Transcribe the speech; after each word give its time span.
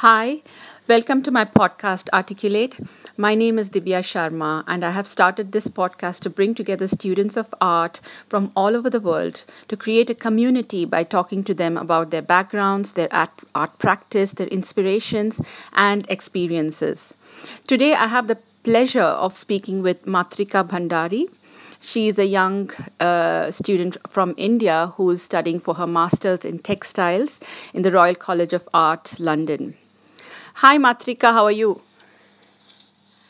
Hi, 0.00 0.40
welcome 0.88 1.22
to 1.24 1.30
my 1.30 1.44
podcast 1.44 2.08
Articulate. 2.14 2.80
My 3.18 3.34
name 3.34 3.58
is 3.58 3.68
Divya 3.68 3.98
Sharma, 4.00 4.64
and 4.66 4.82
I 4.82 4.92
have 4.92 5.06
started 5.06 5.52
this 5.52 5.66
podcast 5.66 6.20
to 6.20 6.30
bring 6.30 6.54
together 6.54 6.88
students 6.88 7.36
of 7.36 7.54
art 7.60 8.00
from 8.26 8.50
all 8.56 8.74
over 8.74 8.88
the 8.88 8.98
world 8.98 9.44
to 9.68 9.76
create 9.76 10.08
a 10.08 10.14
community 10.14 10.86
by 10.86 11.04
talking 11.04 11.44
to 11.44 11.52
them 11.52 11.76
about 11.76 12.10
their 12.10 12.22
backgrounds, 12.22 12.92
their 12.92 13.12
art, 13.12 13.28
art 13.54 13.78
practice, 13.78 14.32
their 14.32 14.46
inspirations, 14.46 15.42
and 15.74 16.06
experiences. 16.08 17.12
Today, 17.66 17.92
I 17.92 18.06
have 18.06 18.26
the 18.26 18.38
pleasure 18.62 19.12
of 19.26 19.36
speaking 19.36 19.82
with 19.82 20.06
Matrika 20.06 20.66
Bhandari. 20.66 21.28
She 21.82 22.08
is 22.08 22.18
a 22.18 22.24
young 22.24 22.70
uh, 23.00 23.50
student 23.50 23.98
from 24.08 24.32
India 24.38 24.94
who 24.94 25.10
is 25.10 25.22
studying 25.22 25.60
for 25.60 25.74
her 25.74 25.86
master's 25.86 26.46
in 26.46 26.60
textiles 26.60 27.38
in 27.74 27.82
the 27.82 27.92
Royal 27.92 28.14
College 28.14 28.54
of 28.54 28.66
Art, 28.72 29.20
London. 29.20 29.76
Hi, 30.54 30.78
Matrika, 30.78 31.32
how 31.32 31.44
are 31.44 31.52
you? 31.52 31.80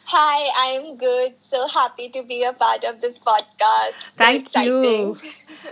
Hi, 0.07 0.51
I'm 0.57 0.97
good. 0.97 1.35
So 1.43 1.69
happy 1.69 2.09
to 2.09 2.25
be 2.25 2.43
a 2.43 2.53
part 2.53 2.83
of 2.85 3.01
this 3.01 3.17
podcast. 3.19 3.95
Thank 4.17 4.47
exciting. 4.47 4.73
you. 4.73 5.19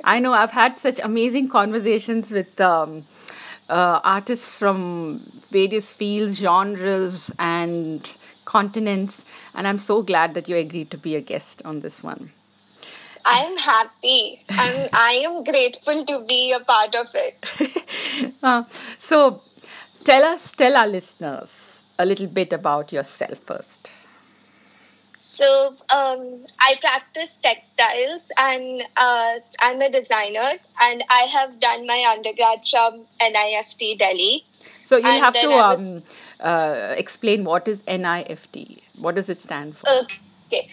I 0.04 0.20
know 0.20 0.32
I've 0.32 0.52
had 0.52 0.78
such 0.78 1.00
amazing 1.02 1.48
conversations 1.48 2.30
with 2.30 2.60
um, 2.60 3.06
uh, 3.68 4.00
artists 4.04 4.58
from 4.58 5.42
various 5.50 5.92
fields, 5.92 6.38
genres, 6.38 7.32
and 7.38 8.16
continents, 8.44 9.24
and 9.54 9.66
I'm 9.66 9.78
so 9.78 10.02
glad 10.02 10.34
that 10.34 10.48
you 10.48 10.56
agreed 10.56 10.90
to 10.92 10.98
be 10.98 11.16
a 11.16 11.20
guest 11.20 11.60
on 11.64 11.80
this 11.80 12.02
one. 12.02 12.30
I'm 13.24 13.56
happy. 13.58 14.44
I'm 14.50 14.88
I 14.92 15.12
am 15.24 15.44
grateful 15.44 16.04
to 16.06 16.24
be 16.24 16.52
a 16.52 16.60
part 16.60 16.94
of 16.94 17.08
it. 17.14 17.84
Uh, 18.42 18.62
so, 18.98 19.42
tell 20.08 20.24
us, 20.24 20.52
tell 20.52 20.74
our 20.74 20.86
listeners 20.86 21.84
a 21.98 22.06
little 22.06 22.26
bit 22.26 22.52
about 22.52 22.92
yourself 22.92 23.38
first. 23.44 23.90
So 25.18 25.74
um, 25.94 26.44
I 26.58 26.76
practice 26.80 27.38
textiles 27.42 28.22
and 28.38 28.82
uh, 28.96 29.32
I'm 29.60 29.80
a 29.82 29.90
designer 29.90 30.52
and 30.80 31.04
I 31.10 31.22
have 31.34 31.60
done 31.60 31.86
my 31.86 32.04
undergrad 32.10 32.66
from 32.68 33.04
NIFT 33.20 33.98
Delhi. 33.98 34.44
So, 34.84 34.96
you'll 34.96 35.08
And 35.08 35.24
have 35.24 35.34
to 35.34 35.48
was- 35.48 35.90
um, 35.90 36.02
uh, 36.40 36.94
explain 36.96 37.44
what 37.44 37.68
is 37.68 37.82
NIFT. 37.86 38.80
What 38.96 39.14
does 39.14 39.28
it 39.28 39.40
stand 39.40 39.76
for? 39.76 39.88
Okay. 39.90 40.70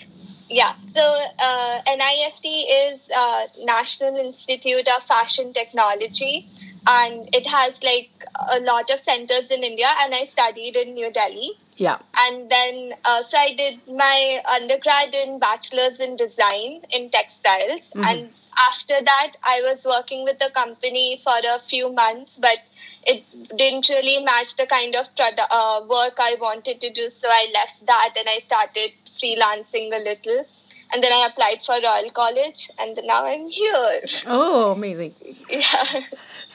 Yeah. 0.50 0.73
So 0.94 1.02
uh, 1.39 1.81
NIFT 1.86 2.45
is 2.45 3.02
uh, 3.16 3.47
National 3.63 4.16
Institute 4.16 4.88
of 4.95 5.03
Fashion 5.03 5.53
Technology, 5.53 6.47
and 6.88 7.30
it 7.33 7.47
has 7.47 7.83
like 7.83 8.09
a 8.52 8.59
lot 8.59 8.89
of 8.89 9.00
centers 9.00 9.52
in 9.52 9.64
India. 9.64 9.88
And 10.02 10.14
I 10.14 10.23
studied 10.25 10.75
in 10.75 10.94
New 10.94 11.11
Delhi, 11.11 11.52
Yeah. 11.78 11.97
and 12.17 12.50
then 12.50 12.94
uh, 13.03 13.22
so 13.23 13.38
I 13.38 13.53
did 13.53 13.80
my 13.88 14.41
undergrad 14.50 15.13
in 15.13 15.39
bachelor's 15.39 16.00
in 16.00 16.16
design 16.16 16.81
in 16.91 17.09
textiles, 17.09 17.91
and 17.95 18.30
after 18.58 19.02
that 19.03 19.33
I 19.44 19.61
was 19.66 19.86
working 19.86 20.23
with 20.23 20.41
a 20.41 20.50
company 20.50 21.17
for 21.23 21.33
a 21.56 21.59
few 21.59 21.91
months, 21.91 22.38
but 22.38 22.59
it 23.03 23.23
didn't 23.58 23.89
really 23.89 24.23
match 24.23 24.56
the 24.56 24.66
kind 24.66 24.95
of 24.95 25.13
product, 25.16 25.41
uh, 25.52 25.81
work 25.89 26.13
I 26.19 26.36
wanted 26.39 26.80
to 26.81 26.91
do. 26.94 27.09
So 27.09 27.28
I 27.30 27.47
left 27.53 27.86
that 27.86 28.13
and 28.17 28.28
I 28.30 28.39
started 28.39 28.91
freelancing 29.19 29.94
a 29.94 30.03
little. 30.03 30.45
And 30.94 31.03
then 31.03 31.11
I 31.11 31.28
applied 31.30 31.63
for 31.66 31.75
Royal 31.83 32.09
College, 32.11 32.69
and 32.78 32.97
now 33.06 33.25
I'm 33.25 33.47
here. 33.47 34.02
Oh, 34.28 34.72
amazing. 34.72 35.16
yeah. 35.50 35.83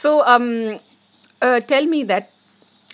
So, 0.01 0.25
um, 0.27 0.81
uh, 1.43 1.61
tell 1.61 1.84
me 1.87 2.03
that 2.05 2.31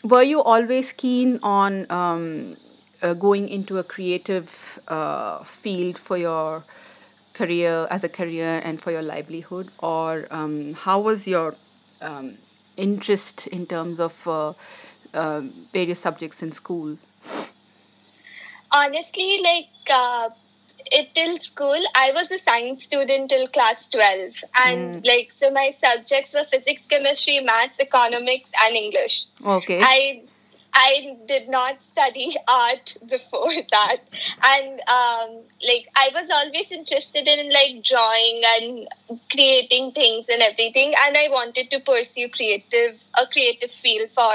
were 0.05 0.23
you 0.23 0.43
always 0.43 0.93
keen 0.93 1.39
on 1.43 1.91
um, 1.91 2.57
uh, 3.03 3.15
going 3.15 3.49
into 3.49 3.79
a 3.79 3.85
creative 3.85 4.81
uh, 4.89 5.43
field 5.45 5.99
for 5.99 6.17
your 6.17 6.65
career 7.35 7.87
as 7.91 8.03
a 8.05 8.09
career 8.09 8.61
and 8.65 8.81
for 8.81 8.91
your 8.91 9.03
livelihood, 9.03 9.71
or 9.79 10.27
um, 10.31 10.73
how 10.75 11.01
was 11.01 11.27
your 11.29 11.55
um, 12.01 12.39
interest 12.77 13.47
in 13.49 13.67
terms 13.67 14.01
of 14.01 14.27
uh, 14.27 14.53
um 15.15 15.53
various 15.73 16.01
subjects 16.01 16.43
in 16.43 16.51
school? 16.53 16.97
honestly 18.73 19.41
like 19.43 19.69
uh, 19.91 20.29
it 20.93 21.15
till 21.15 21.39
school 21.39 21.83
i 21.95 22.11
was 22.13 22.31
a 22.31 22.39
science 22.39 22.85
student 22.85 23.31
till 23.31 23.47
class 23.49 23.87
12 23.87 24.45
and 24.65 25.05
like 25.05 25.33
so 25.35 25.51
my 25.51 25.71
subjects 25.71 26.35
were 26.35 26.45
physics 26.51 26.87
chemistry 26.87 27.41
maths 27.41 27.81
economics 27.81 28.51
and 28.63 28.77
english. 28.77 29.27
Okay. 29.45 29.81
i 29.83 30.23
i 30.75 31.17
did 31.27 31.49
not 31.49 31.83
study 31.83 32.37
art 32.49 32.97
before 33.09 33.53
that. 33.73 33.97
And 34.45 34.81
um, 34.97 35.41
like 35.67 35.89
i 35.97 36.11
was 36.15 36.29
always 36.31 36.71
interested 36.71 37.27
in 37.27 37.51
like 37.51 37.83
drawing 37.83 38.43
and 38.55 38.89
creating 39.31 39.93
things 39.93 40.27
and 40.29 40.43
everything. 40.43 40.95
And 41.05 41.17
i 41.17 41.29
wanted 41.31 41.71
to 41.71 41.81
pursue 41.81 42.29
creative 42.29 43.05
a 43.21 43.27
creative 43.27 43.71
field 43.71 44.11
for 44.11 44.35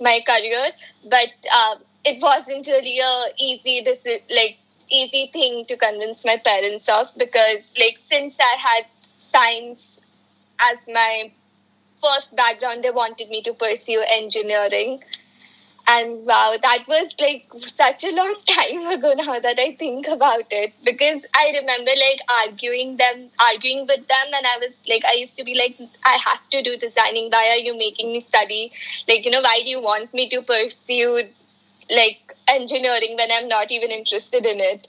my 0.00 0.20
career. 0.26 0.70
But 1.04 1.34
um, 1.60 1.78
it 2.04 2.20
wasn't 2.20 2.66
really 2.66 2.98
a 3.00 3.24
easy 3.38 3.80
this 3.80 4.20
like 4.30 4.58
easy 4.92 5.30
thing 5.32 5.64
to 5.66 5.76
convince 5.76 6.24
my 6.24 6.36
parents 6.36 6.88
of 6.88 7.10
because 7.16 7.74
like 7.78 7.98
since 8.10 8.36
i 8.40 8.56
had 8.58 8.84
science 9.18 9.98
as 10.70 10.78
my 10.88 11.30
first 12.02 12.34
background 12.36 12.84
they 12.84 12.90
wanted 12.90 13.28
me 13.30 13.42
to 13.42 13.52
pursue 13.54 14.04
engineering. 14.08 15.02
And 15.88 16.24
wow 16.24 16.56
that 16.62 16.84
was 16.86 17.12
like 17.20 17.44
such 17.66 18.04
a 18.04 18.12
long 18.12 18.36
time 18.48 18.86
ago 18.86 19.14
now 19.16 19.40
that 19.40 19.58
i 19.58 19.74
think 19.80 20.06
about 20.06 20.44
it 20.50 20.72
because 20.84 21.22
i 21.34 21.50
remember 21.56 21.90
like 22.02 22.20
arguing 22.44 22.96
them 22.98 23.24
arguing 23.40 23.80
with 23.88 24.06
them 24.12 24.28
and 24.32 24.46
i 24.46 24.58
was 24.58 24.76
like 24.88 25.04
i 25.04 25.14
used 25.14 25.36
to 25.38 25.44
be 25.44 25.56
like 25.56 25.76
i 26.04 26.16
have 26.24 26.48
to 26.52 26.62
do 26.62 26.76
designing. 26.76 27.30
Why 27.32 27.48
are 27.48 27.62
you 27.66 27.76
making 27.76 28.12
me 28.12 28.20
study? 28.20 28.70
Like 29.08 29.24
you 29.24 29.32
know 29.32 29.40
why 29.40 29.58
do 29.64 29.70
you 29.70 29.82
want 29.82 30.14
me 30.14 30.28
to 30.28 30.42
pursue 30.42 31.24
like 31.90 32.34
engineering 32.48 33.16
when 33.16 33.30
i'm 33.32 33.48
not 33.48 33.70
even 33.70 33.90
interested 33.90 34.44
in 34.46 34.60
it 34.60 34.86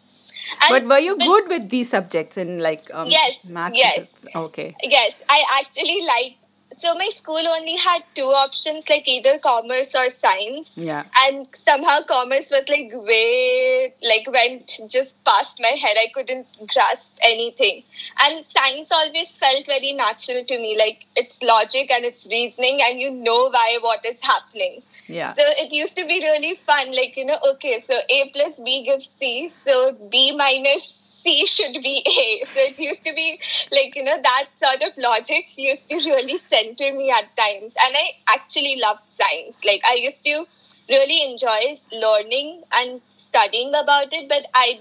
and 0.62 0.70
but 0.70 0.84
were 0.86 1.00
you 1.00 1.18
good 1.18 1.48
with 1.48 1.70
these 1.70 1.90
subjects 1.90 2.38
in 2.38 2.60
like 2.60 2.90
um, 2.94 3.10
Yes, 3.10 3.38
maths? 3.46 3.78
yes. 3.78 4.26
Okay. 4.36 4.76
Yes, 4.84 5.14
I 5.30 5.44
actually 5.60 6.02
like. 6.06 6.36
So 6.80 6.94
my 6.96 7.10
school 7.10 7.46
only 7.48 7.78
had 7.78 8.04
two 8.16 8.24
options, 8.24 8.90
like 8.90 9.08
either 9.08 9.40
commerce 9.40 9.96
or 9.96 10.10
science. 10.10 10.74
Yeah. 10.76 11.04
And 11.26 11.48
somehow 11.54 12.02
commerce 12.08 12.50
was 12.52 12.68
like 12.70 12.92
way 12.94 13.94
like 14.02 14.28
went 14.32 14.80
just 14.88 15.24
past 15.24 15.58
my 15.60 15.76
head. 15.82 15.98
I 15.98 16.08
couldn't 16.14 16.48
grasp 16.68 17.12
anything. 17.22 17.84
And 18.22 18.46
science 18.48 18.92
always 18.92 19.38
felt 19.38 19.66
very 19.66 19.94
natural 19.94 20.44
to 20.46 20.58
me. 20.58 20.78
Like 20.78 21.06
it's 21.16 21.42
logic 21.42 21.92
and 21.92 22.06
it's 22.06 22.28
reasoning 22.28 22.80
and 22.84 23.00
you 23.00 23.12
know 23.12 23.50
why 23.50 23.78
what 23.82 24.06
is 24.06 24.18
happening. 24.22 24.82
Yeah. 25.08 25.34
So 25.34 25.44
it 25.46 25.72
used 25.72 25.96
to 25.98 26.06
be 26.06 26.22
really 26.22 26.60
fun. 26.66 26.96
Like, 26.96 27.18
you 27.18 27.26
know, 27.26 27.38
okay, 27.54 27.84
so 27.88 27.96
A 28.10 28.32
plus 28.34 28.60
B 28.64 28.86
gives 28.86 29.10
C, 29.20 29.52
so 29.66 29.94
B 30.10 30.36
minus 30.36 30.94
C 31.24 31.46
should 31.54 31.74
be 31.82 32.04
A. 32.06 32.46
So 32.46 32.60
it 32.60 32.80
used 32.80 33.04
to 33.06 33.14
be 33.14 33.40
like, 33.72 33.96
you 33.96 34.04
know, 34.04 34.20
that 34.22 34.48
sort 34.64 34.84
of 34.84 34.98
logic 34.98 35.46
used 35.56 35.90
to 35.90 35.96
really 35.96 36.38
center 36.38 36.94
me 36.94 37.12
at 37.12 37.36
times. 37.38 37.74
And 37.80 37.96
I 37.96 38.12
actually 38.30 38.80
loved 38.82 39.02
science. 39.20 39.56
Like, 39.66 39.82
I 39.86 39.96
used 39.96 40.24
to 40.26 40.46
really 40.90 41.32
enjoy 41.32 41.78
learning 41.92 42.64
and 42.76 43.02
studying 43.16 43.70
about 43.70 44.14
it, 44.14 44.28
but 44.30 44.46
I 44.54 44.80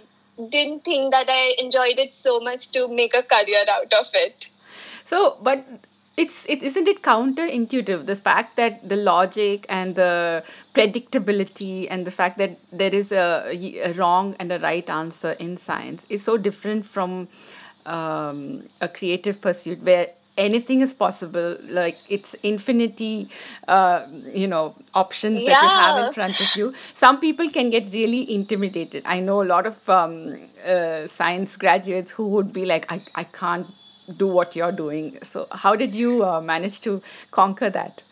didn't 0.50 0.84
think 0.84 1.12
that 1.12 1.26
I 1.28 1.54
enjoyed 1.58 1.98
it 1.98 2.14
so 2.14 2.40
much 2.40 2.70
to 2.72 2.88
make 2.88 3.14
a 3.14 3.22
career 3.22 3.64
out 3.70 3.92
of 3.92 4.06
it. 4.14 4.48
So, 5.04 5.36
but 5.42 5.64
it's 6.16 6.44
it 6.46 6.62
isn't 6.62 6.88
it 6.88 7.02
counterintuitive 7.02 8.04
the 8.06 8.16
fact 8.16 8.56
that 8.56 8.86
the 8.86 8.96
logic 8.96 9.64
and 9.68 9.94
the 9.96 10.44
predictability 10.74 11.86
and 11.90 12.06
the 12.06 12.10
fact 12.10 12.36
that 12.38 12.58
there 12.70 12.94
is 12.94 13.12
a, 13.12 13.50
a 13.84 13.92
wrong 13.94 14.36
and 14.38 14.52
a 14.52 14.58
right 14.58 14.90
answer 14.90 15.32
in 15.32 15.56
science 15.56 16.04
is 16.10 16.22
so 16.22 16.36
different 16.36 16.84
from 16.84 17.28
um, 17.86 18.62
a 18.80 18.88
creative 18.88 19.40
pursuit 19.40 19.82
where 19.82 20.08
anything 20.38 20.80
is 20.80 20.94
possible 20.94 21.56
like 21.68 21.98
it's 22.08 22.34
infinity 22.42 23.28
uh, 23.68 24.06
you 24.32 24.46
know 24.46 24.74
options 24.94 25.44
that 25.44 25.62
you 25.62 25.68
have 25.68 26.06
in 26.06 26.12
front 26.12 26.40
of 26.40 26.48
you. 26.56 26.72
Some 26.94 27.20
people 27.20 27.50
can 27.50 27.70
get 27.70 27.92
really 27.92 28.32
intimidated. 28.32 29.02
I 29.04 29.20
know 29.20 29.42
a 29.42 29.44
lot 29.44 29.66
of 29.66 29.88
um, 29.88 30.38
uh, 30.66 31.06
science 31.06 31.56
graduates 31.56 32.12
who 32.12 32.28
would 32.28 32.52
be 32.52 32.64
like 32.64 32.90
I, 32.90 33.02
I 33.14 33.24
can't 33.24 33.66
do 34.16 34.26
what 34.26 34.56
you're 34.56 34.72
doing. 34.72 35.18
So 35.22 35.46
how 35.50 35.76
did 35.76 35.94
you 35.94 36.24
uh, 36.24 36.40
manage 36.40 36.80
to 36.82 37.02
conquer 37.30 37.70
that 37.70 38.02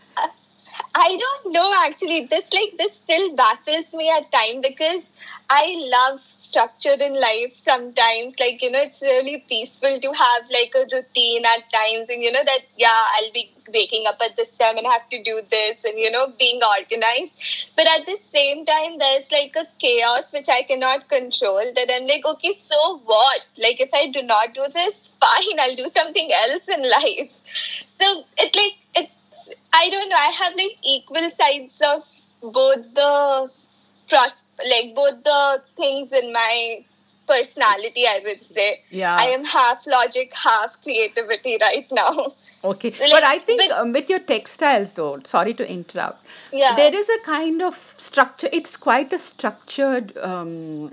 I 0.94 1.16
don't 1.16 1.52
know 1.52 1.72
actually. 1.78 2.26
This 2.26 2.46
like 2.52 2.76
this 2.76 2.92
still 3.04 3.34
baffles 3.36 3.92
me 3.94 4.10
at 4.10 4.30
times 4.32 4.64
because 4.66 5.04
I 5.48 5.76
love 5.78 6.20
structure 6.40 6.96
in 6.98 7.20
life 7.20 7.54
sometimes. 7.64 8.34
Like, 8.40 8.60
you 8.60 8.70
know, 8.72 8.80
it's 8.80 9.00
really 9.00 9.44
peaceful 9.48 10.00
to 10.00 10.12
have 10.12 10.42
like 10.50 10.72
a 10.74 10.84
routine 10.94 11.44
at 11.44 11.62
times 11.72 12.08
and 12.08 12.22
you 12.22 12.32
know 12.32 12.42
that 12.44 12.62
yeah, 12.76 13.04
I'll 13.14 13.32
be 13.32 13.52
waking 13.72 14.04
up 14.08 14.16
at 14.24 14.36
this 14.36 14.52
time 14.54 14.78
and 14.78 14.86
have 14.86 15.08
to 15.10 15.22
do 15.22 15.42
this 15.50 15.76
and 15.84 15.96
you 15.96 16.10
know, 16.10 16.32
being 16.36 16.60
organized. 16.62 17.32
But 17.76 17.86
at 17.86 18.06
the 18.06 18.18
same 18.32 18.66
time 18.66 18.98
there's 18.98 19.30
like 19.30 19.54
a 19.56 19.66
chaos 19.78 20.24
which 20.32 20.48
I 20.48 20.62
cannot 20.62 21.08
control 21.08 21.72
that 21.76 21.88
I'm 21.88 22.08
like, 22.08 22.26
okay, 22.26 22.58
so 22.68 22.98
what? 23.04 23.40
Like 23.56 23.80
if 23.80 23.90
I 23.94 24.10
do 24.10 24.22
not 24.22 24.54
do 24.54 24.64
this, 24.74 24.94
fine, 25.20 25.60
I'll 25.60 25.76
do 25.76 25.88
something 25.96 26.30
else 26.32 26.62
in 26.66 26.82
life. 26.82 27.30
So 28.00 28.24
it's 28.38 28.56
like 28.56 28.74
it's 28.96 29.12
I 29.72 29.88
don't 29.88 30.08
know. 30.08 30.16
I 30.16 30.30
have 30.42 30.54
like 30.56 30.76
equal 30.82 31.30
sides 31.38 31.74
of 31.82 32.52
both 32.52 32.84
the 32.94 33.48
pros- 34.08 34.42
like 34.68 34.94
both 34.94 35.22
the 35.24 35.62
things 35.76 36.10
in 36.12 36.32
my 36.32 36.84
personality. 37.26 38.06
I 38.06 38.20
would 38.24 38.44
say. 38.54 38.82
Yeah. 38.90 39.16
I 39.16 39.26
am 39.26 39.44
half 39.44 39.86
logic, 39.86 40.32
half 40.34 40.80
creativity 40.82 41.58
right 41.60 41.86
now. 41.92 42.34
Okay, 42.62 42.90
Like, 42.90 43.10
but 43.18 43.22
I 43.24 43.38
think 43.38 43.62
but- 43.68 43.78
um, 43.78 43.92
with 43.92 44.10
your 44.10 44.18
textiles, 44.18 44.92
though, 44.94 45.18
sorry 45.24 45.54
to 45.54 45.70
interrupt, 45.70 46.26
Yeah. 46.52 46.74
there 46.74 46.94
is 46.94 47.08
a 47.08 47.18
kind 47.24 47.62
of 47.62 47.74
structure. 47.96 48.48
It's 48.52 48.76
quite 48.76 49.12
a 49.14 49.18
structured 49.18 50.16
um, 50.18 50.92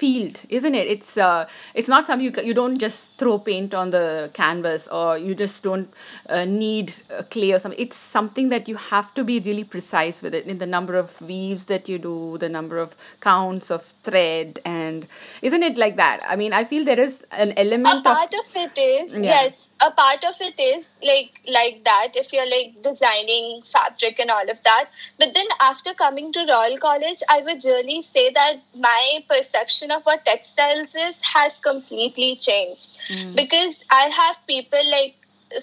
field, 0.00 0.42
isn't 0.48 0.74
it? 0.74 0.86
It's 0.94 1.16
uh, 1.16 1.46
it's 1.74 1.88
not 1.88 2.06
something 2.06 2.24
you 2.28 2.32
you 2.50 2.54
don't 2.54 2.78
just 2.78 3.12
throw 3.22 3.38
paint 3.38 3.74
on 3.74 3.90
the 3.90 4.30
canvas 4.40 4.88
or 4.88 5.18
you 5.18 5.34
just 5.34 5.62
don't 5.62 5.92
uh, 6.28 6.44
need 6.44 6.94
uh, 7.16 7.22
clay 7.30 7.52
or 7.52 7.58
something. 7.58 7.80
It's 7.86 7.96
something 7.96 8.48
that 8.50 8.68
you 8.68 8.76
have 8.76 9.12
to 9.14 9.24
be 9.24 9.38
really 9.40 9.64
precise 9.64 10.22
with 10.22 10.34
it 10.34 10.46
in 10.46 10.58
the 10.58 10.66
number 10.66 10.96
of 10.96 11.20
weaves 11.20 11.64
that 11.66 11.88
you 11.88 11.98
do, 11.98 12.38
the 12.38 12.48
number 12.48 12.78
of 12.78 12.96
counts 13.20 13.70
of 13.70 13.82
thread, 14.02 14.60
and 14.64 15.06
isn't 15.42 15.62
it 15.62 15.78
like 15.78 15.96
that? 15.96 16.20
I 16.26 16.36
mean, 16.36 16.52
I 16.52 16.64
feel 16.64 16.84
there 16.84 17.00
is 17.00 17.24
an 17.32 17.52
element. 17.56 18.00
a 18.00 18.02
part 18.02 18.32
of 18.34 18.38
of 18.38 18.56
it 18.56 18.78
is 18.82 19.12
Yeah. 19.14 19.22
yes 19.30 19.64
a 19.86 19.90
part 19.98 20.24
of 20.28 20.36
it 20.46 20.58
is 20.64 20.86
like 21.08 21.40
like 21.56 21.76
that 21.88 22.16
if 22.22 22.32
you're 22.32 22.48
like 22.52 22.70
designing 22.86 23.62
fabric 23.72 24.18
and 24.24 24.30
all 24.36 24.50
of 24.54 24.62
that 24.68 24.86
but 25.18 25.34
then 25.34 25.46
after 25.68 25.94
coming 26.02 26.32
to 26.36 26.44
royal 26.50 26.76
college 26.86 27.22
i 27.28 27.40
would 27.48 27.64
really 27.64 27.98
say 28.02 28.24
that 28.38 28.60
my 28.88 29.20
perception 29.28 29.87
of 29.90 30.02
what 30.04 30.24
textiles 30.24 30.94
is 30.94 31.16
has 31.34 31.52
completely 31.62 32.36
changed. 32.36 32.96
Because 33.34 33.82
i 33.90 34.04
have 34.20 34.38
people 34.46 34.90
like 34.90 35.14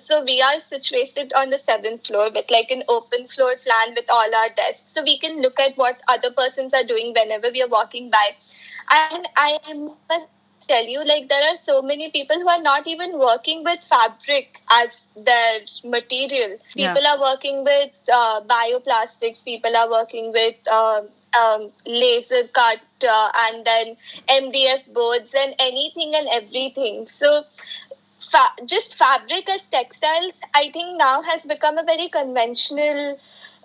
so 0.04 0.24
we 0.24 0.42
are 0.42 0.60
situated 0.60 1.32
on 1.36 1.50
the 1.52 1.60
seventh 1.60 2.08
floor 2.08 2.30
with 2.34 2.50
like 2.50 2.72
an 2.72 2.84
open 2.88 3.28
floor 3.28 3.56
plan 3.64 3.94
with 3.96 4.06
all 4.10 4.36
our 4.36 4.50
desks. 4.56 4.92
So 4.92 5.04
we 5.04 5.20
can 5.20 5.42
look 5.42 5.60
at 5.60 5.78
what 5.78 6.02
other 6.08 6.32
persons 6.32 6.74
are 6.74 6.84
doing 6.84 7.14
whenever 7.14 7.52
we 7.52 7.62
are 7.62 7.68
walking 7.68 8.10
by. 8.10 8.30
And 8.92 9.28
i 9.38 9.60
must 9.74 10.28
tell 10.68 10.86
you 10.86 11.04
like 11.06 11.30
there 11.30 11.44
are 11.52 11.58
so 11.64 11.82
many 11.82 12.10
people 12.10 12.40
who 12.40 12.48
are 12.48 12.62
not 12.62 12.88
even 12.88 13.18
working 13.20 13.64
with 13.64 13.84
fabric 13.84 14.62
as 14.72 15.12
their 15.16 15.60
material. 15.84 16.58
Yeah. 16.76 16.94
people 16.94 17.08
are 17.08 17.20
working 17.20 17.64
with 17.64 17.92
uh, 18.12 18.42
bioplastics. 18.42 19.44
People 19.44 19.76
are 19.76 19.90
working 19.90 20.32
with 20.32 20.68
um 20.68 21.08
um, 21.40 21.70
laser 21.86 22.48
cut 22.54 22.80
uh, 23.08 23.30
and 23.46 23.66
then 23.66 23.98
mdf 24.30 24.92
boards 24.94 25.32
and 25.38 25.56
anything 25.60 26.14
and 26.16 26.28
everything. 26.32 27.06
So 27.08 27.44
fa- 28.20 28.56
just 28.66 28.96
fabric 28.96 29.50
as 29.50 29.68
textiles 29.68 30.34
i 30.54 30.70
think 30.72 30.98
now 30.98 31.22
has 31.22 31.46
become 31.46 31.78
a 31.78 31.84
very 31.84 32.10
conventional 32.10 33.20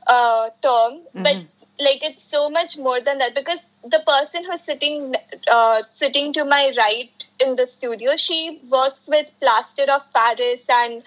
uh, 0.06 0.48
term. 0.62 1.00
But 1.14 1.36
like 1.78 2.02
it's 2.04 2.22
so 2.22 2.50
much 2.50 2.76
more 2.78 3.00
than 3.00 3.18
that 3.18 3.34
because 3.34 3.60
the 3.84 4.02
person 4.06 4.44
who's 4.44 4.60
sitting 4.62 5.14
uh, 5.50 5.82
sitting 5.94 6.32
to 6.34 6.44
my 6.44 6.72
right 6.76 7.28
in 7.44 7.56
the 7.56 7.66
studio 7.66 8.16
she 8.16 8.60
works 8.68 9.08
with 9.08 9.26
plaster 9.40 9.86
of 9.90 10.04
paris 10.12 10.62
and 10.68 11.02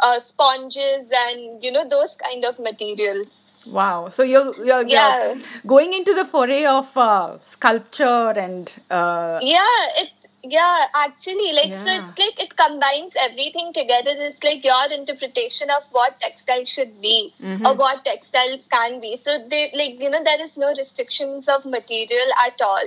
uh, 0.00 0.18
sponges 0.18 1.06
and 1.24 1.62
you 1.62 1.70
know 1.70 1.88
those 1.88 2.16
kind 2.16 2.44
of 2.44 2.58
materials 2.58 3.28
Wow. 3.66 4.08
So 4.08 4.22
you're, 4.22 4.54
you're, 4.64 4.86
Yeah. 4.86 5.32
you're 5.34 5.42
going 5.66 5.92
into 5.92 6.14
the 6.14 6.24
foray 6.24 6.64
of 6.64 6.96
uh, 6.96 7.38
sculpture 7.44 8.30
and 8.36 8.70
uh, 8.90 9.38
yeah 9.42 9.86
it 9.96 10.10
yeah 10.48 10.84
actually 10.94 11.52
like 11.52 11.76
so 11.76 11.88
it's 11.90 12.18
like 12.18 12.40
it 12.40 12.56
combines 12.56 13.14
everything 13.18 13.72
together. 13.72 14.12
It's 14.16 14.44
like 14.44 14.64
your 14.64 14.92
interpretation 14.92 15.70
of 15.70 15.84
what 15.90 16.20
textile 16.20 16.64
should 16.64 17.00
be 17.00 17.34
or 17.66 17.74
what 17.74 18.04
textiles 18.04 18.68
can 18.68 19.00
be. 19.00 19.16
So 19.16 19.38
they 19.48 19.72
like 19.74 20.00
you 20.00 20.10
know 20.10 20.22
there 20.22 20.40
is 20.40 20.56
no 20.56 20.68
restrictions 20.76 21.48
of 21.48 21.64
material 21.64 22.28
at 22.46 22.60
all. 22.60 22.86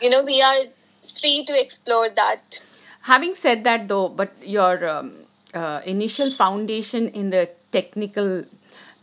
You 0.00 0.10
know 0.10 0.22
we 0.24 0.42
are 0.42 0.64
free 1.20 1.44
to 1.44 1.60
explore 1.60 2.08
that. 2.10 2.60
Having 3.02 3.34
said 3.34 3.64
that 3.64 3.88
though, 3.88 4.08
but 4.08 4.32
your 4.42 4.88
um, 4.88 5.12
uh, 5.54 5.80
initial 5.84 6.30
foundation 6.30 7.08
in 7.08 7.30
the 7.30 7.48
technical 7.72 8.44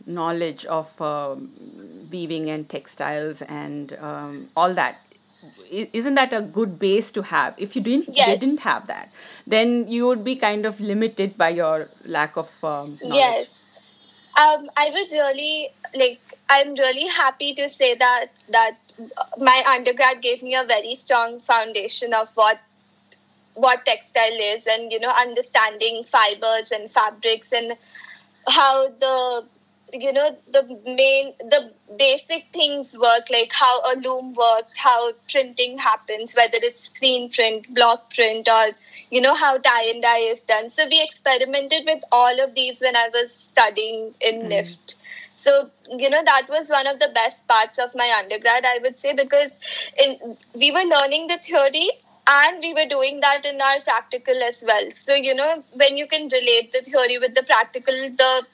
knowledge 0.06 0.64
of 0.66 1.00
um, 1.00 1.50
weaving 2.10 2.50
and 2.50 2.68
textiles 2.68 3.42
and 3.42 3.92
um, 4.00 4.48
all 4.56 4.74
that 4.74 4.98
isn't 5.70 6.14
that 6.14 6.32
a 6.32 6.42
good 6.42 6.78
base 6.78 7.10
to 7.12 7.22
have 7.22 7.54
if 7.56 7.74
you 7.76 7.82
didn't 7.82 8.16
Yes. 8.16 8.40
didn't 8.40 8.60
have 8.60 8.86
that 8.86 9.10
then 9.46 9.86
you 9.88 10.06
would 10.06 10.24
be 10.24 10.36
kind 10.36 10.66
of 10.66 10.80
limited 10.80 11.36
by 11.38 11.48
your 11.48 11.88
lack 12.04 12.36
of 12.36 12.52
um, 12.64 12.98
knowledge 13.02 13.46
Yes. 13.46 13.48
Um, 14.38 14.70
I 14.76 14.90
would 14.90 15.10
really 15.12 15.70
like. 15.94 16.20
I'm 16.48 16.74
really 16.74 17.08
happy 17.08 17.54
to 17.54 17.68
say 17.68 17.94
that 17.96 18.26
that 18.48 18.78
my 19.38 19.62
undergrad 19.66 20.22
gave 20.22 20.42
me 20.42 20.54
a 20.54 20.64
very 20.64 20.94
strong 20.96 21.40
foundation 21.40 22.14
of 22.14 22.28
what 22.34 22.60
what 23.54 23.84
textile 23.84 24.38
is, 24.40 24.66
and 24.66 24.92
you 24.92 25.00
know, 25.00 25.10
understanding 25.10 26.02
fibers 26.04 26.70
and 26.70 26.90
fabrics 26.90 27.52
and 27.52 27.76
how 28.48 28.88
the 28.88 29.44
you 29.92 30.12
know 30.12 30.36
the 30.52 30.62
main 30.84 31.32
the 31.38 31.72
basic 31.98 32.44
things 32.52 32.96
work 32.98 33.28
like 33.30 33.52
how 33.52 33.80
a 33.92 33.96
loom 33.98 34.34
works 34.34 34.76
how 34.76 35.12
printing 35.30 35.76
happens 35.78 36.34
whether 36.34 36.58
it's 36.62 36.84
screen 36.84 37.30
print 37.30 37.72
block 37.74 38.12
print 38.14 38.48
or 38.48 38.66
you 39.10 39.20
know 39.20 39.34
how 39.34 39.56
tie 39.58 39.88
and 39.88 40.02
dye 40.02 40.18
is 40.18 40.40
done. 40.42 40.70
So 40.70 40.86
we 40.86 41.02
experimented 41.02 41.84
with 41.86 42.02
all 42.12 42.40
of 42.40 42.54
these 42.54 42.80
when 42.80 42.96
i 42.96 43.08
was 43.12 43.34
studying 43.34 44.14
in 44.20 44.42
hmm. 44.42 44.52
nift 44.52 44.94
so 45.38 45.70
you 45.96 46.10
know 46.10 46.22
that 46.24 46.46
was 46.48 46.68
one 46.68 46.86
of 46.86 46.98
the 46.98 47.10
best 47.14 47.46
parts 47.48 47.78
of 47.78 47.94
my 47.94 48.14
undergrad 48.18 48.64
i 48.64 48.78
would 48.82 48.98
say 48.98 49.14
because 49.14 49.58
in 49.98 50.36
we 50.54 50.70
were 50.70 50.84
learning 50.84 51.26
the 51.28 51.38
theory 51.38 51.90
and 52.30 52.60
we 52.60 52.72
were 52.74 52.86
doing 52.86 53.20
that 53.20 53.44
in 53.44 53.60
our 53.60 53.80
practical 53.80 54.42
as 54.42 54.62
well. 54.66 54.88
So 54.94 55.14
you 55.14 55.34
know 55.34 55.64
when 55.72 55.96
you 55.96 56.06
can 56.06 56.28
relate 56.28 56.72
the 56.72 56.82
theory 56.82 57.18
with 57.18 57.34
the 57.34 57.42
practical 57.42 57.94
the 57.94 58.46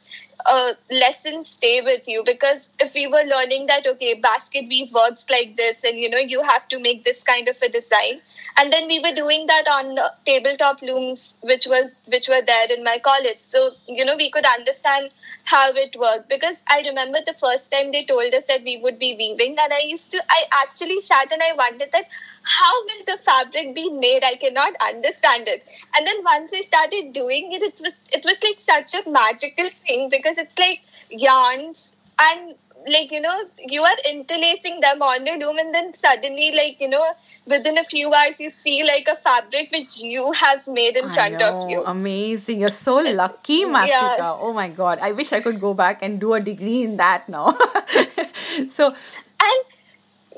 uh, 0.48 0.72
lessons 0.90 1.50
stay 1.50 1.80
with 1.82 2.02
you. 2.06 2.22
Because 2.24 2.70
if 2.80 2.94
we 2.94 3.06
were 3.06 3.22
learning 3.24 3.66
that 3.66 3.86
okay 3.86 4.20
basket 4.20 4.66
weave 4.68 4.92
works 4.92 5.26
like 5.30 5.56
this 5.56 5.84
and 5.84 5.98
you 5.98 6.10
know 6.10 6.18
you 6.18 6.42
have 6.42 6.68
to 6.68 6.78
make 6.78 7.04
this 7.04 7.22
kind 7.22 7.48
of 7.48 7.60
a 7.62 7.68
design. 7.68 8.20
And 8.58 8.72
then 8.72 8.86
we 8.88 9.00
were 9.00 9.14
doing 9.14 9.46
that 9.46 9.68
on 9.68 9.98
tabletop 10.24 10.82
looms 10.82 11.34
which 11.42 11.66
was 11.66 11.92
which 12.06 12.28
were 12.28 12.42
there 12.46 12.72
in 12.72 12.84
my 12.84 12.98
college. 12.98 13.40
So 13.40 13.70
you 13.86 14.04
know 14.04 14.16
we 14.16 14.30
could 14.30 14.46
understand 14.46 15.10
how 15.44 15.70
it 15.72 15.96
worked. 15.98 16.28
Because 16.28 16.62
i 16.68 16.80
remember 16.80 17.18
the 17.26 17.34
first 17.34 17.70
time 17.70 17.92
they 17.92 18.04
told 18.04 18.34
us 18.34 18.46
that 18.46 18.62
we 18.62 18.78
would 18.82 18.98
be 18.98 19.14
weaving 19.18 19.56
and 19.58 19.72
i 19.72 19.80
used 19.80 20.10
to 20.10 20.22
i 20.30 20.44
actually 20.62 21.00
sat 21.00 21.30
and 21.32 21.42
i 21.42 21.52
wondered 21.52 21.90
that 21.92 22.06
how 22.42 22.72
will 22.84 23.04
the 23.06 23.18
fabric 23.22 23.74
be 23.74 23.90
made? 23.90 24.22
I 24.24 24.36
cannot 24.36 24.72
understand 24.80 25.48
it. 25.48 25.64
And 25.96 26.06
then 26.06 26.22
once 26.24 26.52
i 26.54 26.60
started 26.62 27.12
doing 27.12 27.52
it 27.52 27.62
it 27.62 27.80
was 27.80 27.94
it 28.12 28.24
was 28.24 28.42
like 28.42 28.60
such 28.60 28.94
a 28.94 29.08
magical 29.10 29.68
thing 29.86 30.08
because 30.10 30.35
it's 30.38 30.58
like 30.58 30.80
yarns 31.10 31.92
and 32.20 32.54
like 32.88 33.10
you 33.10 33.20
know 33.20 33.44
you 33.66 33.82
are 33.82 33.96
interlacing 34.08 34.80
them 34.80 35.02
on 35.02 35.24
the 35.24 35.32
loom 35.32 35.58
and 35.58 35.74
then 35.74 35.92
suddenly 35.94 36.52
like 36.52 36.80
you 36.80 36.88
know 36.88 37.14
within 37.46 37.78
a 37.78 37.84
few 37.84 38.12
hours 38.12 38.38
you 38.38 38.50
see 38.50 38.84
like 38.84 39.08
a 39.10 39.16
fabric 39.16 39.70
which 39.72 40.00
you 40.02 40.30
have 40.32 40.66
made 40.68 40.96
in 40.96 41.06
I 41.06 41.14
front 41.14 41.42
of 41.42 41.70
you 41.70 41.82
Amazing. 41.86 42.60
You're 42.60 42.70
so 42.70 42.96
lucky, 42.96 43.64
Matrika. 43.64 44.38
Oh 44.40 44.52
my 44.52 44.68
God. 44.68 44.98
I 45.00 45.12
wish 45.12 45.32
I 45.32 45.40
could 45.40 45.60
go 45.60 45.72
back 45.72 46.02
and 46.02 46.20
do 46.20 46.34
a 46.34 46.40
degree 46.40 46.82
in 46.82 46.96
that 46.96 47.28
now. 47.28 47.56
so, 48.68 48.88
and 48.88 49.64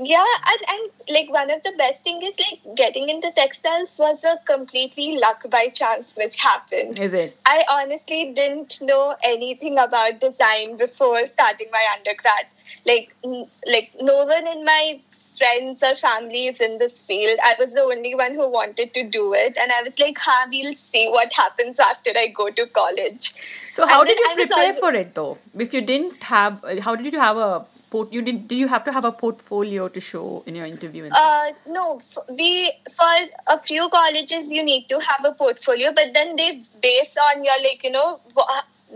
yeah 0.03 0.25
and, 0.47 0.61
and 0.69 1.15
like 1.17 1.31
one 1.31 1.51
of 1.51 1.63
the 1.63 1.73
best 1.79 2.05
thing 2.05 2.23
is 2.23 2.37
like 2.39 2.77
getting 2.77 3.09
into 3.09 3.31
textiles 3.33 3.97
was 3.99 4.23
a 4.25 4.37
completely 4.45 5.19
luck 5.19 5.49
by 5.51 5.69
chance 5.69 6.15
which 6.17 6.37
happened 6.37 6.99
is 6.99 7.15
it? 7.15 7.37
I 7.47 7.65
honestly 7.71 8.33
didn't 8.33 8.81
know 8.83 9.17
anything 9.23 9.79
about 9.79 10.21
design 10.21 10.77
before 10.77 11.25
starting 11.27 11.69
my 11.73 11.85
undergrad. 11.97 12.47
Like, 12.87 13.15
n- 13.25 13.47
like 13.67 13.93
no 14.01 14.25
one 14.25 14.47
in 14.47 14.65
my 14.65 15.01
friends 15.37 15.83
or 15.83 15.97
families 15.97 16.61
in 16.61 16.79
this 16.79 17.01
field. 17.01 17.39
I 17.43 17.55
was 17.59 17.73
the 17.73 17.83
only 17.83 18.15
one 18.15 18.35
who 18.35 18.49
wanted 18.49 18.93
to 18.95 19.05
do 19.05 19.33
it, 19.35 19.57
and 19.57 19.73
I 19.73 19.83
was 19.83 19.99
like, 19.99 20.19
"Ha, 20.19 20.47
we'll 20.53 20.75
see 20.75 21.09
what 21.09 21.33
happens 21.33 21.79
after 21.79 22.11
I 22.17 22.27
go 22.29 22.51
to 22.51 22.67
college." 22.67 23.33
So 23.71 23.87
how 23.87 24.01
And 24.01 24.09
did 24.09 24.19
you 24.19 24.35
prepare 24.35 24.73
al- 24.75 24.81
for 24.85 24.93
it 24.95 25.15
though? 25.15 25.39
If 25.67 25.73
you 25.75 25.81
didn't 25.81 26.23
have, 26.25 26.63
uh, 26.65 26.81
how 26.81 26.97
did 26.97 27.13
you 27.13 27.21
have 27.21 27.37
a 27.37 27.65
port? 27.91 28.13
You 28.13 28.23
did. 28.23 28.49
Did 28.49 28.59
you 28.59 28.69
have 28.69 28.85
to 28.85 28.93
have 28.93 29.05
a 29.05 29.13
portfolio 29.13 29.89
to 29.89 30.01
show 30.01 30.43
in 30.47 30.55
your 30.55 30.67
interview? 30.67 31.09
Uh, 31.11 31.53
no, 31.67 32.01
we 32.31 32.73
for 32.91 33.15
a 33.47 33.59
few 33.59 33.89
colleges 33.89 34.51
you 34.51 34.63
need 34.63 34.89
to 34.89 34.99
have 35.01 35.25
a 35.25 35.33
portfolio, 35.33 35.93
but 35.93 36.15
then 36.15 36.37
they 36.37 36.63
base 36.83 37.17
on 37.29 37.45
your 37.45 37.61
like 37.63 37.85
you 37.85 37.91
know 37.91 38.21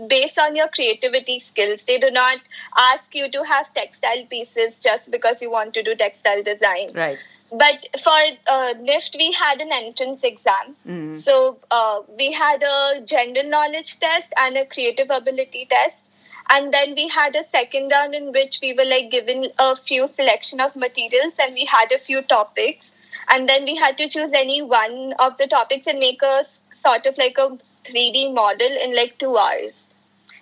based 0.07 0.39
on 0.39 0.55
your 0.55 0.67
creativity 0.69 1.39
skills. 1.39 1.85
They 1.85 1.99
do 1.99 2.09
not 2.11 2.39
ask 2.77 3.13
you 3.15 3.29
to 3.31 3.43
have 3.43 3.73
textile 3.73 4.25
pieces 4.29 4.77
just 4.77 5.11
because 5.11 5.41
you 5.41 5.51
want 5.51 5.73
to 5.75 5.83
do 5.83 5.95
textile 5.95 6.43
design. 6.43 6.89
right. 6.93 7.17
But 7.51 7.85
for 8.01 8.19
uh, 8.49 8.73
NIFT, 8.81 9.15
we 9.17 9.31
had 9.31 9.61
an 9.61 9.71
entrance 9.71 10.23
exam. 10.23 10.75
Mm. 10.87 11.21
So 11.21 11.59
uh, 11.69 12.01
we 12.17 12.31
had 12.31 12.63
a 12.63 13.01
general 13.05 13.47
knowledge 13.47 13.99
test 13.99 14.33
and 14.39 14.57
a 14.57 14.65
creative 14.65 15.11
ability 15.11 15.67
test. 15.69 16.02
And 16.49 16.73
then 16.73 16.93
we 16.95 17.07
had 17.07 17.35
a 17.35 17.43
second 17.43 17.89
round 17.89 18.13
in 18.13 18.31
which 18.31 18.59
we 18.61 18.73
were 18.73 18.85
like 18.85 19.11
given 19.11 19.47
a 19.59 19.75
few 19.75 20.07
selection 20.07 20.59
of 20.59 20.75
materials 20.75 21.35
and 21.39 21.53
we 21.53 21.65
had 21.65 21.91
a 21.91 21.97
few 21.97 22.21
topics. 22.21 22.93
And 23.29 23.47
then 23.47 23.63
we 23.63 23.75
had 23.75 23.97
to 23.97 24.09
choose 24.09 24.31
any 24.33 24.61
one 24.61 25.13
of 25.19 25.37
the 25.37 25.47
topics 25.47 25.87
and 25.87 25.99
make 25.99 26.21
a 26.21 26.43
sort 26.71 27.05
of 27.05 27.17
like 27.17 27.37
a 27.37 27.57
3D 27.85 28.33
model 28.33 28.67
in 28.83 28.95
like 28.95 29.17
two 29.17 29.37
hours. 29.37 29.85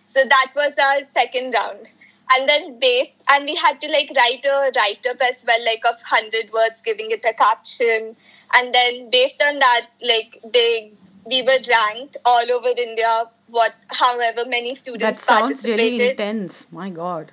So 0.10 0.24
that 0.28 0.52
was 0.56 0.74
our 0.82 1.02
second 1.14 1.52
round. 1.54 1.88
And 2.34 2.48
then 2.48 2.80
based, 2.80 3.12
and 3.30 3.46
we 3.46 3.56
had 3.56 3.80
to 3.82 3.88
like 3.88 4.12
write 4.16 4.46
a 4.46 4.72
write 4.76 5.06
up 5.10 5.22
as 5.22 5.44
well, 5.46 5.64
like 5.66 5.84
of 5.86 5.96
100 5.96 6.52
words, 6.54 6.82
giving 6.84 7.12
it 7.12 7.26
a 7.26 7.34
caption. 7.34 8.16
And 8.54 8.74
then 8.74 9.10
based 9.10 9.42
on 9.42 9.60
that, 9.60 9.88
like 10.02 10.40
they, 10.54 10.92
we 11.26 11.42
were 11.42 11.60
ranked 11.70 12.18
all 12.26 12.50
over 12.52 12.70
India, 12.70 13.26
what, 13.52 13.74
however 13.88 14.46
many 14.46 14.74
students 14.76 15.04
That 15.04 15.20
sounds 15.20 15.64
really 15.66 16.10
intense. 16.10 16.66
My 16.72 16.90
God. 16.90 17.32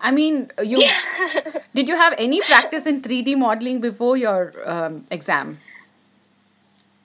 I 0.00 0.10
mean, 0.10 0.50
you 0.62 0.82
did 1.74 1.88
you 1.88 1.96
have 1.96 2.14
any 2.18 2.40
practice 2.42 2.86
in 2.86 3.02
3D 3.02 3.36
modeling 3.36 3.80
before 3.80 4.16
your 4.16 4.52
um, 4.64 5.04
exam? 5.10 5.58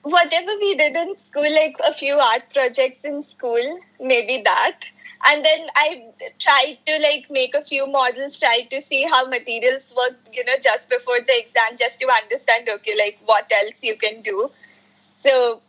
whatever 0.06 0.52
we 0.60 0.74
did 0.76 0.94
in 0.94 1.14
school, 1.22 1.52
like 1.52 1.76
a 1.84 1.92
few 1.92 2.14
art 2.14 2.42
projects 2.52 3.04
in 3.04 3.22
school, 3.22 3.80
maybe 4.00 4.40
that. 4.44 4.86
And 5.26 5.44
then 5.44 5.66
I 5.74 6.04
tried 6.38 6.78
to 6.86 6.98
like 7.00 7.28
make 7.28 7.54
a 7.54 7.62
few 7.62 7.86
models, 7.86 8.38
try 8.38 8.68
to 8.70 8.80
see 8.80 9.04
how 9.04 9.26
materials 9.26 9.92
work, 9.96 10.16
you 10.32 10.44
know, 10.44 10.56
just 10.62 10.88
before 10.88 11.18
the 11.26 11.36
exam, 11.38 11.76
just 11.76 11.98
to 12.00 12.08
understand, 12.08 12.68
okay, 12.68 12.96
like 12.96 13.18
what 13.24 13.50
else 13.50 13.82
you 13.82 13.96
can 13.96 14.22
do. 14.22 14.50
So 15.18 15.60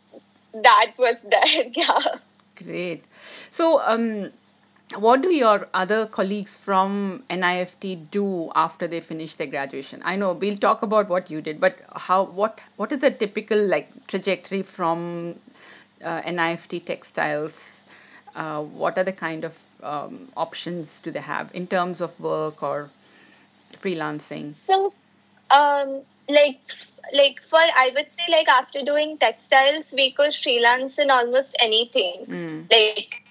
that 0.54 0.92
was 0.98 1.16
there, 1.24 1.64
yeah. 1.74 1.98
Great. 2.64 3.04
So, 3.50 3.80
um, 3.82 4.30
what 4.96 5.20
do 5.22 5.30
your 5.32 5.68
other 5.74 6.06
colleagues 6.06 6.56
from 6.56 7.22
NIFT 7.28 8.10
do 8.10 8.50
after 8.54 8.86
they 8.86 9.00
finish 9.00 9.34
their 9.34 9.46
graduation? 9.46 10.00
I 10.04 10.16
know 10.16 10.32
we'll 10.32 10.56
talk 10.56 10.82
about 10.82 11.08
what 11.08 11.30
you 11.30 11.40
did, 11.40 11.60
but 11.60 11.78
how 11.94 12.24
what 12.24 12.58
what 12.76 12.90
is 12.92 13.00
the 13.00 13.10
typical 13.10 13.58
like 13.58 13.90
trajectory 14.06 14.62
from 14.62 15.36
uh, 16.02 16.22
NIFT 16.22 16.84
textiles? 16.84 17.84
Uh, 18.34 18.62
what 18.62 18.96
are 18.96 19.04
the 19.04 19.12
kind 19.12 19.44
of 19.44 19.58
um, 19.82 20.28
options 20.36 21.00
do 21.00 21.10
they 21.10 21.20
have 21.20 21.50
in 21.54 21.66
terms 21.66 22.00
of 22.00 22.18
work 22.18 22.62
or 22.62 22.90
freelancing? 23.82 24.56
So, 24.56 24.92
um, 25.50 26.02
like, 26.28 26.60
like 27.14 27.42
for 27.42 27.58
I 27.58 27.92
would 27.94 28.10
say 28.10 28.22
like 28.30 28.48
after 28.48 28.82
doing 28.82 29.18
textiles, 29.18 29.92
we 29.96 30.10
could 30.12 30.34
freelance 30.34 30.98
in 30.98 31.10
almost 31.10 31.56
anything. 31.60 32.26
Mm. 32.26 32.70
Like 32.70 33.22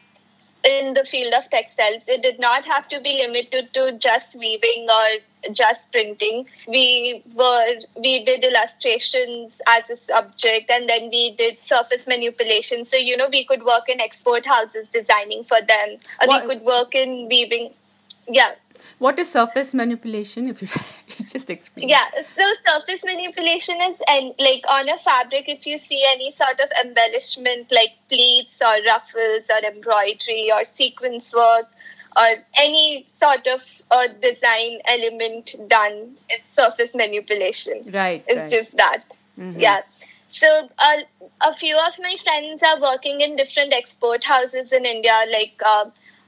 in 0.67 0.93
the 0.93 1.03
field 1.03 1.33
of 1.33 1.49
textiles, 1.49 2.07
it 2.07 2.21
did 2.21 2.39
not 2.39 2.65
have 2.65 2.87
to 2.89 2.99
be 2.99 3.17
limited 3.25 3.73
to 3.73 3.97
just 3.99 4.35
weaving 4.35 4.87
or 4.89 5.51
just 5.51 5.91
printing. 5.91 6.47
We 6.67 7.23
were 7.33 7.75
we 7.95 8.25
did 8.25 8.43
illustrations 8.43 9.61
as 9.67 9.89
a 9.89 9.95
subject, 9.95 10.69
and 10.69 10.89
then 10.89 11.09
we 11.11 11.31
did 11.31 11.63
surface 11.63 12.05
manipulation. 12.07 12.85
So 12.85 12.97
you 12.97 13.15
know 13.15 13.29
we 13.29 13.45
could 13.45 13.63
work 13.63 13.87
in 13.87 14.01
export 14.01 14.45
houses 14.45 14.87
designing 14.91 15.43
for 15.43 15.59
them, 15.61 15.97
or 16.21 16.27
What- 16.27 16.43
we 16.43 16.49
could 16.49 16.63
work 16.63 16.95
in 16.95 17.27
weaving. 17.27 17.73
Yeah. 18.27 18.55
What 18.99 19.19
is 19.19 19.31
surface 19.31 19.73
manipulation? 19.73 20.47
If 20.47 20.61
you 20.61 20.67
just 21.31 21.49
explain. 21.49 21.89
Yeah, 21.89 22.05
so 22.35 22.43
surface 22.67 23.03
manipulation 23.05 23.81
is 23.81 23.97
and 24.07 24.33
like 24.39 24.63
on 24.69 24.89
a 24.89 24.97
fabric, 24.97 25.45
if 25.47 25.65
you 25.65 25.77
see 25.77 26.03
any 26.11 26.31
sort 26.31 26.59
of 26.59 26.69
embellishment 26.83 27.71
like 27.71 27.93
pleats 28.09 28.61
or 28.61 28.83
ruffles 28.85 29.49
or 29.49 29.65
embroidery 29.67 30.51
or 30.51 30.63
sequence 30.71 31.33
work 31.33 31.67
or 32.17 32.27
any 32.57 33.05
sort 33.19 33.45
of 33.47 33.81
uh, 33.91 34.07
design 34.21 34.79
element 34.85 35.55
done, 35.67 36.17
it's 36.29 36.55
surface 36.55 36.95
manipulation. 36.95 37.83
Right. 37.93 38.23
It's 38.27 38.43
right. 38.43 38.51
just 38.51 38.75
that. 38.77 39.03
Mhm. 39.39 39.61
Yeah. 39.61 39.81
So 40.29 40.69
uh, 40.79 40.97
a 41.41 41.53
few 41.53 41.77
of 41.77 41.97
my 41.99 42.15
friends 42.23 42.63
are 42.63 42.81
working 42.81 43.21
in 43.21 43.35
different 43.35 43.73
export 43.73 44.23
houses 44.23 44.73
in 44.73 44.85
India. 44.85 45.17
Like 45.31 45.61
uh, 45.65 45.85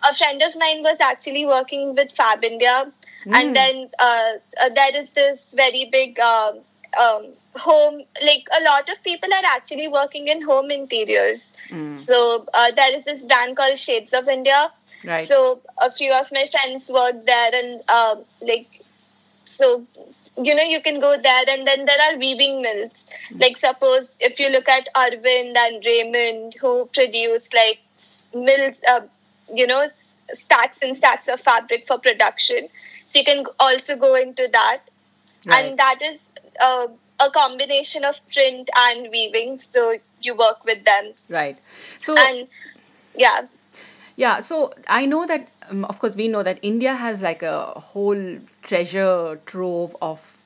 a 0.07 0.13
friend 0.13 0.41
of 0.41 0.55
mine 0.55 0.83
was 0.83 0.99
actually 0.99 1.45
working 1.45 1.95
with 1.95 2.13
Fabindia, 2.15 2.91
Mm. 3.25 3.35
and 3.35 3.55
then 3.55 3.89
uh, 3.99 4.31
uh, 4.63 4.69
there 4.73 4.95
is 4.95 5.09
this 5.09 5.53
very 5.53 5.89
big 5.91 6.17
um, 6.21 6.59
um, 6.97 7.25
home. 7.57 8.01
Like 8.23 8.47
a 8.57 8.63
lot 8.63 8.89
of 8.89 9.03
people 9.03 9.27
are 9.33 9.43
actually 9.45 9.89
working 9.89 10.29
in 10.29 10.41
home 10.41 10.71
interiors. 10.71 11.51
Mm. 11.69 11.99
So 11.99 12.45
uh, 12.53 12.71
there 12.77 12.95
is 12.95 13.03
this 13.03 13.23
brand 13.23 13.57
called 13.57 13.77
Shades 13.77 14.13
of 14.13 14.29
India. 14.29 14.71
Right. 15.03 15.25
So 15.25 15.59
a 15.81 15.91
few 15.91 16.13
of 16.13 16.31
my 16.31 16.45
friends 16.45 16.89
work 16.89 17.25
there, 17.25 17.51
and 17.53 17.81
uh, 17.89 18.15
like, 18.41 18.81
so 19.43 19.85
you 20.41 20.55
know, 20.55 20.63
you 20.63 20.81
can 20.81 21.01
go 21.01 21.17
there, 21.21 21.43
and 21.49 21.67
then 21.67 21.83
there 21.83 22.01
are 22.01 22.17
weaving 22.17 22.61
mills. 22.61 23.03
Like, 23.37 23.57
suppose 23.57 24.15
if 24.21 24.39
you 24.39 24.49
look 24.49 24.69
at 24.69 24.87
Arvind 24.95 25.57
and 25.57 25.83
Raymond, 25.85 26.53
who 26.61 26.89
produce 26.93 27.53
like 27.53 27.79
mills, 28.33 28.79
uh, 28.87 29.01
you 29.53 29.67
know, 29.67 29.81
s- 29.81 30.17
stacks 30.33 30.77
and 30.81 30.95
stacks 30.95 31.27
of 31.27 31.39
fabric 31.41 31.87
for 31.87 31.97
production. 31.99 32.67
So 33.07 33.19
you 33.19 33.25
can 33.25 33.45
also 33.59 33.95
go 33.95 34.15
into 34.15 34.47
that, 34.51 34.81
right. 35.45 35.65
and 35.65 35.79
that 35.79 36.01
is 36.01 36.29
uh, 36.61 36.87
a 37.19 37.31
combination 37.31 38.03
of 38.05 38.19
print 38.31 38.69
and 38.77 39.09
weaving. 39.11 39.59
So 39.59 39.97
you 40.21 40.35
work 40.35 40.63
with 40.65 40.85
them, 40.85 41.13
right. 41.29 41.57
So 41.99 42.15
and 42.17 42.47
yeah. 43.15 43.47
Yeah, 44.15 44.41
so 44.41 44.73
I 44.89 45.05
know 45.05 45.25
that, 45.25 45.47
um, 45.69 45.85
of 45.85 45.99
course, 45.99 46.13
we 46.13 46.27
know 46.27 46.43
that 46.43 46.59
India 46.61 46.93
has 46.93 47.21
like 47.21 47.41
a 47.41 47.67
whole 47.79 48.37
treasure 48.63 49.39
trove 49.45 49.95
of 50.01 50.37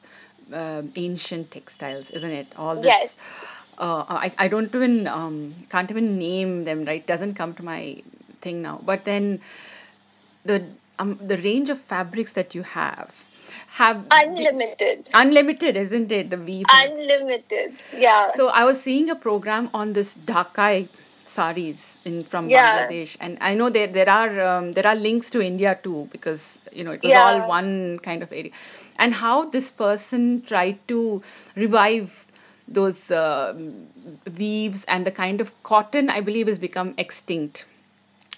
um, 0.54 0.92
ancient 0.96 1.50
textiles, 1.50 2.12
isn't 2.12 2.30
it? 2.32 2.48
All 2.56 2.76
this. 2.76 2.86
Yes. 2.86 3.16
Uh, 3.80 4.06
I, 4.08 4.32
I 4.38 4.48
don't 4.48 4.74
even, 4.76 5.08
um, 5.08 5.56
can't 5.70 5.90
even 5.90 6.20
name 6.20 6.66
them, 6.66 6.86
right? 6.86 7.06
Doesn't 7.08 7.34
come 7.34 7.56
to 7.56 7.64
my 7.64 8.04
thing 8.48 8.62
now. 8.62 8.80
But 8.92 9.06
then 9.06 9.40
the, 10.46 10.64
um, 11.00 11.20
the 11.22 11.38
range 11.38 11.70
of 11.70 11.80
fabrics 11.80 12.34
that 12.34 12.54
you 12.56 12.64
have 12.64 13.26
have 13.82 14.06
Unlimited. 14.10 15.10
unlimited, 15.14 15.76
isn't 15.78 16.12
it? 16.12 16.30
The 16.30 16.38
weave. 16.38 16.66
Unlimited. 16.74 17.74
Yeah. 17.96 18.30
So 18.36 18.48
I 18.48 18.64
was 18.64 18.82
seeing 18.82 19.10
a 19.10 19.16
program 19.16 19.70
on 19.74 19.94
this 19.94 20.16
Dhaka 20.16 20.88
saris 21.26 21.98
in 22.06 22.24
from 22.24 22.50
Yeah. 22.50 22.88
Bangladesh, 22.88 23.18
and 23.20 23.38
I 23.42 23.54
know 23.56 23.70
there 23.70 23.88
there 23.88 24.10
are 24.10 24.40
um, 24.48 24.72
there 24.78 24.88
are 24.88 24.96
links 24.96 25.30
to 25.36 25.42
India 25.42 25.78
too 25.84 26.08
because 26.12 26.46
you 26.72 26.84
know 26.86 26.92
it 26.92 27.04
was 27.04 27.12
Yeah. 27.12 27.24
all 27.26 27.48
one 27.50 28.00
kind 28.00 28.24
of 28.24 28.32
area, 28.32 28.52
and 28.98 29.14
how 29.16 29.36
this 29.58 29.72
person 29.72 30.42
tried 30.54 30.80
to 30.94 31.22
revive 31.56 32.26
those 32.68 33.12
uh, 33.12 33.54
weaves 34.38 34.86
and 34.86 35.06
the 35.06 35.12
kind 35.12 35.42
of 35.42 35.52
cotton 35.64 36.10
I 36.10 36.22
believe 36.22 36.48
has 36.48 36.60
become 36.60 36.94
extinct. 36.98 37.66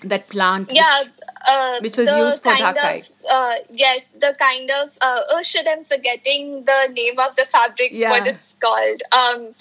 That 0.04 0.28
plant, 0.30 0.68
which- 0.68 0.78
yeah. 0.78 1.04
Uh, 1.48 1.78
which 1.80 1.96
was 1.96 2.08
used 2.08 2.42
for 2.42 2.52
Dhakai. 2.52 3.02
Of, 3.02 3.10
uh, 3.30 3.54
yes, 3.72 4.10
the 4.20 4.36
kind 4.40 4.70
of. 4.72 4.90
Uh, 5.00 5.20
oh 5.30 5.42
shit! 5.44 5.68
I'm 5.68 5.86
forgetting 5.86 6.66
the 6.66 6.88
name 6.92 7.20
of 7.20 7.36
the 7.36 7.46
fabric. 7.46 7.92
What 7.94 8.28
it's 8.28 8.56
called. 8.60 9.04
Um, 9.12 9.54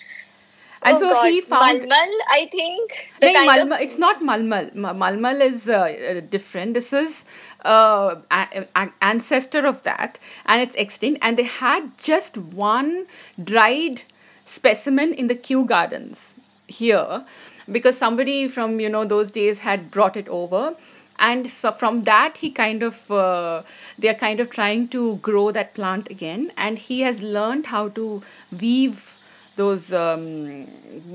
and 0.83 0.97
oh 0.97 0.99
so 0.99 1.11
God, 1.11 1.27
he 1.27 1.41
found 1.43 1.83
Malmal, 1.83 2.15
I 2.31 2.49
think. 2.51 2.95
The 3.21 3.33
No, 3.33 3.47
kind 3.47 3.73
of- 3.73 3.81
it's 3.81 3.99
not 3.99 4.21
Malmal. 4.23 4.75
Ma- 4.75 4.95
Malmal 4.95 5.41
is 5.43 5.69
uh, 5.69 5.81
uh, 5.81 6.21
different. 6.21 6.73
This 6.75 6.93
is 6.95 7.27
uh, 7.67 8.17
a- 8.31 8.67
a- 8.77 8.93
ancestor 9.03 9.67
of 9.67 9.83
that, 9.83 10.19
and 10.47 10.63
it's 10.63 10.75
extinct. 10.77 11.21
And 11.23 11.39
they 11.39 11.45
had 11.45 11.91
just 11.99 12.37
one 12.39 13.07
dried 13.43 14.03
specimen 14.47 15.13
in 15.13 15.27
the 15.27 15.35
Kew 15.35 15.65
Gardens 15.67 16.33
here, 16.67 17.25
because 17.71 17.97
somebody 17.97 18.49
from 18.49 18.81
you 18.81 18.89
know 18.89 19.05
those 19.05 19.31
days 19.31 19.61
had 19.61 19.91
brought 19.91 20.17
it 20.17 20.29
over, 20.29 20.77
and 21.19 21.51
so 21.51 21.73
from 21.73 22.03
that 22.05 22.39
he 22.39 22.51
kind 22.51 22.83
of 22.83 23.11
uh, 23.11 23.63
they're 23.99 24.15
kind 24.15 24.41
of 24.41 24.51
trying 24.51 24.89
to 24.89 25.17
grow 25.17 25.51
that 25.53 25.75
plant 25.75 26.11
again. 26.11 26.53
And 26.57 26.79
he 26.79 27.01
has 27.01 27.23
learned 27.23 27.67
how 27.67 27.89
to 27.91 28.23
weave 28.61 29.17
those 29.57 29.93
um, 29.93 30.67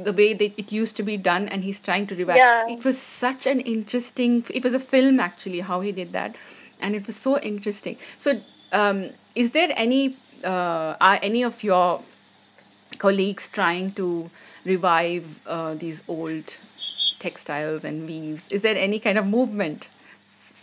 the 0.03 0.13
way 0.13 0.33
that 0.33 0.53
it 0.57 0.71
used 0.71 0.95
to 0.97 1.03
be 1.03 1.17
done. 1.17 1.49
And 1.49 1.63
he's 1.63 1.79
trying 1.79 2.07
to 2.07 2.15
revive. 2.15 2.37
Yeah. 2.37 2.67
it 2.69 2.85
was 2.85 2.97
such 2.97 3.45
an 3.45 3.59
interesting 3.61 4.45
it 4.49 4.63
was 4.63 4.73
a 4.73 4.79
film 4.79 5.19
actually 5.19 5.59
how 5.59 5.81
he 5.81 5.91
did 5.91 6.13
that. 6.13 6.35
And 6.81 6.95
it 6.95 7.05
was 7.05 7.17
so 7.17 7.37
interesting. 7.39 7.97
So 8.17 8.41
um, 8.71 9.09
is 9.35 9.51
there 9.51 9.69
any 9.75 10.15
uh, 10.43 10.95
are 11.01 11.19
any 11.21 11.43
of 11.43 11.63
your 11.63 12.01
colleagues 12.97 13.47
trying 13.47 13.91
to 13.93 14.29
revive 14.65 15.39
uh, 15.45 15.73
these 15.73 16.01
old 16.07 16.57
textiles 17.19 17.83
and 17.83 18.07
weaves 18.07 18.47
is 18.49 18.61
there 18.61 18.75
any 18.77 18.99
kind 18.99 19.17
of 19.17 19.25
movement 19.25 19.89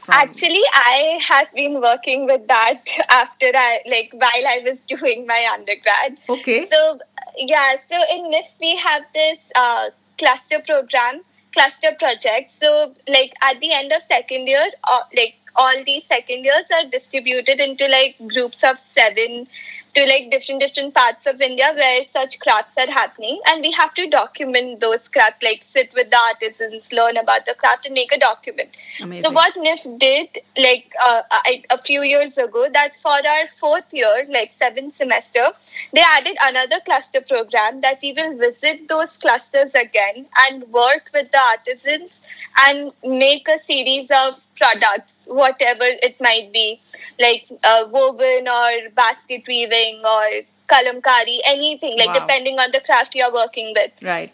from 0.07 0.15
Actually, 0.15 0.63
I 0.73 1.19
have 1.29 1.53
been 1.53 1.81
working 1.81 2.27
with 2.27 2.47
that 2.47 2.85
after 3.11 3.51
I 3.53 3.81
like 3.87 4.11
while 4.13 4.47
I 4.55 4.61
was 4.65 4.81
doing 4.83 5.27
my 5.27 5.49
undergrad. 5.53 6.17
okay 6.29 6.69
So 6.73 6.99
yeah, 7.37 7.75
so 7.91 8.01
in 8.15 8.31
NIFT 8.31 8.55
we 8.61 8.77
have 8.77 9.03
this 9.13 9.39
uh, 9.57 9.87
cluster 10.19 10.61
program, 10.61 11.23
cluster 11.53 11.93
project. 11.99 12.51
So 12.51 12.95
like 13.09 13.33
at 13.43 13.61
the 13.61 13.73
end 13.73 13.93
of 13.93 14.03
second 14.03 14.47
year, 14.47 14.71
uh, 14.85 15.01
like 15.17 15.35
all 15.57 15.85
these 15.85 16.05
second 16.07 16.45
years 16.45 16.67
are 16.73 16.89
distributed 16.89 17.61
into 17.61 17.89
like 17.89 18.17
groups 18.29 18.63
of 18.63 18.79
seven 18.79 19.49
to 19.97 20.05
like 20.07 20.31
different 20.31 20.61
different 20.61 20.95
parts 20.95 21.27
of 21.27 21.41
India 21.41 21.73
where 21.75 22.05
such 22.05 22.39
crafts 22.41 22.77
are 22.79 22.91
happening, 22.91 23.41
and 23.47 23.63
we 23.63 23.73
have 23.73 23.95
to 23.95 24.07
document 24.15 24.81
those 24.81 25.09
crafts. 25.09 25.43
Like 25.43 25.65
sit 25.69 25.93
with 25.95 26.11
the 26.11 26.19
artisans, 26.29 26.93
learn 26.93 27.17
about 27.17 27.47
the 27.47 27.55
craft, 27.55 27.87
and 27.87 27.95
make 27.95 28.13
a 28.13 28.19
document. 28.19 28.77
Amazing. 29.01 29.25
So 29.25 29.31
what 29.31 29.55
NIFT 29.55 29.99
did, 29.99 30.39
like 30.59 30.93
uh, 31.07 31.23
I, 31.31 31.63
a 31.71 31.79
few 31.79 32.03
years 32.03 32.37
ago, 32.37 32.67
that 32.73 32.97
for 32.97 33.17
our 33.35 33.47
fourth 33.59 33.93
year, 33.93 34.27
like 34.29 34.53
seventh 34.55 34.95
semester, 34.95 35.47
they 35.93 36.03
added 36.03 36.37
another 36.43 36.81
cluster 36.85 37.21
program 37.21 37.81
that 37.81 37.99
we 38.03 38.13
will 38.13 38.37
visit 38.37 38.89
those 38.89 39.17
clusters 39.17 39.75
again 39.75 40.27
and 40.47 40.69
work 40.69 41.11
with 41.15 41.31
the 41.33 41.39
artisans 41.39 42.23
and 42.67 42.93
make 43.03 43.49
a 43.49 43.59
series 43.59 44.11
of 44.11 44.45
products, 44.57 45.21
whatever 45.27 45.85
it 46.09 46.21
might 46.21 46.53
be, 46.53 46.81
like 47.19 47.47
uh, 47.65 47.85
woven 47.91 48.49
or 48.49 48.91
basket 48.95 49.43
weaving 49.47 49.86
or 50.05 50.43
kalamkari, 50.69 51.39
anything, 51.45 51.93
like 51.97 52.09
Wow. 52.09 52.21
depending 52.21 52.59
on 52.59 52.71
the 52.73 52.81
craft 52.81 53.15
you're 53.15 53.33
working 53.33 53.73
with. 53.77 53.93
Right. 54.03 54.33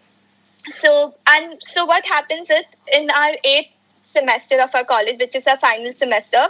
So 0.70 1.14
and 1.26 1.60
so 1.64 1.84
what 1.84 2.04
happens 2.06 2.48
is 2.48 2.64
in 2.92 3.10
our 3.10 3.32
eighth 3.44 3.68
semester 4.04 4.60
of 4.60 4.74
our 4.74 4.84
college 4.84 5.18
which 5.18 5.34
is 5.34 5.46
our 5.46 5.56
final 5.56 5.92
semester 5.94 6.48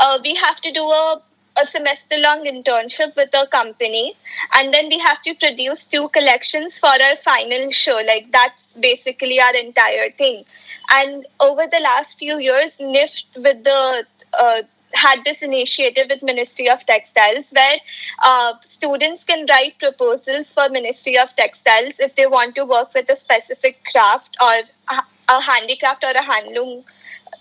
uh, 0.00 0.18
we 0.22 0.34
have 0.34 0.60
to 0.62 0.72
do 0.72 0.82
a, 0.82 1.20
a 1.60 1.66
semester 1.66 2.16
long 2.18 2.44
internship 2.44 3.14
with 3.16 3.28
a 3.34 3.46
company 3.48 4.14
and 4.54 4.72
then 4.72 4.88
we 4.88 4.98
have 4.98 5.20
to 5.22 5.34
produce 5.34 5.86
two 5.86 6.08
collections 6.08 6.78
for 6.78 6.88
our 6.88 7.16
final 7.16 7.70
show. 7.70 8.00
Like 8.06 8.32
that's 8.32 8.72
basically 8.72 9.38
our 9.40 9.54
entire 9.54 10.10
thing. 10.10 10.44
And 10.90 11.26
over 11.40 11.66
the 11.70 11.80
last 11.80 12.18
few 12.18 12.38
years 12.38 12.78
nift 12.78 13.24
with 13.36 13.62
the 13.64 14.04
uh, 14.40 14.62
had 14.94 15.24
this 15.24 15.42
initiative 15.42 16.06
with 16.10 16.22
Ministry 16.22 16.68
of 16.68 16.84
Textiles 16.86 17.46
where 17.50 17.76
uh, 18.22 18.52
students 18.66 19.24
can 19.24 19.46
write 19.48 19.78
proposals 19.78 20.52
for 20.52 20.68
Ministry 20.68 21.18
of 21.18 21.34
Textiles 21.36 21.98
if 21.98 22.14
they 22.16 22.26
want 22.26 22.54
to 22.56 22.64
work 22.64 22.92
with 22.94 23.08
a 23.10 23.16
specific 23.16 23.78
craft 23.90 24.36
or 24.40 24.54
a, 24.90 25.02
a 25.28 25.40
handicraft 25.40 26.04
or 26.04 26.10
a 26.10 26.22
handloom 26.22 26.84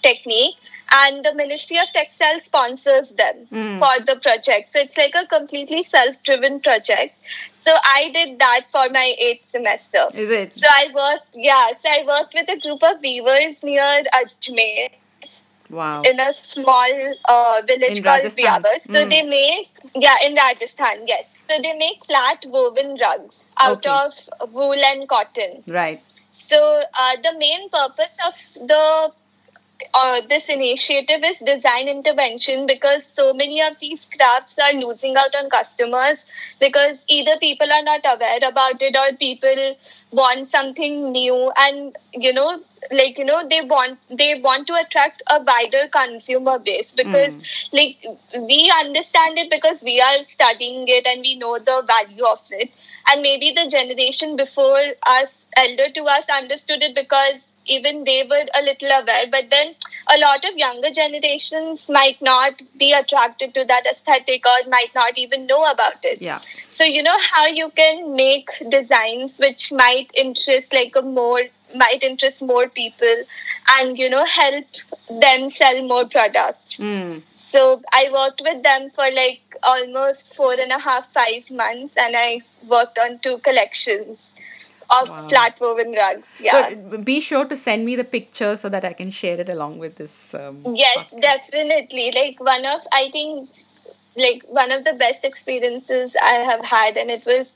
technique 0.01 0.55
and 0.93 1.23
the 1.23 1.33
Ministry 1.33 1.77
of 1.77 1.87
Textiles 1.93 2.43
sponsors 2.43 3.11
them 3.11 3.47
Mm. 3.51 3.79
for 3.79 4.03
the 4.05 4.19
project. 4.19 4.69
So 4.69 4.79
it's 4.79 4.97
like 4.97 5.13
a 5.15 5.25
completely 5.27 5.83
self-driven 5.83 6.59
project. 6.61 7.15
So 7.53 7.71
I 7.85 8.09
did 8.13 8.39
that 8.39 8.65
for 8.71 8.89
my 8.89 9.13
eighth 9.19 9.45
semester. 9.51 10.07
is 10.13 10.29
it 10.29 10.57
So 10.57 10.67
I 10.69 10.87
worked, 10.93 11.27
yeah, 11.33 11.67
so 11.81 11.89
I 11.89 12.03
worked 12.05 12.33
with 12.33 12.49
a 12.49 12.59
group 12.59 12.83
of 12.83 12.99
weavers 13.01 13.61
near 13.63 14.03
Ajmer 14.13 14.89
wow 15.71 16.01
in 16.03 16.19
a 16.19 16.33
small 16.33 16.93
uh, 17.29 17.61
village 17.65 17.97
In 17.97 18.03
called 18.03 18.23
Rajasthan. 18.23 18.63
So 18.89 19.05
Mm. 19.05 19.09
they 19.09 19.21
make, 19.23 19.67
yeah, 19.95 20.17
in 20.25 20.35
Rajasthan, 20.35 21.07
yes. 21.07 21.25
So 21.49 21.57
they 21.61 21.73
make 21.73 22.05
flat 22.05 22.39
woven 22.45 22.97
rugs 23.01 23.41
out 23.59 23.85
Okay. 23.85 23.89
of 23.89 24.13
wool 24.53 24.83
and 24.91 25.07
cotton. 25.07 25.63
right 25.67 26.01
So 26.33 26.83
uh, 26.99 27.15
the 27.23 27.33
main 27.37 27.69
purpose 27.69 28.17
of 28.27 28.35
the 28.67 29.11
uh, 29.93 30.21
this 30.29 30.47
initiative 30.49 31.23
is 31.23 31.37
design 31.39 31.87
intervention 31.87 32.65
because 32.65 33.05
so 33.05 33.33
many 33.33 33.61
of 33.61 33.77
these 33.79 34.07
crafts 34.17 34.57
are 34.59 34.73
losing 34.73 35.15
out 35.17 35.33
on 35.35 35.49
customers 35.49 36.25
because 36.59 37.03
either 37.07 37.37
people 37.39 37.71
are 37.71 37.83
not 37.83 38.01
aware 38.05 38.39
about 38.47 38.81
it 38.81 38.95
or 38.97 39.15
people 39.17 39.77
want 40.11 40.51
something 40.51 41.11
new 41.11 41.51
and 41.57 41.97
you 42.13 42.33
know 42.33 42.61
like 42.91 43.17
you 43.17 43.23
know 43.23 43.47
they 43.47 43.61
want 43.61 43.97
they 44.09 44.39
want 44.41 44.67
to 44.67 44.73
attract 44.75 45.21
a 45.29 45.41
wider 45.43 45.87
consumer 45.87 46.57
base 46.59 46.91
because 46.91 47.33
Mm. 47.35 47.43
like 47.73 48.45
we 48.49 48.71
understand 48.79 49.37
it 49.37 49.49
because 49.49 49.81
we 49.83 49.99
are 50.01 50.23
studying 50.23 50.87
it 50.87 51.05
and 51.05 51.21
we 51.21 51.35
know 51.35 51.57
the 51.59 51.81
value 51.87 52.25
of 52.25 52.41
it 52.51 52.71
and 53.09 53.21
maybe 53.21 53.51
the 53.51 53.67
generation 53.67 54.35
before 54.35 54.83
us 55.07 55.45
elder 55.57 55.89
to 55.89 56.03
us 56.05 56.25
understood 56.41 56.81
it 56.83 56.95
because 56.95 57.50
even 57.65 58.03
they 58.03 58.23
were 58.29 58.45
a 58.59 58.61
little 58.63 58.89
aware 58.89 59.25
but 59.31 59.49
then 59.49 59.75
a 60.13 60.17
lot 60.19 60.43
of 60.45 60.57
younger 60.57 60.89
generations 60.89 61.89
might 61.89 62.21
not 62.21 62.61
be 62.77 62.91
attracted 62.91 63.53
to 63.53 63.63
that 63.65 63.85
aesthetic 63.85 64.45
or 64.45 64.69
might 64.69 64.93
not 64.95 65.17
even 65.17 65.45
know 65.45 65.69
about 65.69 66.03
it. 66.03 66.21
Yeah. 66.21 66.39
So 66.69 66.83
you 66.83 67.03
know 67.03 67.17
how 67.31 67.45
you 67.45 67.69
can 67.69 68.15
make 68.15 68.49
designs 68.69 69.37
which 69.37 69.71
might 69.71 70.09
interest 70.15 70.73
like 70.73 70.95
a 70.95 71.01
more 71.01 71.41
might 71.75 72.03
interest 72.03 72.41
more 72.41 72.67
people 72.67 73.23
and 73.77 73.97
you 73.97 74.09
know 74.09 74.25
help 74.25 74.65
them 75.09 75.49
sell 75.49 75.85
more 75.87 76.05
products. 76.05 76.79
Mm. 76.79 77.21
so 77.35 77.81
I 77.93 78.09
worked 78.11 78.41
with 78.43 78.63
them 78.63 78.89
for 78.95 79.05
like 79.11 79.41
almost 79.63 80.33
four 80.33 80.53
and 80.53 80.71
a 80.71 80.79
half, 80.79 81.11
five 81.13 81.49
months, 81.51 81.95
and 81.97 82.15
I 82.17 82.41
worked 82.67 82.97
on 82.97 83.19
two 83.19 83.37
collections 83.39 84.17
of 84.99 85.09
Wow. 85.09 85.27
flat 85.29 85.59
woven 85.59 85.93
rugs. 85.93 86.27
Yeah. 86.39 86.69
so 86.91 86.97
be 86.97 87.19
sure 87.19 87.45
to 87.45 87.55
send 87.55 87.85
me 87.85 87.95
the 87.95 88.03
picture 88.03 88.55
so 88.55 88.69
that 88.69 88.85
i 88.85 88.93
can 88.93 89.09
share 89.09 89.39
it 89.39 89.49
along 89.49 89.77
with 89.79 89.95
this 89.95 90.33
um, 90.33 90.75
yes, 90.75 90.97
podcast. 90.97 91.21
definitely. 91.21 92.11
Like 92.11 92.39
one 92.39 92.65
of 92.65 92.81
I 92.91 93.09
think 93.11 93.49
like 94.15 94.43
one 94.47 94.71
of 94.71 94.83
the 94.83 94.93
best 94.93 95.23
experiences 95.23 96.15
I 96.21 96.33
have 96.51 96.65
had, 96.65 96.97
and 96.97 97.09
it 97.09 97.25
was 97.25 97.53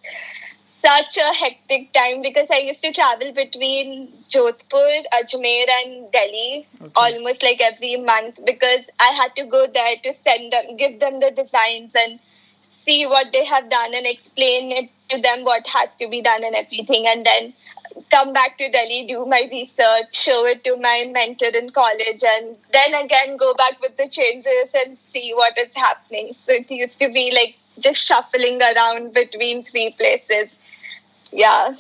such 0.86 1.18
a 1.18 1.34
hectic 1.34 1.92
time 1.94 2.22
because 2.22 2.48
I 2.52 2.58
used 2.60 2.82
to 2.84 2.92
travel 2.94 3.32
between 3.34 4.14
Jodhpur, 4.30 5.04
Ajmer, 5.14 5.66
and 5.82 6.12
Delhi 6.12 6.68
Okay. 6.82 6.92
almost 6.96 7.42
like 7.42 7.60
every 7.62 7.96
month 7.98 8.40
because 8.46 8.86
I 9.00 9.12
had 9.20 9.36
to 9.38 9.46
go 9.46 9.66
there 9.74 9.96
to 10.04 10.14
send 10.24 10.54
them, 10.54 10.78
give 10.78 11.00
them 11.00 11.20
the 11.20 11.32
designs 11.32 11.92
and 11.96 12.20
see 12.86 13.06
what 13.06 13.32
they 13.34 13.46
have 13.46 13.70
done 13.70 13.94
and 13.94 14.06
explain 14.06 14.72
it 14.72 14.90
to 15.10 15.22
them 15.22 15.44
what 15.44 15.68
has 15.68 15.96
to 15.98 16.08
be 16.08 16.22
done 16.22 16.44
and 16.44 16.56
everything, 16.56 17.06
and 17.08 17.26
then 17.26 17.54
come 18.12 18.34
back 18.34 18.58
to 18.58 18.70
Delhi, 18.72 19.06
do 19.08 19.26
my 19.26 19.48
research, 19.52 20.14
show 20.14 20.46
it 20.46 20.64
to 20.64 20.78
my 20.78 21.10
mentor 21.12 21.52
in 21.54 21.70
college, 21.72 22.24
and 22.24 22.56
then 22.72 22.94
again 22.94 23.38
go 23.38 23.54
back 23.54 23.82
with 23.82 23.98
the 23.98 24.08
changes 24.08 24.70
and 24.74 24.98
see 25.14 25.34
what 25.34 25.58
is 25.58 25.70
happening. 25.74 26.36
So 26.46 26.54
it 26.54 26.70
used 26.70 27.00
to 27.00 27.10
be 27.10 27.32
like 27.34 27.56
just 27.80 28.06
shuffling 28.06 28.62
around 28.62 29.14
between 29.14 29.64
three 29.64 29.92
places. 29.92 30.50
Yeah, 31.32 31.76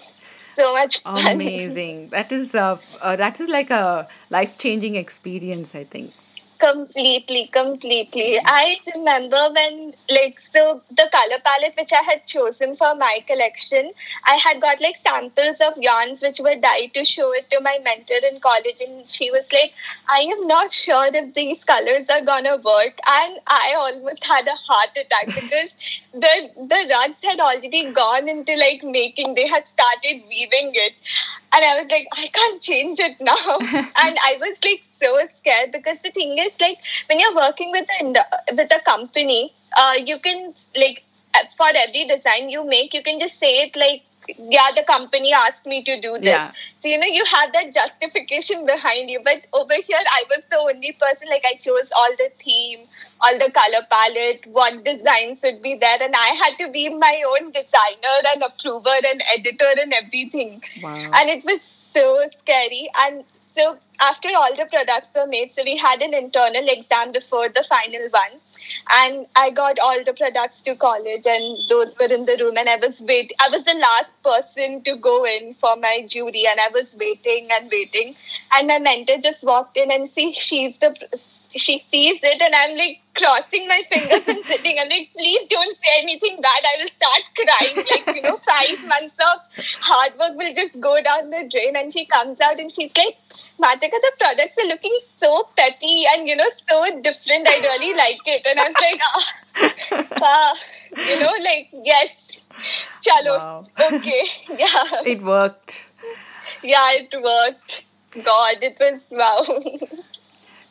so 0.55 0.73
much 0.73 1.01
fun. 1.01 1.27
amazing 1.31 2.09
that 2.09 2.31
is 2.31 2.55
uh, 2.55 2.77
uh, 3.01 3.15
that 3.15 3.39
is 3.39 3.49
like 3.49 3.69
a 3.69 4.07
life 4.29 4.57
changing 4.57 4.95
experience 4.95 5.75
i 5.75 5.83
think 5.83 6.13
Completely, 6.57 7.47
completely. 7.51 8.39
I 8.45 8.77
remember 8.95 9.49
when, 9.53 9.93
like, 10.09 10.39
so 10.39 10.81
the 10.89 11.09
color 11.11 11.37
palette 11.43 11.73
which 11.77 11.91
I 11.91 12.01
had 12.01 12.25
chosen 12.25 12.77
for 12.77 12.95
my 12.95 13.23
collection, 13.27 13.91
I 14.25 14.35
had 14.35 14.61
got 14.61 14.79
like 14.79 14.95
samples 14.95 15.57
of 15.59 15.77
yarns 15.77 16.21
which 16.21 16.39
were 16.39 16.55
dyed 16.55 16.93
to 16.93 17.03
show 17.03 17.33
it 17.33 17.49
to 17.51 17.59
my 17.59 17.79
mentor 17.83 18.25
in 18.31 18.39
college, 18.39 18.79
and 18.79 19.07
she 19.09 19.29
was 19.31 19.45
like, 19.51 19.73
I 20.09 20.19
am 20.21 20.47
not 20.47 20.71
sure 20.71 21.09
if 21.13 21.33
these 21.33 21.63
colors 21.65 22.05
are 22.09 22.21
gonna 22.21 22.55
work. 22.55 22.97
And 23.05 23.37
I 23.47 23.73
almost 23.77 24.23
had 24.23 24.47
a 24.47 24.55
heart 24.55 24.91
attack 24.95 25.25
because 25.25 25.69
the, 26.13 26.49
the 26.55 26.87
rugs 26.89 27.17
had 27.21 27.39
already 27.41 27.91
gone 27.91 28.29
into 28.29 28.55
like 28.55 28.81
making, 28.83 29.35
they 29.35 29.47
had 29.47 29.65
started 29.73 30.23
weaving 30.29 30.71
it. 30.73 30.93
And 31.53 31.63
I 31.63 31.81
was 31.81 31.87
like, 31.89 32.07
I 32.11 32.27
can't 32.27 32.61
change 32.61 32.99
it 32.99 33.15
now. 33.19 33.35
and 33.59 34.17
I 34.23 34.37
was 34.39 34.57
like 34.63 34.83
so 35.01 35.27
scared 35.39 35.71
because 35.71 35.97
the 36.03 36.11
thing 36.11 36.37
is, 36.37 36.53
like, 36.59 36.77
when 37.07 37.19
you're 37.19 37.35
working 37.35 37.71
with 37.71 37.87
a 38.01 38.53
with 38.53 38.71
a 38.71 38.81
company, 38.85 39.53
uh, 39.77 39.93
you 40.05 40.19
can 40.19 40.53
like 40.75 41.03
uh, 41.33 41.39
for 41.57 41.67
every 41.75 42.05
design 42.07 42.49
you 42.49 42.65
make, 42.65 42.93
you 42.93 43.03
can 43.03 43.19
just 43.19 43.39
say 43.39 43.61
it 43.63 43.75
like 43.75 44.03
yeah, 44.37 44.69
the 44.75 44.83
company 44.83 45.33
asked 45.33 45.65
me 45.65 45.83
to 45.83 45.99
do 46.01 46.13
this. 46.13 46.23
Yeah. 46.23 46.51
So, 46.79 46.87
you 46.87 46.97
know, 46.97 47.07
you 47.07 47.23
have 47.25 47.53
that 47.53 47.73
justification 47.73 48.65
behind 48.65 49.09
you. 49.09 49.19
But 49.23 49.43
over 49.53 49.73
here, 49.73 50.03
I 50.11 50.23
was 50.29 50.43
the 50.49 50.57
only 50.57 50.91
person, 50.93 51.27
like, 51.29 51.43
I 51.45 51.55
chose 51.55 51.89
all 51.95 52.09
the 52.17 52.31
theme, 52.43 52.87
all 53.21 53.37
the 53.37 53.51
color 53.51 53.85
palette, 53.89 54.45
what 54.47 54.83
designs 54.83 55.39
would 55.43 55.61
be 55.61 55.75
there. 55.75 56.01
And 56.01 56.15
I 56.15 56.29
had 56.43 56.57
to 56.65 56.71
be 56.71 56.89
my 56.89 57.23
own 57.27 57.51
designer 57.51 58.17
and 58.33 58.43
approver 58.43 58.95
and 59.05 59.23
editor 59.33 59.73
and 59.79 59.93
everything. 59.93 60.63
Wow. 60.81 61.11
And 61.13 61.29
it 61.29 61.43
was 61.45 61.61
so 61.93 62.29
scary. 62.41 62.89
And 62.97 63.23
so, 63.57 63.77
after 63.99 64.29
all 64.35 64.55
the 64.55 64.65
products 64.65 65.09
were 65.15 65.27
made, 65.27 65.53
so 65.55 65.63
we 65.63 65.77
had 65.77 66.01
an 66.01 66.13
internal 66.13 66.67
exam 66.67 67.11
before 67.11 67.49
the 67.49 67.63
final 67.63 68.09
one 68.09 68.39
and 68.89 69.25
I 69.35 69.49
got 69.51 69.79
all 69.79 70.03
the 70.03 70.13
products 70.13 70.61
to 70.61 70.75
college, 70.75 71.25
and 71.25 71.57
those 71.69 71.95
were 71.99 72.11
in 72.11 72.25
the 72.25 72.37
room. 72.39 72.57
And 72.57 72.69
I 72.69 72.77
was 72.77 73.01
wait. 73.01 73.33
I 73.39 73.49
was 73.49 73.63
the 73.63 73.73
last 73.75 74.11
person 74.23 74.81
to 74.83 74.95
go 74.95 75.25
in 75.25 75.53
for 75.53 75.75
my 75.75 76.05
jury, 76.07 76.45
and 76.49 76.59
I 76.59 76.69
was 76.73 76.95
waiting 76.99 77.49
and 77.51 77.69
waiting. 77.71 78.15
And 78.53 78.67
my 78.67 78.79
mentor 78.79 79.17
just 79.17 79.43
walked 79.43 79.77
in 79.77 79.91
and 79.91 80.09
see 80.09 80.33
she's 80.33 80.77
the 80.79 80.95
she 81.55 81.77
sees 81.79 82.19
it, 82.21 82.41
and 82.41 82.53
I'm 82.55 82.77
like 82.77 83.01
crossing 83.15 83.67
my 83.67 83.81
fingers 83.91 84.27
and 84.27 84.43
sitting. 84.51 84.77
I'm 84.79 84.89
like, 84.89 85.09
please 85.17 85.47
don't 85.49 85.77
say 85.83 85.93
anything 86.03 86.39
bad. 86.41 86.63
I 86.71 86.75
will 86.81 86.91
start 86.95 87.23
crying. 87.41 87.85
Like 87.91 88.15
you 88.15 88.21
know, 88.23 88.39
five 88.47 88.87
months 88.93 89.15
of 89.29 89.65
hard 89.81 90.17
work 90.19 90.35
will 90.35 90.53
just 90.53 90.79
go 90.79 91.01
down 91.01 91.29
the 91.29 91.47
drain. 91.49 91.75
And 91.75 91.91
she 91.91 92.05
comes 92.05 92.39
out 92.41 92.59
and 92.59 92.71
she's 92.71 92.91
like 92.97 93.17
Matrika, 93.61 93.99
the 94.05 94.11
products 94.19 94.57
are 94.61 94.67
looking 94.67 94.97
so 95.21 95.47
peppy 95.57 96.03
and 96.13 96.27
you 96.27 96.35
know 96.35 96.49
so 96.69 96.83
different. 97.01 97.47
I 97.47 97.59
really 97.61 97.95
like 97.95 98.19
it, 98.25 98.41
and 98.45 98.59
I'm 98.59 98.73
like, 98.73 99.01
ah, 99.03 99.33
ah 100.21 100.53
you 100.97 101.19
know, 101.19 101.31
like 101.43 101.69
yes, 101.83 102.09
chalo, 103.05 103.37
Wow. 103.37 103.67
okay, 103.79 104.23
yeah, 104.57 105.01
It 105.05 105.21
worked. 105.21 105.87
yeah, 106.63 106.91
it 106.91 107.09
worked. 107.23 107.83
God, 108.23 108.57
it 108.61 108.77
was 108.79 109.01
wow. 109.11 109.61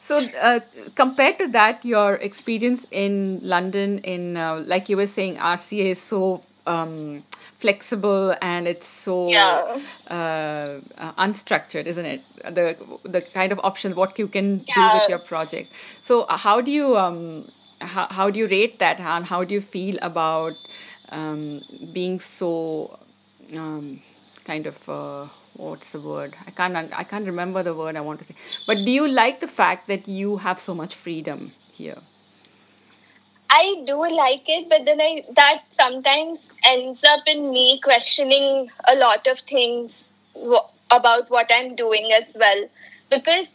So, 0.04 0.18
uh, 0.42 0.60
compared 0.94 1.38
to 1.38 1.48
that, 1.48 1.84
your 1.84 2.16
experience 2.16 2.86
in 2.90 3.40
London, 3.42 3.98
in 4.00 4.36
uh, 4.36 4.62
like 4.66 4.88
you 4.88 4.96
were 4.96 5.06
saying, 5.06 5.38
RCA 5.38 5.90
is 5.90 6.00
so 6.02 6.42
um, 6.66 7.24
flexible 7.58 8.34
and 8.42 8.68
it's 8.68 8.86
so 8.86 9.16
Yeah. 9.32 9.80
uh, 10.10 10.80
uh, 10.98 11.12
unstructured, 11.26 11.86
isn't 11.86 12.04
it? 12.04 12.22
The 12.54 12.76
the 13.04 13.22
kind 13.22 13.52
of 13.52 13.60
options 13.62 13.94
what 13.94 14.18
you 14.18 14.28
can 14.28 14.66
do 14.72 14.90
with 14.90 15.08
your 15.08 15.18
project. 15.18 15.72
So, 16.02 16.22
uh, 16.22 16.36
how 16.36 16.60
do 16.60 16.70
you 16.70 16.96
um, 16.96 17.50
how, 17.80 18.06
how 18.10 18.30
do 18.30 18.38
you 18.38 18.46
rate 18.48 18.78
that, 18.80 19.00
and 19.00 19.24
how 19.26 19.44
do 19.44 19.54
you 19.54 19.60
feel 19.62 19.98
about 20.02 20.56
um, 21.10 21.62
being 21.92 22.20
so 22.20 22.98
um, 23.56 24.00
kind 24.44 24.66
of 24.66 24.88
uh, 24.88 25.26
what's 25.54 25.90
the 25.90 26.00
word? 26.00 26.36
I 26.46 26.50
can't 26.50 26.76
I 26.94 27.04
can't 27.04 27.26
remember 27.26 27.62
the 27.62 27.74
word 27.74 27.96
I 27.96 28.00
want 28.00 28.20
to 28.20 28.24
say. 28.24 28.34
But 28.66 28.84
do 28.84 28.90
you 28.90 29.06
like 29.08 29.40
the 29.40 29.48
fact 29.48 29.88
that 29.88 30.08
you 30.08 30.38
have 30.38 30.58
so 30.58 30.74
much 30.74 30.94
freedom 30.94 31.52
here? 31.72 31.98
I 33.50 33.82
do 33.86 33.98
like 34.10 34.48
it, 34.48 34.68
but 34.68 34.84
then 34.84 35.00
I 35.00 35.22
that 35.36 35.62
sometimes 35.70 36.48
ends 36.64 37.04
up 37.04 37.20
in 37.26 37.50
me 37.50 37.80
questioning 37.80 38.70
a 38.88 38.96
lot 38.96 39.26
of 39.26 39.38
things 39.40 40.04
about 40.90 41.30
what 41.30 41.50
I'm 41.52 41.76
doing 41.76 42.10
as 42.12 42.24
well. 42.34 42.68
Because 43.10 43.48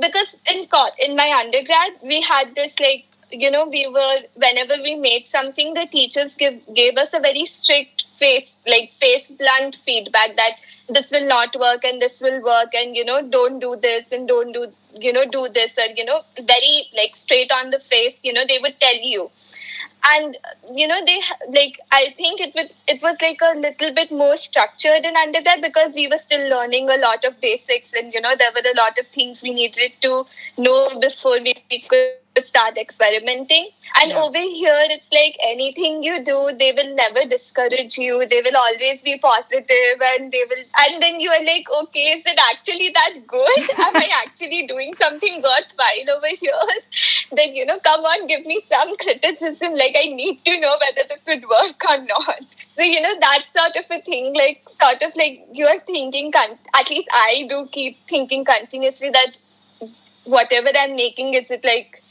because 0.00 0.36
in 0.52 0.66
co- 0.66 0.96
in 0.98 1.14
my 1.14 1.30
undergrad 1.38 1.92
we 2.02 2.20
had 2.20 2.54
this 2.54 2.78
like 2.80 3.06
you 3.40 3.50
know 3.50 3.64
we 3.66 3.86
were 3.88 4.18
whenever 4.34 4.74
we 4.82 4.94
made 4.94 5.26
something 5.26 5.74
the 5.74 5.86
teachers 5.92 6.34
give 6.34 6.58
gave 6.74 6.96
us 6.96 7.12
a 7.14 7.20
very 7.20 7.44
strict 7.44 8.04
face 8.22 8.56
like 8.66 8.92
face 9.00 9.28
blunt 9.28 9.76
feedback 9.86 10.36
that 10.36 10.52
this 10.88 11.10
will 11.10 11.26
not 11.26 11.58
work 11.58 11.84
and 11.84 12.00
this 12.02 12.20
will 12.20 12.40
work 12.42 12.74
and 12.74 12.96
you 12.96 13.04
know 13.04 13.20
don't 13.36 13.58
do 13.60 13.76
this 13.82 14.12
and 14.12 14.28
don't 14.28 14.52
do 14.52 14.66
you 15.06 15.12
know 15.12 15.24
do 15.38 15.48
this 15.54 15.78
or 15.78 15.88
you 15.96 16.04
know 16.04 16.20
very 16.54 16.88
like 16.96 17.16
straight 17.16 17.50
on 17.52 17.70
the 17.70 17.80
face 17.80 18.20
you 18.22 18.32
know 18.32 18.44
they 18.48 18.58
would 18.62 18.78
tell 18.80 19.00
you. 19.14 19.30
And 20.06 20.36
you 20.74 20.86
know 20.86 20.98
they 21.06 21.20
like 21.50 21.78
i 21.90 22.14
think 22.16 22.40
it 22.40 22.54
would 22.54 22.70
it 22.86 23.02
was 23.02 23.20
like 23.22 23.40
a 23.42 23.54
little 23.58 23.92
bit 23.94 24.10
more 24.10 24.36
structured 24.36 25.04
in 25.04 25.16
undergrad 25.16 25.62
because 25.62 25.94
we 25.94 26.06
were 26.08 26.18
still 26.18 26.48
learning 26.50 26.90
a 26.90 26.98
lot 26.98 27.24
of 27.24 27.40
basics 27.40 27.90
and 27.94 28.12
you 28.14 28.20
know 28.20 28.34
there 28.38 28.52
were 28.54 28.68
a 28.70 28.76
lot 28.76 28.98
of 28.98 29.06
things 29.08 29.42
we 29.42 29.54
needed 29.54 29.92
to 30.02 30.24
know 30.58 30.98
before 31.00 31.38
we 31.42 31.54
could 31.88 32.23
start 32.42 32.76
experimenting. 32.76 33.68
And 34.00 34.10
Yeah. 34.10 34.22
over 34.22 34.38
here 34.40 34.80
it's 34.94 35.06
like 35.12 35.36
anything 35.48 36.02
you 36.02 36.24
do 36.24 36.38
they 36.58 36.72
will 36.72 36.94
never 36.94 37.24
discourage 37.24 37.96
you. 37.98 38.26
They 38.26 38.40
will 38.42 38.56
always 38.56 39.00
be 39.02 39.18
positive 39.18 40.02
and 40.10 40.32
they 40.32 40.44
will 40.50 40.64
and 40.84 41.02
then 41.02 41.20
you 41.20 41.30
are 41.30 41.44
like 41.44 41.70
okay 41.82 42.06
is 42.16 42.22
it 42.26 42.40
actually 42.50 42.90
that 42.90 43.26
good? 43.26 43.70
Am 43.86 43.96
i 44.02 44.08
actually 44.24 44.66
doing 44.66 44.94
something 45.00 45.40
worthwhile 45.42 46.16
over 46.16 46.32
here? 46.40 46.68
Then 47.32 47.54
you 47.54 47.66
know 47.66 47.78
come 47.80 48.04
on 48.04 48.26
give 48.26 48.44
me 48.46 48.60
some 48.72 48.96
criticism. 48.96 49.74
Like 49.74 49.96
i 49.96 50.06
need 50.22 50.44
to 50.44 50.58
know 50.60 50.76
whether 50.84 51.08
this 51.08 51.22
would 51.26 51.48
work 51.48 51.88
or 51.88 51.98
not. 51.98 52.40
So 52.76 52.82
you 52.82 53.00
know 53.00 53.14
that 53.20 53.44
sort 53.56 53.76
of 53.76 53.84
a 53.90 54.02
thing 54.02 54.34
like 54.34 54.62
sort 54.82 55.02
of 55.02 55.14
like 55.16 55.46
you 55.52 55.66
are 55.66 55.78
thinking 55.86 56.32
con- 56.32 56.58
at 56.74 56.90
least 56.90 57.08
i 57.14 57.46
do 57.48 57.66
keep 57.72 57.98
thinking 58.08 58.44
continuously 58.44 59.10
that 59.10 59.36
whatever 60.24 60.70
i'm 60.78 60.96
making 60.96 61.34
is 61.34 61.50
it 61.50 61.64
like 61.64 62.02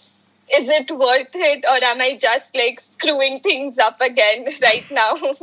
is 0.52 0.68
it 0.70 0.92
worth 0.96 1.28
it 1.34 1.64
or 1.68 1.84
am 1.84 2.02
i 2.02 2.18
just 2.20 2.50
like 2.56 2.82
screwing 2.94 3.40
things 3.42 3.78
up 3.78 4.00
again 4.02 4.46
right 4.64 4.86
now 4.90 5.16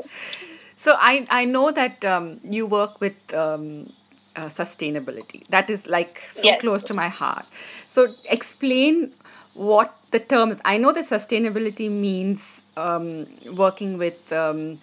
So 0.76 0.96
I 0.98 1.26
I 1.30 1.44
know 1.44 1.70
that 1.72 2.04
um, 2.04 2.40
you 2.42 2.66
work 2.66 3.00
with 3.00 3.34
um, 3.34 3.92
uh, 4.36 4.46
sustainability. 4.46 5.46
That 5.50 5.68
is 5.70 5.86
like 5.86 6.20
so 6.28 6.42
Yes. 6.48 6.60
close 6.60 6.82
to 6.84 6.94
my 6.94 7.08
heart. 7.08 7.46
So 7.86 8.14
explain 8.24 9.12
what 9.54 9.94
the 10.10 10.20
term 10.20 10.50
is. 10.50 10.58
I 10.64 10.78
know 10.78 10.92
that 10.92 11.04
sustainability 11.04 11.90
means 11.90 12.62
um, 12.76 13.26
working 13.52 13.98
with 13.98 14.32
um, 14.32 14.80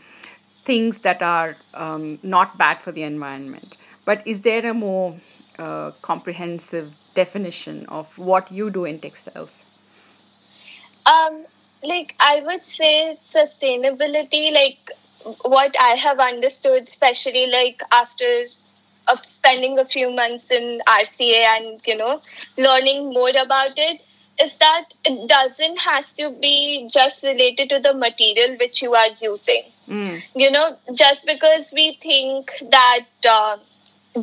things 0.66 1.00
that 1.00 1.22
are 1.22 1.58
um, 1.74 2.20
not 2.24 2.58
bad 2.58 2.82
for 2.82 2.92
the 2.92 3.04
environment. 3.04 3.78
But 4.06 4.26
is 4.28 4.42
there 4.42 4.66
a 4.70 4.74
more 4.74 5.20
uh, 5.58 5.92
comprehensive 6.02 6.94
definition 7.16 7.86
of 7.88 8.18
what 8.18 8.52
you 8.52 8.70
do 8.70 8.86
in 8.86 9.00
textiles? 9.00 9.64
Um, 11.08 11.46
like 11.84 12.16
I 12.20 12.42
would 12.46 12.64
say 12.64 13.20
sustainability, 13.34 14.54
like 14.54 14.92
what 15.44 15.76
I 15.80 15.96
have 15.96 16.20
understood, 16.20 16.88
especially 16.88 17.48
like 17.48 17.82
after 17.92 18.46
of 19.08 19.26
spending 19.26 19.80
a 19.80 19.86
few 19.86 20.10
months 20.12 20.52
in 20.52 20.82
RCA 20.86 21.44
and 21.58 21.82
you 21.86 21.96
know 21.96 22.22
learning 22.58 23.14
more 23.14 23.30
about 23.30 23.78
it, 23.78 24.02
is 24.42 24.52
that 24.60 24.86
it 25.06 25.30
doesn't 25.30 25.78
has 25.78 26.12
to 26.14 26.36
be 26.42 26.90
just 26.92 27.24
related 27.24 27.70
to 27.70 27.80
the 27.80 27.94
material 27.94 28.58
which 28.60 28.82
you 28.82 28.94
are 28.94 29.10
using. 29.22 29.64
Mm. 29.88 30.22
You 30.36 30.52
know, 30.52 30.78
just 30.94 31.26
because 31.26 31.72
we 31.74 31.98
think 32.02 32.52
that. 32.72 33.06
Uh, 33.28 33.58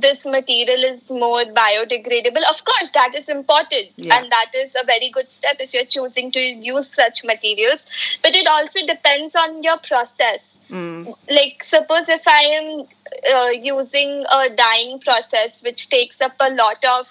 this 0.00 0.24
material 0.26 0.84
is 0.84 1.10
more 1.10 1.44
biodegradable. 1.44 2.44
Of 2.50 2.64
course, 2.64 2.90
that 2.94 3.14
is 3.14 3.28
important, 3.28 3.90
Yeah. 3.96 4.16
and 4.16 4.32
that 4.32 4.50
is 4.54 4.74
a 4.80 4.84
very 4.84 5.10
good 5.10 5.30
step 5.32 5.56
if 5.60 5.72
you're 5.74 5.84
choosing 5.84 6.30
to 6.32 6.40
use 6.40 6.88
such 6.92 7.24
materials. 7.24 7.86
But 8.22 8.34
it 8.34 8.46
also 8.48 8.86
depends 8.86 9.34
on 9.34 9.62
your 9.62 9.78
process. 9.78 10.40
Mm. 10.70 11.14
Like, 11.30 11.62
suppose 11.62 12.08
if 12.08 12.26
I 12.26 12.42
am 12.60 12.86
uh, 13.34 13.50
using 13.50 14.24
a 14.32 14.48
dyeing 14.48 14.98
process 15.00 15.62
which 15.62 15.88
takes 15.90 16.20
up 16.20 16.32
a 16.40 16.50
lot 16.50 16.84
of 16.84 17.06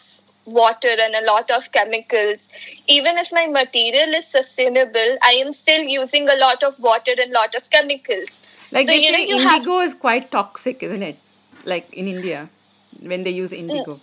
water 0.45 0.89
and 0.99 1.15
a 1.15 1.21
lot 1.25 1.49
of 1.51 1.71
chemicals, 1.71 2.49
even 2.87 3.17
if 3.17 3.31
my 3.31 3.45
material 3.47 4.13
is 4.15 4.27
sustainable, 4.27 5.17
I 5.21 5.33
am 5.45 5.53
still 5.53 5.83
using 5.83 6.27
a 6.27 6.35
lot 6.35 6.63
of 6.63 6.77
water 6.79 7.13
and 7.17 7.31
a 7.31 7.33
lot 7.33 7.55
of 7.55 7.69
chemicals. 7.69 8.41
Like 8.71 8.87
So, 8.87 8.93
you 8.93 9.11
know, 9.11 9.19
you 9.19 9.37
have- 9.37 9.53
indigo 9.61 9.79
is 9.79 9.93
quite 9.93 10.31
toxic, 10.31 10.83
isn't 10.83 11.03
it? 11.03 11.17
Like 11.65 11.93
in 11.93 12.07
India, 12.09 12.49
when 13.03 13.23
they 13.23 13.31
use 13.31 13.53
indigo. 13.53 13.99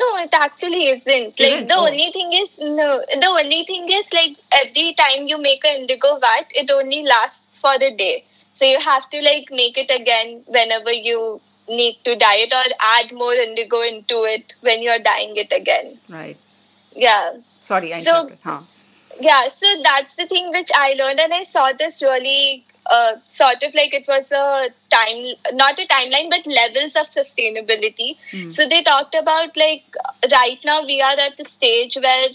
No, 0.00 0.16
it 0.18 0.30
actually 0.34 0.88
isn't. 0.88 1.38
Like 1.38 1.52
Isn't? 1.52 1.68
the 1.68 1.76
Oh. 1.76 1.86
only 1.86 2.10
thing 2.12 2.32
is 2.32 2.48
no. 2.58 2.88
The 3.24 3.26
only 3.26 3.64
thing 3.64 3.90
is 3.90 4.06
like 4.12 4.36
every 4.52 4.94
time 4.94 5.28
you 5.28 5.38
make 5.38 5.64
an 5.64 5.76
indigo 5.82 6.18
vat, 6.18 6.46
it 6.50 6.70
only 6.70 7.02
lasts 7.02 7.58
for 7.58 7.74
a 7.74 7.90
day. 7.90 8.24
So 8.54 8.64
you 8.64 8.80
have 8.80 9.08
to 9.10 9.22
like 9.22 9.50
make 9.50 9.78
it 9.78 9.90
again 9.90 10.42
whenever 10.46 10.92
you 10.92 11.40
need 11.68 11.98
to 12.04 12.14
dye 12.16 12.36
it 12.46 12.52
or 12.52 12.64
add 12.80 13.12
more 13.12 13.32
indigo 13.34 13.80
into 13.82 14.22
it 14.24 14.52
when 14.60 14.82
you're 14.82 14.98
dyeing 14.98 15.36
it 15.36 15.52
again. 15.52 15.98
Right. 16.08 16.36
Yeah. 16.94 17.34
Sorry, 17.60 17.94
I 17.94 18.00
So- 18.00 18.10
interrupted. 18.10 18.38
Huh. 18.44 18.60
Yeah, 19.20 19.48
so 19.48 19.66
that's 19.84 20.14
the 20.16 20.26
thing 20.26 20.50
which 20.50 20.70
I 20.74 20.94
learned, 20.94 21.20
and 21.20 21.32
I 21.32 21.44
saw 21.44 21.70
this 21.72 22.02
really 22.02 22.66
uh, 22.86 23.12
sort 23.30 23.62
of 23.62 23.74
like 23.74 23.94
it 23.94 24.06
was 24.06 24.30
a 24.32 24.68
time, 24.90 25.24
not 25.54 25.78
a 25.78 25.86
timeline, 25.86 26.30
but 26.30 26.46
levels 26.46 26.94
of 26.96 27.10
sustainability. 27.12 28.16
Mm. 28.32 28.54
So 28.54 28.68
they 28.68 28.82
talked 28.82 29.14
about 29.14 29.56
like 29.56 29.84
right 30.30 30.58
now 30.64 30.84
we 30.84 31.00
are 31.00 31.18
at 31.18 31.36
the 31.36 31.44
stage 31.44 31.96
where 31.96 32.28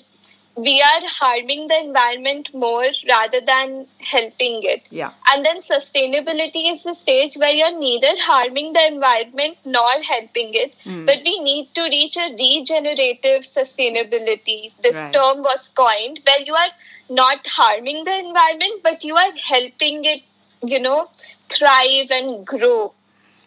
we 0.55 0.81
are 0.81 1.01
harming 1.07 1.67
the 1.67 1.79
environment 1.79 2.49
more 2.53 2.87
rather 3.07 3.39
than 3.39 3.87
helping 3.99 4.61
it. 4.63 4.83
Yeah. 4.89 5.11
And 5.31 5.45
then 5.45 5.59
sustainability 5.59 6.73
is 6.73 6.83
the 6.83 6.95
stage 6.95 7.37
where 7.37 7.51
you're 7.53 7.77
neither 7.79 8.13
harming 8.19 8.73
the 8.73 8.85
environment 8.87 9.57
nor 9.63 10.01
helping 10.01 10.53
it. 10.53 10.73
Mm. 10.83 11.05
But 11.05 11.19
we 11.23 11.39
need 11.39 11.69
to 11.75 11.83
reach 11.83 12.17
a 12.17 12.33
regenerative 12.35 13.43
sustainability. 13.43 14.71
This 14.83 14.95
Right. 14.95 15.13
term 15.13 15.43
was 15.43 15.69
coined 15.69 16.19
where 16.25 16.41
you 16.41 16.55
are 16.55 16.71
not 17.09 17.47
harming 17.47 18.03
the 18.03 18.17
environment, 18.17 18.83
but 18.83 19.03
you 19.03 19.15
are 19.15 19.31
helping 19.45 20.03
it, 20.05 20.21
you 20.63 20.79
know, 20.79 21.09
thrive 21.49 22.11
and 22.11 22.45
grow. 22.45 22.93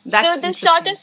That's 0.04 0.34
so 0.34 0.40
this 0.40 0.58
sort 0.58 0.86
of 0.86 0.96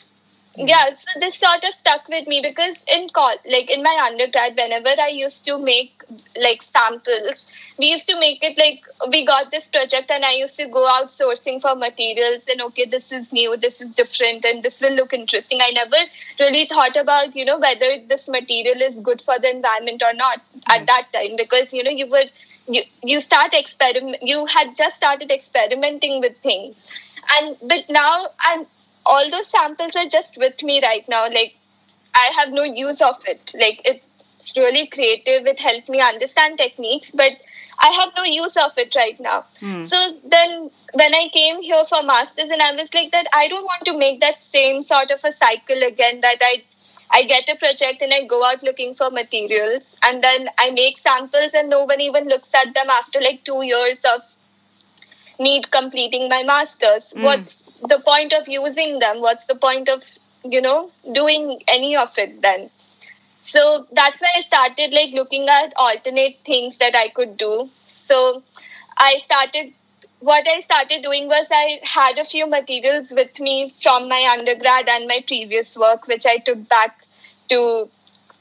yeah 0.57 0.87
so 0.95 1.07
this 1.21 1.35
sort 1.39 1.63
of 1.63 1.73
stuck 1.73 2.07
with 2.09 2.27
me 2.27 2.41
because 2.41 2.81
in 2.87 3.07
col 3.09 3.33
like 3.49 3.69
in 3.71 3.81
my 3.83 3.97
undergrad 4.03 4.55
whenever 4.57 4.89
i 4.99 5.07
used 5.07 5.45
to 5.45 5.57
make 5.57 6.03
like 6.41 6.61
samples 6.61 7.45
we 7.77 7.91
used 7.91 8.07
to 8.09 8.19
make 8.19 8.43
it 8.43 8.57
like 8.57 8.83
we 9.09 9.25
got 9.25 9.51
this 9.51 9.67
project 9.67 10.09
and 10.09 10.25
i 10.25 10.33
used 10.33 10.57
to 10.57 10.67
go 10.67 10.85
out 10.87 11.07
sourcing 11.07 11.61
for 11.61 11.75
materials 11.75 12.43
and 12.49 12.61
okay 12.61 12.85
this 12.85 13.11
is 13.11 13.31
new 13.31 13.55
this 13.57 13.79
is 13.79 13.91
different 13.91 14.43
and 14.43 14.63
this 14.63 14.81
will 14.81 14.93
look 14.93 15.13
interesting. 15.13 15.59
I 15.61 15.71
never 15.71 15.97
really 16.39 16.65
thought 16.65 16.95
about 16.97 17.35
you 17.35 17.45
know 17.45 17.59
whether 17.59 17.97
this 18.07 18.27
material 18.27 18.81
is 18.81 18.99
good 18.99 19.21
for 19.21 19.39
the 19.39 19.49
environment 19.49 20.01
or 20.05 20.13
not 20.13 20.41
Right. 20.67 20.81
at 20.81 20.87
that 20.87 21.07
time 21.13 21.35
because 21.37 21.71
you 21.73 21.83
know 21.83 21.91
you 21.91 22.07
would 22.09 22.31
you, 22.69 22.81
you 23.03 23.19
start 23.19 23.53
experiment 23.53 24.21
you 24.21 24.45
had 24.45 24.75
just 24.75 24.95
started 24.95 25.31
experimenting 25.31 26.19
with 26.19 26.35
things. 26.43 26.75
And 27.31 27.57
but 27.61 27.89
now 27.89 28.27
and 28.49 28.65
all 29.05 29.29
those 29.31 29.47
samples 29.47 29.95
are 29.95 30.07
just 30.07 30.37
with 30.37 30.61
me 30.61 30.81
right 30.83 31.07
now 31.09 31.27
like 31.27 31.55
i 32.15 32.31
have 32.37 32.51
no 32.51 32.63
use 32.63 33.01
of 33.01 33.15
it. 33.25 33.51
Like 33.59 33.81
it's 33.85 34.55
really 34.55 34.87
creative 34.87 35.47
it 35.47 35.59
helped 35.59 35.89
me 35.89 36.01
understand 36.01 36.57
techniques 36.57 37.11
but 37.13 37.33
i 37.79 37.89
have 37.99 38.09
no 38.15 38.23
use 38.23 38.55
of 38.57 38.77
it 38.77 38.95
right 38.95 39.19
now. 39.19 39.45
Hmm. 39.59 39.85
so 39.85 40.17
then 40.25 40.71
when 40.93 41.13
i 41.13 41.27
came 41.33 41.61
here 41.61 41.83
for 41.89 42.01
masters 42.03 42.49
and 42.49 42.61
i 42.61 42.71
was 42.71 42.93
like 42.93 43.11
that 43.11 43.27
i 43.33 43.47
don't 43.47 43.65
want 43.65 43.85
to 43.85 43.97
make 43.97 44.19
that 44.21 44.41
same 44.43 44.81
sort 44.81 45.11
of 45.11 45.23
a 45.23 45.33
cycle 45.33 45.83
again 45.83 46.21
that 46.21 46.37
i 46.41 46.63
I 47.11 47.23
get 47.23 47.49
a 47.49 47.55
project 47.55 48.01
and 48.01 48.13
I 48.13 48.25
go 48.25 48.43
out 48.45 48.61
looking 48.63 48.93
for 48.93 49.09
materials 49.09 49.95
and 50.03 50.23
then 50.23 50.49
I 50.57 50.69
make 50.71 50.97
samples 50.97 51.51
and 51.53 51.69
no 51.69 51.83
one 51.83 52.01
even 52.01 52.27
looks 52.27 52.51
at 52.53 52.73
them 52.73 52.89
after 52.89 53.19
like 53.19 53.43
two 53.43 53.63
years 53.63 53.97
of 54.05 54.21
need 55.39 55.71
completing 55.71 56.29
my 56.29 56.43
masters. 56.43 57.13
Mm. 57.15 57.23
What's 57.23 57.63
the 57.87 57.99
point 58.05 58.33
of 58.33 58.47
using 58.47 58.99
them? 58.99 59.21
What's 59.21 59.45
the 59.45 59.55
point 59.55 59.89
of, 59.89 60.03
you 60.43 60.61
know, 60.61 60.91
doing 61.13 61.61
any 61.67 61.95
of 61.95 62.17
it 62.17 62.41
then? 62.41 62.69
So 63.43 63.87
that's 63.91 64.21
when 64.21 64.29
I 64.35 64.41
started 64.41 64.93
like 64.93 65.11
looking 65.11 65.49
at 65.49 65.73
alternate 65.77 66.37
things 66.45 66.77
that 66.77 66.95
I 66.95 67.09
could 67.09 67.37
do. 67.37 67.69
So 67.87 68.43
I 68.97 69.19
started 69.23 69.73
what 70.19 70.47
I 70.47 70.61
started 70.61 71.01
doing 71.01 71.27
was 71.27 71.47
I 71.51 71.79
had 71.83 72.17
a 72.17 72.25
few 72.25 72.47
materials 72.47 73.11
with 73.11 73.39
me 73.39 73.73
from 73.81 74.09
my 74.09 74.35
undergrad 74.37 74.89
and 74.89 75.07
my 75.07 75.23
previous 75.25 75.77
work, 75.77 76.07
which 76.07 76.25
I 76.25 76.37
took 76.37 76.67
back 76.67 77.05
to 77.49 77.89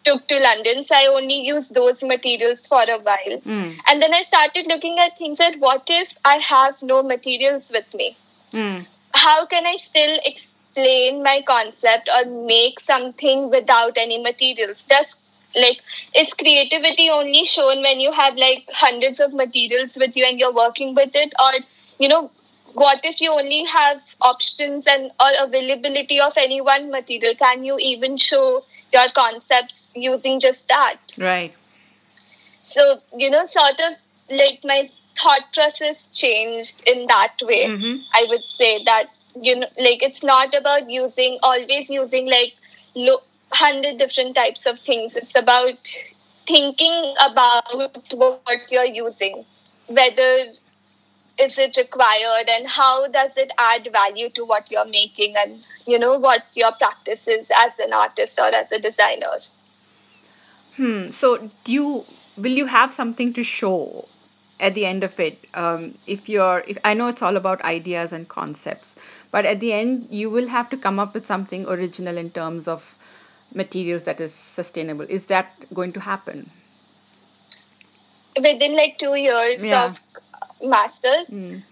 took 0.04 0.26
to 0.28 0.40
London. 0.40 0.82
So 0.84 0.94
I 0.94 1.06
only 1.06 1.40
used 1.40 1.74
those 1.74 2.02
materials 2.02 2.60
for 2.66 2.82
a 2.82 2.98
while. 2.98 3.40
Mm. 3.44 3.76
And 3.86 4.02
then 4.02 4.14
I 4.14 4.22
started 4.22 4.66
looking 4.66 4.98
at 4.98 5.18
things 5.18 5.38
that 5.38 5.58
what 5.58 5.84
if 5.88 6.16
I 6.24 6.36
have 6.36 6.80
no 6.82 7.02
materials 7.02 7.70
with 7.72 7.92
me? 7.94 8.16
Mm. 8.52 8.86
How 9.14 9.46
can 9.46 9.66
I 9.66 9.76
still 9.76 10.18
explain 10.24 11.22
my 11.22 11.42
concept 11.46 12.08
or 12.16 12.30
make 12.30 12.80
something 12.80 13.50
without 13.50 13.96
any 13.96 14.20
materials? 14.20 14.84
Does 14.84 15.16
like 15.62 15.78
is 16.22 16.32
creativity 16.34 17.08
only 17.10 17.44
shown 17.46 17.82
when 17.82 18.00
you 18.00 18.12
have 18.12 18.36
like 18.36 18.64
hundreds 18.72 19.20
of 19.20 19.32
materials 19.34 19.96
with 20.04 20.16
you 20.16 20.24
and 20.30 20.38
you're 20.38 20.52
working 20.54 20.94
with 20.94 21.14
it 21.14 21.32
or 21.46 21.52
you 21.98 22.08
know 22.08 22.30
what 22.74 23.04
if 23.04 23.20
you 23.20 23.30
only 23.32 23.64
have 23.64 24.14
options 24.20 24.86
and 24.86 25.10
or 25.26 25.30
availability 25.44 26.20
of 26.20 26.32
any 26.36 26.60
one 26.60 26.90
material 26.90 27.34
can 27.44 27.64
you 27.64 27.78
even 27.78 28.16
show 28.16 28.64
your 28.92 29.06
concepts 29.14 29.88
using 29.94 30.38
just 30.40 30.66
that 30.68 30.96
Right. 31.18 31.54
so 32.66 33.00
you 33.16 33.30
know 33.30 33.44
sort 33.46 33.80
of 33.88 33.94
like 34.30 34.60
my 34.64 34.90
thought 35.20 35.52
process 35.54 36.08
changed 36.12 36.82
in 36.86 37.06
that 37.12 37.34
way 37.50 37.62
Mhm. 37.68 38.02
i 38.20 38.24
would 38.32 38.44
say 38.54 38.72
that 38.90 39.10
you 39.48 39.54
know 39.60 39.68
like 39.86 40.02
it's 40.08 40.22
not 40.22 40.54
about 40.60 40.90
using 40.96 41.38
always 41.42 41.90
using 41.96 42.30
like 42.34 42.54
lo- 42.94 43.22
100 43.50 43.98
different 43.98 44.34
types 44.34 44.66
of 44.66 44.78
things 44.80 45.16
it's 45.16 45.34
about 45.34 45.92
thinking 46.46 47.14
about 47.28 47.64
what 48.12 48.60
you're 48.70 48.84
using 48.84 49.44
whether 49.86 50.44
is 51.40 51.56
it 51.56 51.76
required 51.76 52.48
and 52.48 52.66
how 52.66 53.06
does 53.08 53.30
it 53.36 53.50
add 53.58 53.88
value 53.92 54.28
to 54.30 54.44
what 54.44 54.70
you're 54.70 54.86
making 54.86 55.34
and 55.36 55.62
you 55.86 55.98
know 55.98 56.18
what 56.18 56.44
your 56.54 56.72
practice 56.72 57.28
is 57.28 57.46
as 57.56 57.72
an 57.78 57.92
artist 57.92 58.38
or 58.38 58.54
as 58.54 58.70
a 58.72 58.80
designer 58.80 59.38
Hmm. 60.78 61.10
So, 61.10 61.50
do 61.64 61.72
you 61.72 62.04
will 62.36 62.52
you 62.52 62.66
have 62.66 62.94
something 62.94 63.32
to 63.32 63.42
show 63.42 64.08
at 64.60 64.74
the 64.74 64.86
end 64.86 65.02
of 65.02 65.18
it? 65.18 65.44
Um, 65.54 65.98
if 66.06 66.28
you're, 66.28 66.62
if 66.68 66.78
I 66.84 66.94
know 66.94 67.08
it's 67.08 67.20
all 67.20 67.36
about 67.36 67.60
ideas 67.62 68.12
and 68.12 68.28
concepts, 68.28 68.94
but 69.32 69.44
at 69.44 69.58
the 69.58 69.72
end 69.72 70.06
you 70.08 70.30
will 70.30 70.46
have 70.46 70.70
to 70.70 70.76
come 70.76 71.00
up 71.00 71.14
with 71.14 71.26
something 71.26 71.66
original 71.66 72.16
in 72.16 72.30
terms 72.30 72.68
of 72.68 72.96
materials 73.54 74.02
that 74.02 74.20
is 74.20 74.34
sustainable. 74.34 75.06
Is 75.08 75.26
that 75.26 75.52
going 75.74 75.92
to 75.92 76.00
happen? 76.00 76.50
within 78.40 78.76
like 78.76 78.98
two 78.98 79.14
years 79.16 79.62
Yeah. 79.64 79.84
of 79.86 80.00
masters 80.74 81.28
Mm. 81.28 81.62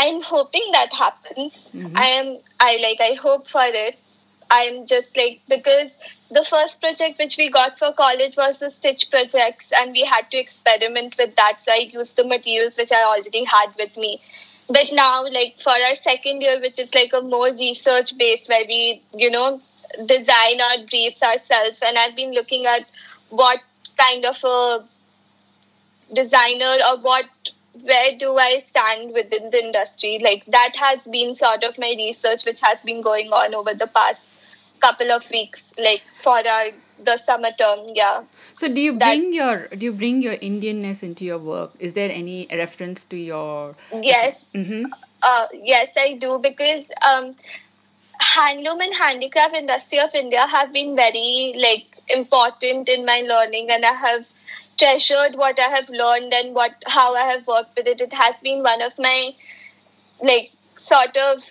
i'm 0.00 0.20
hoping 0.22 0.66
that 0.72 0.92
happens 0.92 1.54
Mhm. 1.74 1.92
i 2.02 2.06
am 2.18 2.28
i 2.66 2.76
like 2.82 3.00
i 3.06 3.14
hope 3.22 3.46
for 3.54 3.64
it 3.82 3.96
i'm 4.56 4.76
just 4.92 5.16
like 5.20 5.40
because 5.54 5.90
the 6.38 6.44
first 6.50 6.80
project 6.80 7.18
which 7.18 7.36
we 7.42 7.48
got 7.56 7.78
for 7.78 7.90
college 8.02 8.36
was 8.42 8.58
the 8.64 8.70
stitch 8.76 9.08
projects 9.14 9.72
and 9.80 9.92
we 10.00 10.04
had 10.12 10.30
to 10.30 10.38
experiment 10.44 11.16
with 11.22 11.34
that 11.36 11.58
so 11.64 11.72
i 11.78 11.80
used 11.98 12.16
the 12.16 12.26
materials 12.34 12.76
which 12.82 12.92
i 12.92 13.02
already 13.12 13.44
had 13.44 13.74
with 13.84 13.96
me 13.96 14.12
but 14.68 14.92
now 14.92 15.16
like 15.38 15.58
for 15.66 15.76
our 15.88 15.96
second 15.96 16.40
year 16.48 16.60
which 16.60 16.78
is 16.78 16.94
like 17.00 17.12
a 17.12 17.20
more 17.34 17.50
research 17.64 18.16
based 18.24 18.48
where 18.48 18.64
we 18.74 19.02
you 19.24 19.30
know 19.38 19.48
design 20.06 20.60
our 20.60 20.86
briefs 20.88 21.22
ourselves 21.22 21.80
and 21.86 21.98
i've 21.98 22.16
been 22.16 22.32
looking 22.32 22.66
at 22.66 22.86
what 23.30 23.58
kind 23.98 24.24
of 24.24 24.42
a 24.44 24.84
designer 26.14 26.76
or 26.88 27.00
what 27.00 27.24
where 27.82 28.18
do 28.18 28.36
I 28.36 28.64
stand 28.68 29.14
within 29.14 29.50
the 29.50 29.62
industry? 29.64 30.18
Like 30.20 30.44
that 30.46 30.72
has 30.76 31.04
been 31.06 31.36
sort 31.36 31.62
of 31.62 31.78
my 31.78 31.94
research 31.96 32.44
which 32.44 32.60
has 32.62 32.80
been 32.80 33.00
going 33.00 33.28
on 33.28 33.54
over 33.54 33.72
the 33.74 33.86
past 33.86 34.26
couple 34.80 35.12
of 35.12 35.30
weeks, 35.30 35.72
like 35.78 36.02
for 36.20 36.36
our 36.46 36.66
the 37.02 37.16
summer 37.16 37.50
term, 37.58 37.78
yeah. 37.94 38.24
So, 38.58 38.68
do 38.68 38.80
you 38.80 38.98
That- 38.98 39.16
bring 39.16 39.32
your 39.32 39.68
do 39.68 39.84
you 39.86 39.92
bring 39.92 40.20
your 40.20 40.36
Indianness 40.36 41.02
into 41.02 41.24
your 41.24 41.38
work? 41.38 41.70
Is 41.78 41.92
there 41.94 42.10
any 42.10 42.46
reference 42.50 43.04
to 43.04 43.16
your? 43.16 43.76
Yes, 44.02 44.36
Mm-hmm. 44.54 44.86
uh, 45.22 45.46
yes, 45.54 45.88
I 45.96 46.14
do 46.14 46.38
because 46.42 46.84
um, 47.08 47.36
handloom 48.20 48.82
and 48.82 48.94
handicraft 48.94 49.54
industry 49.54 49.98
of 49.98 50.14
India 50.14 50.46
have 50.46 50.72
been 50.72 50.94
very 50.96 51.54
like 51.58 51.86
important 52.08 52.88
in 52.88 53.04
my 53.04 53.20
learning, 53.20 53.70
and 53.70 53.84
I 53.84 53.92
have 53.92 54.28
treasured 54.78 55.34
what 55.36 55.58
I 55.58 55.68
have 55.68 55.88
learned 55.88 56.32
and 56.32 56.54
what 56.54 56.72
how 56.86 57.14
I 57.14 57.24
have 57.32 57.46
worked 57.46 57.76
with 57.76 57.86
it. 57.86 58.00
It 58.00 58.12
has 58.12 58.34
been 58.42 58.62
one 58.62 58.82
of 58.82 58.92
my 58.98 59.30
like 60.22 60.52
sort 60.76 61.16
of 61.16 61.44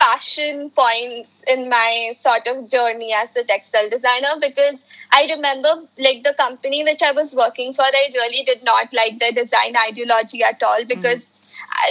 passion 0.00 0.70
points 0.70 1.28
in 1.46 1.68
my 1.68 2.12
sort 2.20 2.46
of 2.46 2.68
journey 2.68 3.12
as 3.14 3.28
a 3.36 3.44
textile 3.44 3.88
designer 3.88 4.34
because 4.40 4.78
I 5.12 5.26
remember 5.26 5.82
like 5.98 6.24
the 6.24 6.34
company 6.34 6.82
which 6.84 7.02
I 7.02 7.12
was 7.12 7.34
working 7.34 7.72
for, 7.74 7.82
I 7.82 8.10
really 8.12 8.44
did 8.44 8.64
not 8.64 8.92
like 8.92 9.18
the 9.18 9.32
design 9.32 9.76
ideology 9.76 10.42
at 10.42 10.62
all 10.62 10.82
hmm. 10.82 10.88
because 10.88 11.22
I- 11.22 11.33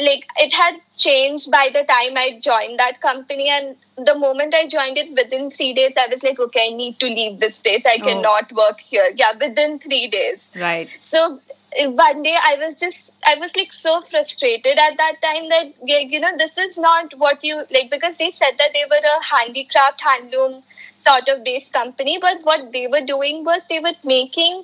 like 0.01 0.25
it 0.37 0.53
had 0.53 0.75
changed 0.97 1.51
by 1.51 1.69
the 1.73 1.83
time 1.83 2.17
I 2.17 2.39
joined 2.41 2.79
that 2.79 3.01
company 3.01 3.49
and 3.49 3.75
the 4.05 4.15
moment 4.17 4.53
I 4.55 4.67
joined 4.67 4.97
it 4.97 5.11
within 5.11 5.51
three 5.51 5.73
days 5.73 5.93
I 5.97 6.07
was 6.07 6.23
like 6.23 6.39
okay 6.39 6.67
I 6.71 6.75
need 6.75 6.99
to 6.99 7.05
leave 7.07 7.39
this 7.39 7.57
place 7.59 7.83
I 7.85 7.97
Oh. 8.01 8.05
cannot 8.05 8.51
work 8.53 8.79
here 8.79 9.09
yeah 9.15 9.33
within 9.39 9.79
three 9.79 10.07
days 10.07 10.39
Right. 10.55 10.89
so 11.03 11.39
uh, 11.79 11.89
one 11.91 12.23
day 12.23 12.35
I 12.43 12.55
was 12.63 12.75
just 12.75 13.11
I 13.25 13.35
was 13.35 13.55
like 13.55 13.71
so 13.73 14.01
frustrated 14.01 14.77
at 14.77 14.97
that 14.97 15.21
time 15.21 15.49
that 15.49 15.73
you 15.83 16.19
know 16.19 16.35
this 16.37 16.57
is 16.57 16.77
not 16.77 17.13
what 17.17 17.43
you 17.43 17.57
like 17.71 17.89
because 17.91 18.17
they 18.17 18.31
said 18.31 18.57
that 18.57 18.71
they 18.73 18.85
were 18.89 19.03
a 19.15 19.23
handicraft 19.35 20.01
handloom 20.01 20.61
sort 21.07 21.27
of 21.29 21.43
based 21.43 21.73
company 21.73 22.17
but 22.21 22.43
what 22.43 22.71
they 22.71 22.87
were 22.87 23.01
doing 23.05 23.43
was 23.43 23.63
they 23.69 23.79
were 23.79 23.93
making 24.03 24.63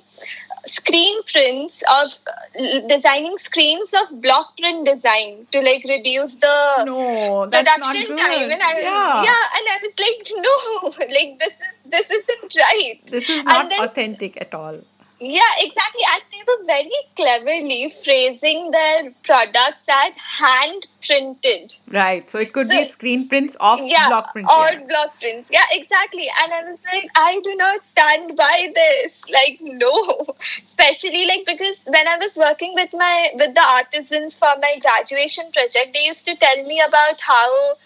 screen 0.66 1.22
prints 1.24 1.82
of 1.90 2.12
uh, 2.26 2.80
designing 2.88 3.36
screens 3.38 3.92
of 3.94 4.20
block 4.20 4.56
print 4.58 4.84
design 4.86 5.46
to 5.52 5.60
like 5.60 5.84
reduce 5.88 6.34
the 6.34 6.84
No, 6.84 7.46
production 7.50 8.16
time 8.16 8.50
and 8.50 8.62
I 8.62 8.74
was, 8.74 8.82
yeah. 8.82 9.22
yeah 9.22 9.44
and 9.56 9.64
I 9.74 9.78
was 9.82 9.94
like 9.98 10.30
no 10.46 11.04
like 11.16 11.38
this 11.38 11.52
is 11.52 11.90
this 11.90 12.06
isn't 12.10 12.56
right 12.60 13.00
This 13.06 13.28
is 13.30 13.44
not 13.44 13.70
then- 13.70 13.80
authentic 13.80 14.40
at 14.40 14.54
all. 14.54 14.80
Yeah, 15.22 15.42
exactly. 15.58 16.00
And 16.12 16.22
they 16.32 16.42
were 16.50 16.64
very 16.66 16.90
cleverly 17.14 17.94
phrasing 18.02 18.70
their 18.70 19.12
products 19.22 19.82
as 19.86 20.14
hand 20.38 20.86
printed. 21.06 21.74
Right. 21.88 22.28
So 22.30 22.38
it 22.38 22.54
could 22.54 22.70
So- 22.70 22.78
be 22.78 22.88
screen 22.88 23.28
prints 23.28 23.54
of 23.60 23.80
Yeah, 23.84 24.08
block 24.08 24.32
prints. 24.32 24.50
or 24.50 24.70
yeah. 24.72 24.80
block 24.88 25.18
prints. 25.20 25.48
Yeah, 25.52 25.66
exactly. 25.72 26.30
And 26.42 26.54
I 26.54 26.62
was 26.70 26.78
like, 26.90 27.06
I 27.16 27.38
do 27.44 27.54
not 27.56 27.80
stand 27.92 28.34
by 28.34 28.72
this. 28.74 29.12
Like, 29.28 29.58
no. 29.60 30.26
Especially 30.66 31.26
like 31.26 31.44
because 31.44 31.82
when 31.86 32.08
I 32.08 32.16
was 32.16 32.34
working 32.34 32.72
with 32.74 32.92
my 32.94 33.30
with 33.34 33.54
the 33.54 33.60
artisans 33.62 34.34
for 34.34 34.54
my 34.62 34.78
graduation 34.80 35.52
project, 35.52 35.92
they 35.92 36.06
used 36.06 36.24
to 36.26 36.34
tell 36.36 36.64
me 36.64 36.80
about 36.80 37.20
how 37.20 37.76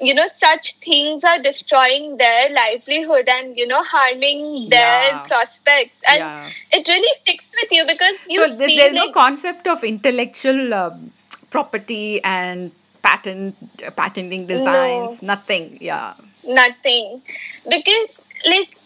you 0.00 0.14
know 0.14 0.26
such 0.26 0.74
things 0.76 1.24
are 1.24 1.38
destroying 1.38 2.16
their 2.16 2.50
livelihood 2.50 3.28
and 3.28 3.56
you 3.56 3.66
know 3.66 3.82
harming 3.82 4.68
their 4.68 5.02
Yeah. 5.10 5.26
prospects 5.26 5.98
and 6.08 6.18
Yeah. 6.18 6.50
it 6.72 6.88
really 6.88 7.12
sticks 7.20 7.50
with 7.60 7.70
you 7.72 7.84
because 7.86 8.18
you 8.28 8.46
so 8.46 8.56
there- 8.56 8.68
see 8.68 8.76
there's 8.76 8.92
no 8.94 9.10
concept 9.12 9.66
of 9.68 9.84
intellectual 9.84 10.74
um, 10.74 11.12
property 11.50 12.22
and 12.24 12.72
patent 13.02 13.54
uh, 13.86 13.90
patenting 13.90 14.46
designs. 14.46 15.22
Nothing. 15.22 15.78
Yeah. 15.80 16.14
nothing 16.56 17.22
because 17.72 18.08
like 18.52 18.76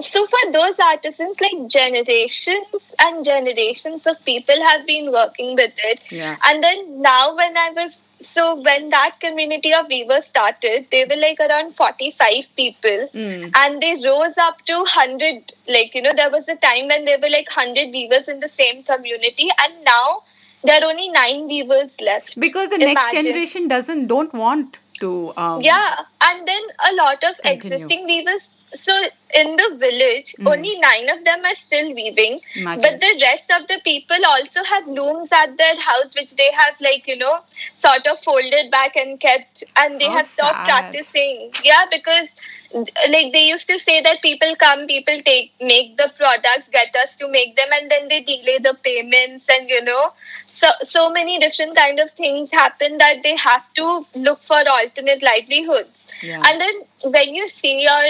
so 0.00 0.24
for 0.26 0.40
those 0.52 0.78
artisans 0.78 1.40
like 1.40 1.66
generations 1.68 2.92
and 3.00 3.24
generations 3.24 4.06
of 4.06 4.22
people 4.24 4.62
have 4.68 4.86
been 4.86 5.10
working 5.12 5.54
with 5.54 5.72
it 5.90 6.00
Yeah. 6.10 6.36
and 6.46 6.62
then 6.62 7.00
now 7.02 7.34
when 7.36 7.56
i 7.56 7.70
was 7.70 8.00
so 8.22 8.54
when 8.68 8.88
that 8.90 9.18
community 9.20 9.72
of 9.74 9.86
weavers 9.88 10.26
started 10.26 10.86
they 10.90 11.04
were 11.10 11.16
like 11.16 11.40
around 11.40 11.74
45 11.76 12.48
people 12.56 13.08
Mm. 13.14 13.50
and 13.62 13.82
they 13.82 13.92
rose 14.04 14.36
up 14.38 14.64
to 14.66 14.74
100 14.80 15.52
like 15.76 15.94
you 15.94 16.02
know 16.02 16.12
there 16.14 16.30
was 16.30 16.48
a 16.48 16.56
time 16.56 16.88
when 16.88 17.04
there 17.06 17.18
were 17.22 17.30
like 17.30 17.48
100 17.56 17.90
weavers 17.98 18.28
in 18.28 18.40
the 18.40 18.48
same 18.48 18.82
community 18.84 19.48
and 19.64 19.74
now 19.84 20.22
there 20.62 20.80
are 20.82 20.90
only 20.90 21.08
9 21.08 21.46
weavers 21.48 21.92
left 22.00 22.38
Because 22.38 22.68
the 22.68 22.78
next 22.78 23.12
generation 23.12 23.68
doesn't 23.68 24.06
don't 24.08 24.34
want 24.34 24.78
to. 25.00 25.32
Um, 25.42 25.62
yeah, 25.62 26.00
and 26.20 26.46
then 26.46 26.62
a 26.86 26.92
lot 26.94 27.22
of 27.28 27.36
Continue. 27.38 27.76
existing 27.76 28.04
weavers. 28.06 28.50
So 28.74 28.92
in 29.34 29.56
the 29.56 29.68
village, 29.78 30.34
Mm. 30.38 30.50
only 30.52 30.76
nine 30.78 31.08
of 31.10 31.24
them 31.24 31.44
are 31.44 31.54
still 31.54 31.92
weaving, 31.94 32.40
but 32.64 33.00
the 33.00 33.12
rest 33.22 33.50
of 33.50 33.66
the 33.68 33.78
people 33.84 34.24
also 34.26 34.62
have 34.64 34.86
looms 34.86 35.32
at 35.32 35.56
their 35.56 35.76
house, 35.80 36.14
which 36.14 36.30
they 36.42 36.50
have 36.52 36.74
like 36.80 37.06
you 37.08 37.16
know 37.16 37.40
sort 37.78 38.06
of 38.06 38.20
folded 38.22 38.70
back 38.70 38.96
and 38.96 39.18
kept, 39.20 39.64
and 39.76 40.00
they 40.00 40.06
How 40.06 40.18
have 40.18 40.26
stopped 40.26 40.66
sad. 40.66 40.66
practicing. 40.66 41.52
Yeah, 41.64 41.84
because 41.90 42.34
like 42.74 43.32
they 43.32 43.48
used 43.48 43.66
to 43.68 43.78
say 43.78 44.00
that 44.02 44.22
people 44.22 44.54
come, 44.56 44.86
people 44.86 45.20
take 45.22 45.52
make 45.60 45.96
the 45.96 46.12
products, 46.16 46.68
get 46.68 46.94
us 47.04 47.16
to 47.16 47.28
make 47.28 47.56
them, 47.56 47.68
and 47.72 47.90
then 47.90 48.06
they 48.08 48.20
delay 48.20 48.58
the 48.58 48.74
payments, 48.84 49.46
and 49.48 49.68
you 49.68 49.82
know 49.82 50.12
so 50.60 50.68
so 50.82 51.10
many 51.10 51.38
different 51.38 51.74
kind 51.76 51.98
of 52.00 52.10
things 52.12 52.50
happen 52.50 52.98
that 52.98 53.22
they 53.22 53.34
have 53.36 53.62
to 53.74 54.06
look 54.14 54.42
for 54.42 54.58
alternate 54.68 55.22
livelihoods 55.22 56.06
Yeah. 56.22 56.42
and 56.46 56.60
then 56.60 56.82
when 57.14 57.34
you 57.34 57.46
see 57.48 57.82
your 57.82 58.02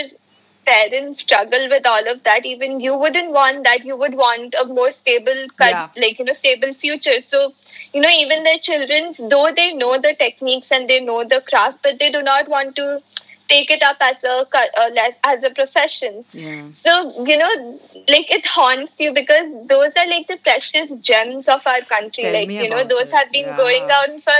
parents 0.67 1.23
struggle 1.23 1.69
with 1.69 1.87
all 1.87 2.09
of 2.11 2.23
that 2.25 2.45
even 2.47 2.81
you 2.81 2.95
wouldn't 2.97 3.31
want 3.33 3.65
that 3.65 3.85
you 3.85 3.97
would 3.97 4.15
want 4.15 4.55
a 4.61 4.65
more 4.67 4.91
stable 4.93 5.47
cut, 5.57 5.71
Yeah. 5.71 5.89
like 5.97 6.19
you 6.19 6.25
know 6.25 6.33
stable 6.33 6.75
future 6.75 7.21
so 7.23 7.53
you 7.93 8.01
know 8.01 8.11
even 8.11 8.45
their 8.45 8.59
children 8.59 9.15
though 9.29 9.51
they 9.57 9.73
know 9.75 9.99
the 9.99 10.15
techniques 10.15 10.71
and 10.71 10.89
they 10.89 11.01
know 11.01 11.25
the 11.25 11.41
craft 11.41 11.79
but 11.83 11.99
they 11.99 12.11
do 12.11 12.23
not 12.23 12.49
want 12.49 12.77
to 12.77 13.03
take 13.49 13.71
it 13.71 13.83
up 13.83 13.97
as 14.01 14.23
a 14.23 14.47
uh, 14.55 15.11
as 15.25 15.43
a 15.43 15.51
profession 15.51 16.25
Yeah. 16.33 16.69
so, 16.77 17.25
you 17.27 17.37
know, 17.37 17.81
like 18.09 18.31
it 18.31 18.47
haunts 18.47 18.93
you 18.99 19.13
because 19.13 19.49
those 19.67 19.93
are 19.97 20.07
like 20.07 20.29
the 20.29 20.37
precious 20.37 20.89
gems 21.01 21.49
of 21.49 21.67
our 21.67 21.81
country. 21.81 22.25
Tell 22.25 22.33
like, 22.33 22.49
you 22.49 22.69
know, 22.69 22.85
those 22.85 23.09
it. 23.09 23.13
have 23.13 23.33
been 23.33 23.57
going 23.57 23.89
Yeah. 23.89 24.03
on 24.03 24.21
for 24.21 24.39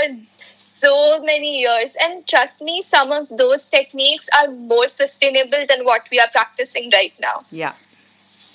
so 0.81 1.21
many 1.23 1.59
years. 1.59 1.91
And 1.99 2.27
trust 2.27 2.61
me, 2.61 2.81
some 2.81 3.11
of 3.11 3.27
those 3.29 3.65
techniques 3.65 4.27
are 4.37 4.47
more 4.51 4.87
sustainable 4.87 5.65
than 5.67 5.85
what 5.85 6.07
we 6.11 6.19
are 6.19 6.29
practicing 6.31 6.89
right 6.93 7.13
now. 7.19 7.45
Yeah. 7.51 7.73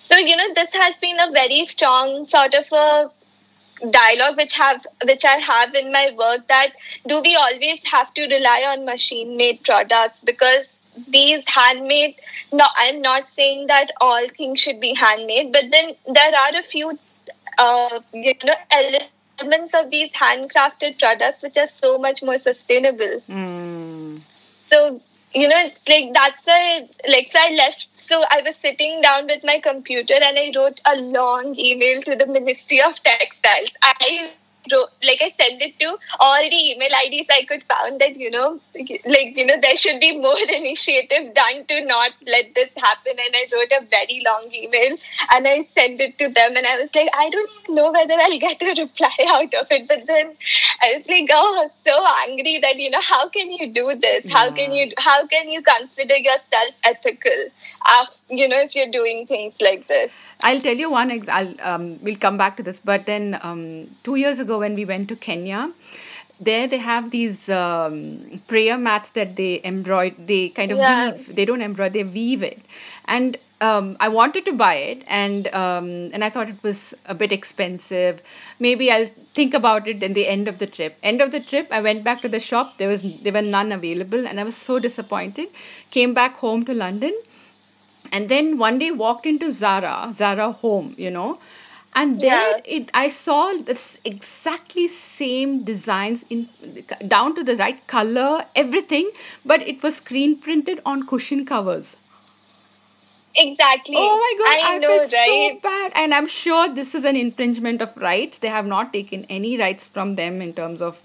So, 0.09 0.17
you 0.17 0.37
know, 0.37 0.55
this 0.55 0.73
has 0.73 0.95
been 1.01 1.19
a 1.19 1.31
very 1.33 1.67
strong 1.67 2.27
sort 2.27 2.55
of 2.55 2.71
a 2.73 3.11
dialogue 3.91 4.37
which 4.37 4.55
have 4.55 4.87
which 5.05 5.25
I 5.25 5.37
have 5.37 5.75
in 5.75 5.93
my 5.93 6.11
work 6.17 6.49
that 6.49 6.73
do 7.07 7.21
we 7.21 7.37
always 7.37 7.85
have 7.85 8.12
to 8.15 8.23
rely 8.23 8.65
on 8.67 8.87
machine 8.87 9.37
made 9.37 9.62
products 9.65 10.19
because 10.25 10.79
these 11.09 11.45
handmade 11.47 12.15
no 12.53 12.67
I'm 12.77 13.03
not 13.03 13.29
saying 13.29 13.67
that 13.67 13.91
all 14.01 14.27
things 14.31 14.61
should 14.61 14.81
be 14.81 14.95
handmade 14.95 15.53
but 15.53 15.65
then 15.71 15.95
there 16.07 16.35
are 16.35 16.59
a 16.59 16.62
few 16.62 16.99
uh, 17.59 18.01
you 18.15 18.33
know 18.45 18.55
elements 18.71 19.12
of 19.40 19.90
these 19.90 20.12
handcrafted 20.12 20.99
products 20.99 21.42
which 21.42 21.57
are 21.57 21.66
so 21.66 21.99
much 21.99 22.22
more 22.22 22.38
sustainable 22.38 23.22
Mm. 23.29 24.20
so 24.64 25.01
you 25.35 25.49
know 25.49 25.59
it's 25.59 25.81
like 25.88 26.12
that's 26.14 26.49
a 26.49 26.88
like 27.09 27.31
so 27.31 27.38
i 27.38 27.51
left 27.51 27.88
so 27.96 28.22
i 28.31 28.40
was 28.46 28.57
sitting 28.57 29.01
down 29.03 29.27
with 29.27 29.42
my 29.44 29.59
computer 29.59 30.14
and 30.14 30.38
i 30.38 30.53
wrote 30.57 30.81
a 30.87 30.96
long 30.96 31.59
email 31.59 32.03
to 32.03 32.16
the 32.16 32.27
ministry 32.27 32.81
of 32.81 33.03
textiles 33.03 33.70
i 33.83 34.31
wrote 34.73 34.91
like 35.03 35.21
i 35.23 35.33
sent 35.41 35.63
it 35.63 35.79
to 35.79 35.97
all 36.21 36.43
the 36.55 36.61
email 36.71 36.95
ids 37.03 37.29
i 37.31 37.45
could 37.45 37.63
found 37.65 38.01
that 38.01 38.17
you 38.17 38.31
know 38.31 38.61
like 38.75 39.37
you 39.37 39.47
know 39.47 39.59
there 39.61 39.77
should 39.77 40.01
be 40.01 40.19
more 40.19 40.37
initiative 40.59 41.35
done 41.35 41.65
to 41.67 41.85
not 41.85 42.11
let 42.27 42.55
this 42.55 42.71
happen 42.77 43.15
and 43.25 43.37
i 43.41 43.45
wrote 43.53 43.73
a 43.79 43.85
very 43.97 44.23
long 44.27 44.49
email 44.53 44.97
and 45.33 45.49
i 45.49 45.57
sent 45.79 46.01
it 46.01 46.17
to 46.19 46.29
them 46.29 46.57
and 46.57 46.67
i 46.67 46.77
was 46.81 46.91
like 46.95 47.09
i 47.15 47.29
don't 47.31 47.51
even 47.61 47.75
know 47.75 47.91
whether 47.93 48.15
i'll 48.15 48.39
get 48.39 48.61
a 48.63 48.75
reply 48.83 49.17
out 49.29 49.53
of 49.55 49.67
it 49.71 49.87
but 49.89 50.07
then 50.07 50.35
I 50.83 50.95
was 50.97 51.07
like, 51.09 51.29
oh, 51.33 51.71
so 51.87 52.07
angry 52.29 52.59
that 52.61 52.77
you 52.77 52.91
know, 52.91 53.01
how 53.01 53.29
can 53.29 53.51
you 53.51 53.73
do 53.73 53.99
this? 54.01 54.25
How 54.31 54.51
can 54.53 54.75
you 54.75 54.93
how 54.99 55.27
can 55.27 55.49
you 55.51 55.63
consider 55.63 56.17
yourself 56.17 56.75
ethical? 56.85 57.47
Af- 57.87 58.26
you 58.29 58.49
know, 58.49 58.59
if 58.59 58.75
you're 58.75 58.91
doing 58.91 59.27
things 59.27 59.55
like 59.61 59.87
this. 59.89 60.11
I'll 60.43 60.61
tell 60.61 60.75
you 60.77 60.91
one. 60.91 61.11
Ex- 61.11 61.29
I'll 61.29 61.55
um, 61.61 61.99
we'll 62.03 62.17
come 62.17 62.37
back 62.37 62.57
to 62.59 62.62
this. 62.62 62.81
But 62.85 63.07
then 63.07 63.39
um, 63.43 63.97
two 64.05 64.17
years 64.17 64.39
ago, 64.39 64.59
when 64.59 64.75
we 64.75 64.85
went 64.85 65.09
to 65.09 65.17
Kenya, 65.17 65.73
there 66.41 66.67
they 66.67 66.79
have 66.79 67.11
these 67.11 67.49
um, 67.49 68.43
prayer 68.47 68.77
mats 68.77 69.11
that 69.11 69.37
they 69.37 69.61
embroider. 69.65 70.17
They 70.19 70.49
kind 70.51 70.73
of 70.73 70.79
Yeah. 70.79 71.12
weave. 71.12 71.35
They 71.35 71.45
don't 71.45 71.62
embroider. 71.62 71.93
They 71.93 72.05
weave 72.05 72.43
it. 72.43 72.61
And 73.07 73.39
um, 73.62 73.97
I 74.01 74.09
wanted 74.09 74.45
to 74.45 74.53
buy 74.53 74.75
it, 74.75 75.03
and 75.07 75.49
um, 75.55 75.87
and 76.12 76.23
I 76.23 76.29
thought 76.29 76.51
it 76.51 76.62
was 76.62 76.93
a 77.07 77.15
bit 77.15 77.33
expensive. 77.33 78.21
Maybe 78.59 78.93
I'll 78.93 79.07
think 79.33 79.55
about 79.55 79.89
it 79.89 80.03
in 80.03 80.12
the 80.12 80.29
end 80.29 80.47
of 80.49 80.59
the 80.59 80.67
trip. 80.67 80.99
End 81.03 81.23
of 81.23 81.31
the 81.31 81.41
trip, 81.41 81.69
I 81.71 81.81
went 81.81 82.05
back 82.05 82.21
to 82.23 82.29
the 82.29 82.39
shop. 82.39 82.77
There 82.77 82.89
was 82.89 83.03
there 83.23 83.33
were 83.33 83.41
none 83.41 83.73
available, 83.73 84.27
and 84.27 84.39
I 84.39 84.45
was 84.45 84.57
so 84.57 84.79
disappointed. 84.79 85.49
Came 85.91 86.12
back 86.12 86.37
home 86.37 86.65
to 86.67 86.75
London 86.75 87.15
and 88.12 88.29
then 88.29 88.59
one 88.59 88.79
day 88.79 88.90
walked 88.90 89.27
into 89.27 89.51
Zara, 89.51 90.11
Zara 90.12 90.53
home, 90.53 90.95
you 90.97 91.11
know, 91.11 91.38
and 91.95 92.21
there 92.21 92.59
Yeah. 92.59 92.77
it 92.79 92.90
I 92.95 93.09
saw 93.09 93.53
this 93.71 93.99
exactly 94.05 94.87
same 94.88 95.62
designs 95.64 96.25
in 96.31 96.49
down 97.07 97.35
to 97.37 97.45
the 97.45 97.57
right 97.57 97.87
color, 97.87 98.45
everything, 98.55 99.11
but 99.45 99.62
it 99.75 99.83
was 99.83 99.97
screen 99.97 100.37
printed 100.38 100.83
on 100.85 101.07
cushion 101.07 101.45
covers. 101.45 101.97
Exactly. 103.38 103.95
Oh 103.99 104.16
my 104.16 104.35
god, 104.38 104.66
I, 104.66 104.75
I, 104.75 104.79
know, 104.79 104.99
felt 104.99 105.12
right? 105.12 105.53
so 105.53 105.61
bad, 105.61 105.92
and 105.95 106.14
I'm 106.14 106.27
sure 106.27 106.73
this 106.75 106.95
is 106.95 107.05
an 107.05 107.16
infringement 107.16 107.83
of 107.83 107.95
rights. 107.97 108.38
They 108.38 108.49
have 108.49 108.66
not 108.66 108.92
taken 108.95 109.27
any 109.29 109.59
rights 109.59 109.87
from 109.87 110.14
them 110.14 110.40
in 110.40 110.55
terms 110.55 110.81
of 110.81 111.03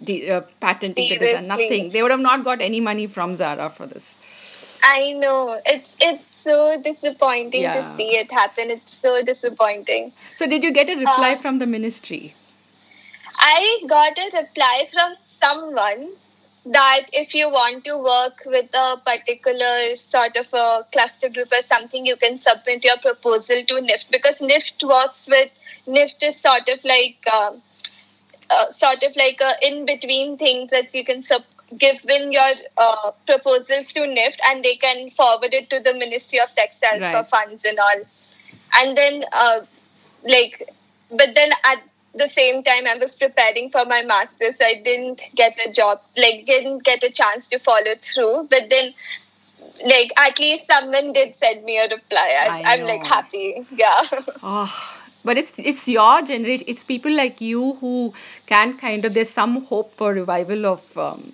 the 0.00 0.30
uh, 0.30 0.40
patenting 0.60 1.10
the 1.10 1.18
design. 1.18 1.46
Nothing. 1.48 1.90
They 1.90 2.00
would 2.02 2.10
have 2.10 2.20
not 2.20 2.44
got 2.44 2.62
any 2.62 2.80
money 2.80 3.06
from 3.06 3.34
Zara 3.34 3.68
for 3.68 3.86
this. 3.86 4.16
I 4.82 5.12
know. 5.12 5.60
It's 5.66 5.94
it's 6.00 6.24
so 6.46 6.80
disappointing 6.88 7.62
Yeah. 7.62 7.76
to 7.76 7.96
see 7.96 8.10
it 8.22 8.32
happen. 8.40 8.70
It's 8.76 8.96
so 9.06 9.14
disappointing. 9.30 10.12
So, 10.34 10.46
did 10.54 10.68
you 10.68 10.72
get 10.78 10.92
a 10.94 10.96
reply 11.06 11.32
Uh, 11.34 11.42
from 11.46 11.58
the 11.64 11.66
ministry? 11.78 12.22
I 13.48 13.82
got 13.94 14.18
a 14.26 14.30
reply 14.36 14.88
from 14.92 15.16
someone 15.42 16.06
that 16.76 17.10
if 17.22 17.34
you 17.38 17.48
want 17.56 17.84
to 17.88 17.96
work 18.06 18.42
with 18.54 18.78
a 18.84 18.86
particular 19.08 19.74
sort 20.04 20.36
of 20.42 20.54
a 20.60 20.86
cluster 20.94 21.28
group 21.28 21.52
or 21.58 21.62
something, 21.72 22.06
you 22.12 22.16
can 22.24 22.40
submit 22.46 22.88
your 22.90 22.96
proposal 23.04 23.62
to 23.72 23.80
NIFT 23.90 24.10
because 24.16 24.40
NIFT 24.40 24.86
works 24.94 25.28
with 25.34 25.50
NIFT 25.98 26.28
is 26.30 26.40
sort 26.40 26.68
of 26.76 26.88
like 26.94 27.28
um, 27.34 27.62
uh, 28.50 28.72
sort 28.72 29.02
of 29.10 29.14
like 29.24 29.40
a 29.50 29.52
in 29.68 29.84
between 29.92 30.36
things 30.38 30.70
that 30.70 30.94
you 31.00 31.04
can 31.04 31.22
sub- 31.22 31.52
give 31.78 32.04
in 32.08 32.32
your 32.32 32.52
uh, 32.76 33.10
proposals 33.26 33.92
to 33.92 34.00
NIFT 34.00 34.36
and 34.46 34.64
they 34.64 34.76
can 34.76 35.10
forward 35.10 35.52
it 35.52 35.68
to 35.70 35.80
the 35.80 35.94
Ministry 35.94 36.40
of 36.40 36.54
Textiles 36.54 37.00
for 37.00 37.24
funds 37.24 37.64
and 37.64 37.78
all. 37.78 38.02
And 38.78 38.96
then, 38.96 39.24
uh, 39.32 39.60
like, 40.24 40.68
but 41.10 41.34
then 41.34 41.50
at 41.64 41.82
the 42.14 42.28
same 42.28 42.62
time, 42.62 42.86
I 42.86 42.96
was 43.00 43.16
preparing 43.16 43.70
for 43.70 43.84
my 43.84 44.02
master's. 44.02 44.54
I 44.60 44.80
didn't 44.84 45.20
get 45.34 45.56
a 45.66 45.72
job, 45.72 46.00
like, 46.16 46.46
didn't 46.46 46.84
get 46.84 47.02
a 47.02 47.10
chance 47.10 47.48
to 47.48 47.58
follow 47.58 47.94
through. 48.00 48.48
But 48.50 48.70
then, 48.70 48.94
like 49.84 50.10
at 50.16 50.38
least 50.38 50.64
someone 50.70 51.12
did 51.12 51.34
send 51.42 51.64
me 51.64 51.78
a 51.78 51.88
reply. 51.88 52.36
I, 52.40 52.62
I 52.62 52.72
I'm 52.72 52.84
like 52.84 53.04
happy. 53.04 53.66
Yeah. 53.70 54.02
Oh, 54.42 54.94
but 55.24 55.36
it's 55.36 55.52
it's 55.58 55.86
your 55.88 56.22
generation. 56.22 56.64
It's 56.68 56.84
people 56.84 57.14
like 57.14 57.40
you 57.40 57.74
who 57.74 58.14
can 58.46 58.76
kind 58.78 59.04
of. 59.04 59.14
There's 59.14 59.30
some 59.30 59.64
hope 59.64 59.94
for 59.96 60.12
revival 60.12 60.66
of, 60.66 60.98
um, 60.98 61.32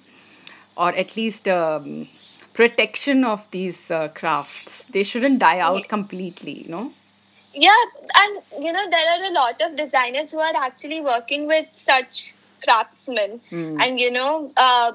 or 0.76 0.90
at 0.94 1.16
least 1.16 1.48
um, 1.48 2.08
protection 2.52 3.24
of 3.24 3.50
these 3.50 3.90
uh, 3.90 4.08
crafts. 4.08 4.84
They 4.84 5.02
shouldn't 5.02 5.38
die 5.38 5.58
out 5.58 5.88
completely. 5.88 6.62
You 6.62 6.68
know. 6.68 6.92
Yeah, 7.54 7.84
and 8.18 8.64
you 8.64 8.72
know 8.72 8.88
there 8.90 9.10
are 9.10 9.24
a 9.24 9.32
lot 9.32 9.60
of 9.60 9.76
designers 9.76 10.30
who 10.30 10.38
are 10.38 10.54
actually 10.56 11.00
working 11.00 11.46
with 11.46 11.66
such 11.76 12.34
craftsmen, 12.64 13.40
and 13.50 14.00
you 14.00 14.10
know, 14.10 14.52
uh, 14.56 14.92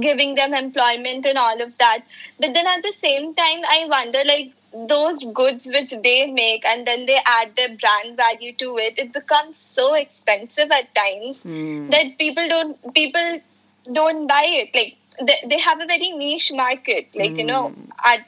giving 0.00 0.34
them 0.34 0.54
employment 0.54 1.26
and 1.26 1.38
all 1.38 1.60
of 1.62 1.76
that. 1.78 2.04
But 2.40 2.54
then 2.54 2.66
at 2.66 2.82
the 2.82 2.92
same 2.92 3.34
time, 3.34 3.60
I 3.68 3.86
wonder 3.88 4.20
like 4.24 4.52
those 4.88 5.24
goods 5.34 5.66
which 5.66 5.92
they 6.02 6.30
make 6.30 6.64
and 6.64 6.86
then 6.86 7.04
they 7.06 7.18
add 7.26 7.54
their 7.56 7.76
brand 7.76 8.16
value 8.16 8.52
to 8.54 8.78
it. 8.78 8.98
It 8.98 9.12
becomes 9.12 9.58
so 9.58 9.94
expensive 9.94 10.70
at 10.70 10.94
times 10.94 11.42
that 11.42 12.16
people 12.18 12.48
don't 12.48 12.94
people 12.94 13.40
don't 13.92 14.26
buy 14.26 14.44
it. 14.46 14.74
Like 14.74 14.96
they, 15.20 15.36
they 15.48 15.58
have 15.58 15.80
a 15.80 15.86
very 15.86 16.10
niche 16.10 16.52
market. 16.52 17.08
Like 17.14 17.38
you 17.38 17.44
know, 17.46 17.74
at 18.04 18.26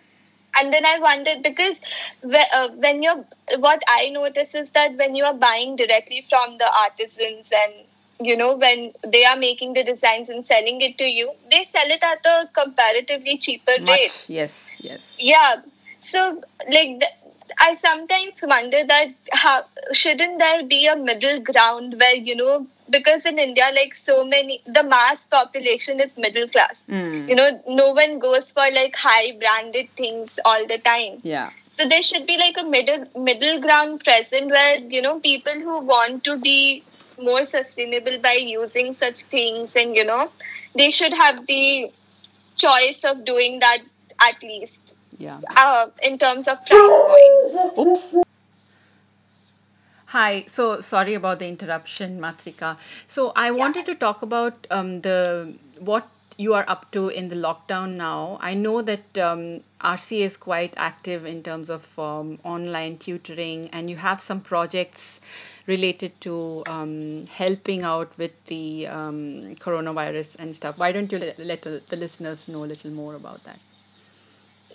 and 0.57 0.73
then 0.73 0.87
I 0.87 0.99
wondered 0.99 1.43
because 1.43 1.83
uh, 2.23 2.69
when 2.77 3.03
you're 3.03 3.25
what 3.59 3.83
I 3.89 4.11
notice 4.11 4.55
is 4.55 4.71
that 4.71 4.97
when 4.97 5.15
you 5.15 5.25
are 5.25 5.35
buying 5.35 5.77
directly 5.77 6.23
from 6.29 6.59
the 6.59 6.71
artisans 6.79 7.49
and 7.53 7.73
you 8.21 8.37
know 8.37 8.55
when 8.57 8.93
they 9.07 9.25
are 9.25 9.37
making 9.37 9.73
the 9.75 9.83
designs 9.85 10.29
and 10.29 10.47
selling 10.47 10.81
it 10.81 10.99
to 10.99 11.05
you, 11.05 11.33
they 11.51 11.65
sell 11.65 11.87
it 11.87 12.03
at 12.03 12.25
a 12.25 12.49
comparatively 12.53 13.39
cheaper 13.39 13.73
rate. 13.87 14.25
Yes. 14.29 14.81
Yes. 14.83 15.17
Yeah. 15.19 15.57
So 16.05 16.43
like 16.71 17.01
th- 17.01 17.13
I 17.59 17.75
sometimes 17.75 18.41
wonder 18.43 18.87
that 18.87 19.09
how 19.33 19.65
shouldn't 19.93 20.39
there 20.39 20.65
be 20.65 20.87
a 20.87 20.97
middle 20.97 21.41
ground 21.43 21.97
where 21.99 22.15
you 22.15 22.37
know 22.37 22.67
because 22.91 23.25
in 23.27 23.39
India 23.39 23.71
like 23.75 23.95
so 23.95 24.25
many 24.25 24.61
the 24.67 24.83
mass 24.83 25.25
population 25.25 26.01
is 26.01 26.17
middle 26.19 26.49
class. 26.49 26.85
Mm. 26.89 27.29
You 27.29 27.35
know, 27.37 27.63
no 27.69 27.91
one 27.93 28.19
goes 28.19 28.53
for 28.53 28.67
like 28.75 28.95
high 28.97 29.37
branded 29.39 29.89
things 29.97 30.39
all 30.45 30.67
the 30.67 30.79
time. 30.79 31.21
Yeah. 31.23 31.51
So 31.71 31.89
there 31.89 32.03
should 32.03 32.27
be 32.27 32.37
like 32.39 32.57
a 32.59 32.65
middle 32.65 33.07
middle 33.17 33.61
ground 33.61 34.03
present 34.05 34.51
where 34.51 34.79
you 34.79 35.03
know 35.03 35.19
people 35.21 35.55
who 35.55 35.81
want 35.81 36.25
to 36.25 36.39
be 36.39 36.85
more 37.21 37.45
sustainable 37.47 38.19
by 38.19 38.33
using 38.35 38.95
such 38.95 39.23
things 39.23 39.77
and 39.77 39.95
you 39.97 40.05
know 40.05 40.31
they 40.75 40.91
should 40.91 41.13
have 41.13 41.47
the 41.47 41.91
choice 42.57 43.05
of 43.05 43.25
doing 43.25 43.61
that 43.61 43.79
at 44.21 44.43
least 44.43 44.93
Yeah. 45.19 45.41
uh, 45.57 45.87
in 46.03 46.19
terms 46.19 46.49
of 46.49 46.65
price 46.67 46.93
points. 47.11 47.79
Oops. 47.79 48.24
Hi, 50.15 50.45
so 50.47 50.81
sorry 50.81 51.15
about 51.15 51.41
the 51.41 51.49
interruption, 51.49 52.21
Matrika. 52.21 52.79
So 53.09 53.33
I 53.35 53.51
wanted 53.51 53.85
to 53.87 53.97
talk 53.97 54.23
about 54.23 54.65
um, 54.71 55.01
the 55.01 55.55
what 55.81 56.09
you 56.37 56.55
are 56.55 56.65
up 56.69 56.93
to 56.93 57.09
in 57.09 57.31
the 57.31 57.35
lockdown 57.35 57.97
now. 57.97 58.39
I 58.41 58.55
know 58.55 58.81
that 58.83 59.19
um, 59.19 59.65
RCA 59.81 60.21
is 60.21 60.37
quite 60.37 60.73
active 60.77 61.27
in 61.27 61.43
terms 61.43 61.69
of 61.69 61.99
um, 61.99 62.39
online 62.45 62.99
tutoring, 62.99 63.69
and 63.73 63.91
you 63.91 63.97
have 63.97 64.21
some 64.21 64.41
projects 64.41 65.21
related 65.67 66.21
to 66.21 66.63
um, 66.69 67.27
helping 67.27 67.83
out 67.83 68.17
with 68.17 68.45
the 68.45 68.87
um, 68.87 69.57
coronavirus 69.57 70.37
and 70.39 70.55
stuff. 70.55 70.79
Why 70.79 70.93
don't 70.93 71.11
you 71.11 71.19
let, 71.19 71.41
let 71.41 71.63
the 71.63 71.97
listeners 71.97 72.47
know 72.47 72.63
a 72.63 72.71
little 72.77 72.93
more 72.93 73.17
about 73.17 73.43
that? 73.43 73.59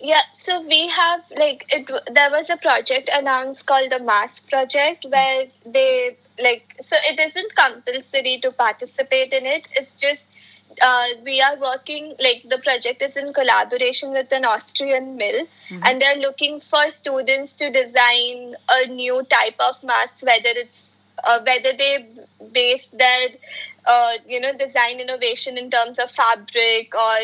Yeah, 0.00 0.22
so 0.38 0.62
we 0.62 0.88
have 0.88 1.24
like 1.36 1.66
it. 1.68 1.90
There 2.14 2.30
was 2.30 2.48
a 2.48 2.56
project 2.56 3.10
announced 3.12 3.66
called 3.66 3.90
the 3.90 4.00
Mass 4.00 4.40
Project 4.40 5.04
where 5.08 5.46
they 5.66 6.16
like. 6.42 6.74
So 6.80 6.96
it 7.04 7.20
isn't 7.20 7.54
compulsory 7.54 8.38
to 8.42 8.50
participate 8.50 9.34
in 9.34 9.44
it. 9.44 9.68
It's 9.72 9.94
just 9.94 10.22
uh, 10.80 11.06
we 11.22 11.42
are 11.42 11.56
working 11.56 12.14
like 12.18 12.46
the 12.48 12.60
project 12.64 13.02
is 13.02 13.16
in 13.18 13.34
collaboration 13.34 14.12
with 14.12 14.32
an 14.32 14.46
Austrian 14.46 15.16
mill, 15.16 15.46
and 15.84 16.00
they're 16.00 16.16
looking 16.16 16.60
for 16.60 16.90
students 16.90 17.52
to 17.54 17.70
design 17.70 18.56
a 18.70 18.86
new 18.86 19.22
type 19.24 19.56
of 19.58 19.82
mask, 19.82 20.22
whether 20.22 20.54
it's 20.64 20.92
uh, 21.24 21.40
whether 21.44 21.76
they 21.76 22.06
base 22.52 22.86
their 22.92 23.28
uh, 23.84 24.12
you 24.26 24.40
know 24.40 24.56
design 24.56 24.98
innovation 24.98 25.58
in 25.58 25.70
terms 25.70 25.98
of 25.98 26.10
fabric 26.10 26.94
or 26.94 27.16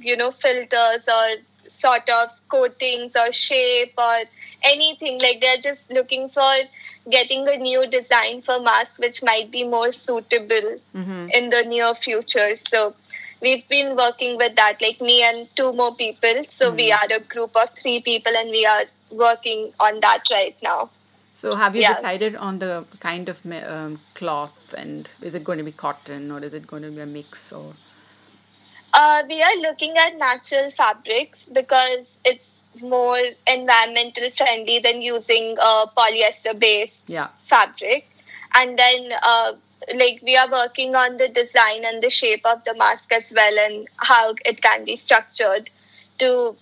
you 0.00 0.16
know 0.16 0.30
filters 0.30 1.06
or 1.06 1.26
sort 1.74 2.08
of 2.08 2.30
coatings 2.48 3.12
or 3.16 3.32
shape 3.32 3.92
or 3.98 4.24
anything. 4.62 5.20
Like 5.20 5.40
they're 5.40 5.58
just 5.58 5.90
looking 5.90 6.28
for 6.28 6.52
getting 7.10 7.48
a 7.48 7.56
new 7.56 7.86
design 7.86 8.42
for 8.42 8.60
mask 8.60 8.98
which 8.98 9.22
might 9.22 9.50
be 9.50 9.64
more 9.64 9.92
suitable 9.92 10.78
in 11.34 11.50
the 11.50 11.62
near 11.66 11.94
future. 11.94 12.56
So 12.68 12.94
we've 13.40 13.66
been 13.68 13.96
working 13.96 14.36
with 14.36 14.56
that 14.56 14.80
like 14.80 15.00
me 15.00 15.22
and 15.22 15.48
two 15.56 15.72
more 15.72 15.94
people. 15.94 16.44
So 16.48 16.72
we 16.72 16.92
are 16.92 17.06
a 17.10 17.20
group 17.20 17.56
of 17.56 17.70
three 17.80 18.00
people 18.00 18.32
and 18.36 18.50
we 18.50 18.64
are 18.66 18.84
working 19.10 19.72
on 19.80 20.00
that 20.00 20.24
right 20.30 20.56
now. 20.62 20.90
So, 21.32 21.56
have 21.56 21.74
you 21.74 21.82
Yeah. 21.82 21.94
decided 21.94 22.36
on 22.36 22.60
the 22.60 22.84
kind 23.00 23.28
of 23.28 23.44
um, 23.46 24.00
cloth, 24.14 24.72
and 24.78 25.08
is 25.20 25.34
it 25.34 25.42
going 25.42 25.58
to 25.58 25.64
be 25.64 25.72
cotton 25.72 26.30
or 26.30 26.38
is 26.44 26.54
it 26.54 26.66
going 26.66 26.84
to 26.84 26.90
be 26.90 27.00
a 27.00 27.06
mix? 27.06 27.52
Or 27.52 27.74
Uh, 28.94 29.24
we 29.28 29.42
are 29.42 29.56
looking 29.56 29.98
at 29.98 30.16
natural 30.16 30.70
fabrics 30.70 31.46
because 31.52 32.16
it's 32.24 32.62
more 32.80 33.18
environmental 33.48 34.30
friendly 34.30 34.78
than 34.78 35.02
using 35.02 35.56
a 35.60 35.86
polyester 35.96 36.56
based 36.56 37.02
yeah, 37.08 37.28
fabric. 37.44 38.08
And 38.54 38.78
then, 38.78 39.10
uh, 39.20 39.54
like, 39.96 40.20
we 40.22 40.36
are 40.36 40.48
working 40.48 40.94
on 40.94 41.16
the 41.16 41.26
design 41.26 41.84
and 41.84 42.00
the 42.04 42.08
shape 42.08 42.46
of 42.46 42.62
the 42.64 42.74
mask 42.74 43.12
as 43.12 43.32
well 43.34 43.58
and 43.58 43.88
how 43.96 44.34
it 44.44 44.62
can 44.62 44.84
be 44.84 44.94
structured 44.94 45.70
to, 46.18 46.54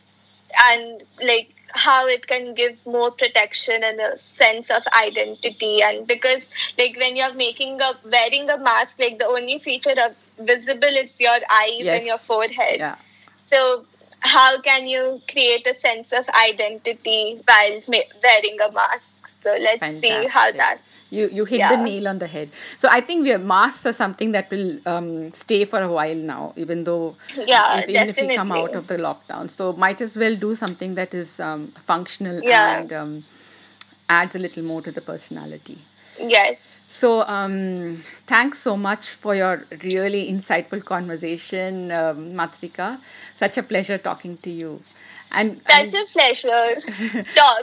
and 0.70 1.03
like, 1.22 1.51
how 1.74 2.07
it 2.07 2.26
can 2.26 2.55
give 2.55 2.78
more 2.87 3.11
protection 3.11 3.83
and 3.85 4.01
a 4.01 4.18
sense 4.35 4.70
of 4.70 4.83
identity. 4.99 5.83
And 5.83 6.07
because, 6.07 6.41
like, 6.78 6.97
when 6.99 7.14
you're 7.14 7.35
making 7.35 7.83
a 7.83 7.93
wearing 8.11 8.49
a 8.49 8.57
mask, 8.57 8.97
like, 8.99 9.18
the 9.18 9.26
only 9.26 9.59
feature 9.59 9.97
of 9.99 10.16
visible 10.39 10.97
is 11.05 11.11
your 11.18 11.39
eyes 11.51 11.80
Yes. 11.80 11.99
and 11.99 12.07
your 12.07 12.18
forehead. 12.18 12.78
yeah. 12.78 12.97
So, 13.51 13.85
how 14.20 14.61
can 14.61 14.87
you 14.87 15.20
create 15.30 15.66
a 15.66 15.78
sense 15.80 16.12
of 16.12 16.28
identity 16.30 17.41
while 17.47 17.80
wearing 17.89 18.61
a 18.61 18.70
mask? 18.72 19.05
So, 19.43 19.57
let's 19.61 20.01
see 20.01 20.26
how 20.26 20.51
that. 20.53 20.78
You 21.11 21.28
you 21.30 21.45
hit 21.45 21.59
the 21.68 21.76
nail 21.76 22.09
on 22.09 22.18
the 22.20 22.26
head. 22.26 22.49
So 22.78 22.89
I 22.91 23.03
think 23.03 23.24
we 23.24 23.33
are, 23.33 23.39
masks 23.39 23.85
are 23.85 23.93
something 23.93 24.33
that 24.33 24.51
will 24.51 24.78
um, 24.87 25.30
stay 25.33 25.66
for 25.66 25.80
a 25.83 25.89
while 25.93 26.14
now, 26.16 26.55
even 26.57 26.85
though 26.85 27.16
Yeah, 27.37 27.80
if, 27.80 27.91
even 27.91 28.09
if 28.09 28.16
we 28.16 28.35
come 28.35 28.51
out 28.51 28.74
of 28.74 28.87
the 28.87 28.97
lockdown. 28.97 29.51
So 29.51 29.74
might 29.74 30.01
as 30.01 30.16
well 30.16 30.35
do 30.35 30.55
something 30.55 30.95
that 30.95 31.12
is 31.12 31.39
um, 31.39 31.72
functional 31.85 32.43
Yeah. 32.43 32.78
and 32.78 32.93
um, 32.95 33.24
adds 34.09 34.35
a 34.35 34.39
little 34.39 34.62
more 34.62 34.80
to 34.80 34.91
the 34.91 35.03
personality. 35.03 35.78
Yes. 36.18 36.72
So, 36.93 37.22
um, 37.26 38.01
thanks 38.26 38.59
so 38.59 38.76
much 38.76 39.09
for 39.09 39.34
your 39.34 39.64
really 39.82 40.30
insightful 40.30 40.84
conversation, 40.84 41.90
um, 41.90 42.34
Matrika. 42.34 43.01
Such 43.34 43.57
a 43.57 43.62
pleasure 43.62 43.97
talking 43.97 44.36
to 44.38 44.51
you. 44.51 44.82
And, 45.30 45.62
and 45.70 45.90
Such 45.90 46.03
a 46.03 46.12
pleasure 46.12 46.76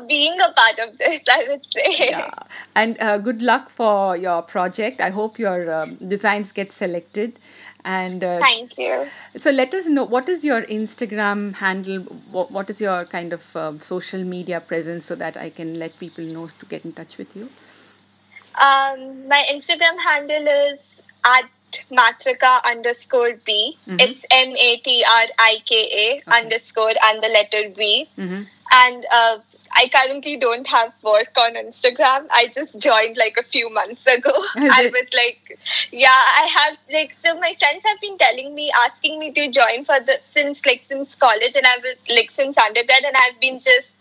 being 0.08 0.40
a 0.42 0.52
part 0.52 0.80
of 0.80 0.98
this, 0.98 1.22
I 1.30 1.46
would 1.48 1.64
say. 1.72 2.10
yeah, 2.10 2.32
and 2.76 3.00
uh, 3.00 3.20
good 3.20 3.44
luck 3.44 3.70
for 3.70 4.18
your 4.18 4.42
project. 4.42 5.00
I 5.00 5.12
hope 5.12 5.38
your 5.38 5.72
um, 5.72 5.96
designs 5.98 6.52
get 6.52 6.72
selected. 6.72 7.38
And 7.86 8.24
uh, 8.24 8.40
Thank 8.40 8.78
you. 8.80 9.08
so, 9.38 9.52
let 9.52 9.74
us 9.76 9.86
know 9.86 10.04
what 10.06 10.28
is 10.28 10.44
your 10.44 10.64
Instagram 10.64 11.54
handle. 11.54 12.00
What, 12.32 12.52
what 12.52 12.70
is 12.72 12.82
your 12.82 13.06
kind 13.06 13.32
of 13.32 13.56
um, 13.56 13.80
social 13.82 14.24
media 14.24 14.60
presence 14.60 15.06
so 15.06 15.16
that 15.16 15.38
I 15.38 15.52
can 15.52 15.78
let 15.78 16.00
people 16.00 16.24
know 16.24 16.48
to 16.48 16.66
get 16.66 16.84
in 16.84 16.94
touch 16.94 17.18
with 17.20 17.36
you. 17.36 17.50
Um, 18.56 19.28
my 19.28 19.46
Instagram 19.52 19.98
handle 20.06 20.48
is 20.48 20.80
at 21.26 21.50
matrika 21.92 22.64
underscore 22.64 23.34
B. 23.46 23.78
It's 23.88 24.26
M 24.32 24.56
A 24.56 24.78
T 24.78 25.04
R 25.08 25.26
I 25.38 25.58
K 25.66 26.22
A 26.26 26.32
underscore 26.32 26.94
and 27.04 27.24
the 27.24 27.28
letter 27.28 27.74
B. 27.76 28.10
Mm-hmm. 28.18 28.44
And 28.72 29.06
uh, 29.12 29.38
I 29.76 29.90
currently 29.94 30.38
don't 30.38 30.66
have 30.68 30.94
work 31.04 31.32
on 31.38 31.54
Instagram. 31.54 32.26
I 32.32 32.52
just 32.54 32.78
joined 32.80 33.18
like 33.18 33.38
a 33.38 33.44
few 33.44 33.70
months 33.70 34.06
ago. 34.06 34.32
I 34.56 34.90
was 34.92 35.08
like, 35.14 35.60
yeah, 35.92 36.10
I 36.10 36.48
have 36.58 36.78
like 36.92 37.16
so 37.24 37.40
my 37.40 37.56
friends 37.60 37.84
have 37.86 38.02
been 38.02 38.18
telling 38.18 38.56
me, 38.56 38.72
asking 38.76 39.20
me 39.20 39.32
to 39.32 39.50
join 39.52 39.86
for 39.86 40.00
the 40.00 40.20
since 40.32 40.66
like 40.66 40.84
since 40.84 41.16
college 41.16 41.56
and 41.56 41.66
I 41.66 41.78
was 41.78 41.96
like 42.10 42.32
since 42.32 42.58
undergrad 42.58 43.04
and 43.04 43.16
I've 43.16 43.40
been 43.40 43.60
just 43.60 43.92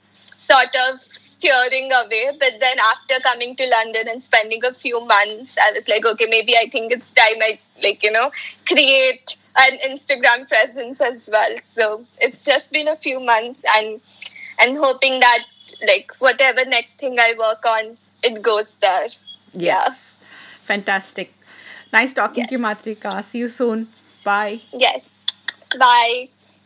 sort 0.50 0.74
of 0.88 1.00
steering 1.38 1.92
away. 1.92 2.30
But 2.38 2.54
then 2.60 2.76
after 2.78 3.20
coming 3.22 3.56
to 3.56 3.66
London 3.66 4.08
and 4.08 4.22
spending 4.22 4.64
a 4.64 4.72
few 4.74 5.00
months, 5.04 5.56
I 5.60 5.72
was 5.72 5.88
like, 5.88 6.04
okay, 6.06 6.26
maybe 6.28 6.56
I 6.56 6.68
think 6.70 6.92
it's 6.92 7.10
time 7.10 7.40
I 7.40 7.58
like 7.82 8.02
you 8.02 8.10
know 8.10 8.30
create 8.66 9.36
an 9.56 9.78
Instagram 9.88 10.48
presence 10.48 11.00
as 11.00 11.20
well. 11.26 11.54
So 11.74 12.04
it's 12.20 12.44
just 12.44 12.70
been 12.72 12.88
a 12.88 12.96
few 12.96 13.20
months, 13.20 13.60
and 13.76 14.00
and 14.58 14.76
hoping 14.76 15.20
that 15.20 15.44
like 15.86 16.12
whatever 16.18 16.64
next 16.64 16.98
thing 16.98 17.18
I 17.18 17.34
work 17.38 17.64
on, 17.66 17.96
it 18.22 18.42
goes 18.42 18.66
there. 18.80 19.08
Yes. 19.52 20.16
Fantastic. 20.64 21.32
Nice 21.92 22.12
talking 22.12 22.42
Yes. 22.44 22.48
to 22.50 22.54
you, 22.56 22.58
Matrika. 22.60 23.24
See 23.24 23.38
you 23.38 23.48
soon. 23.48 23.88
Bye. 24.24 24.60
Yes. 24.72 25.02
Bye. 25.78 26.28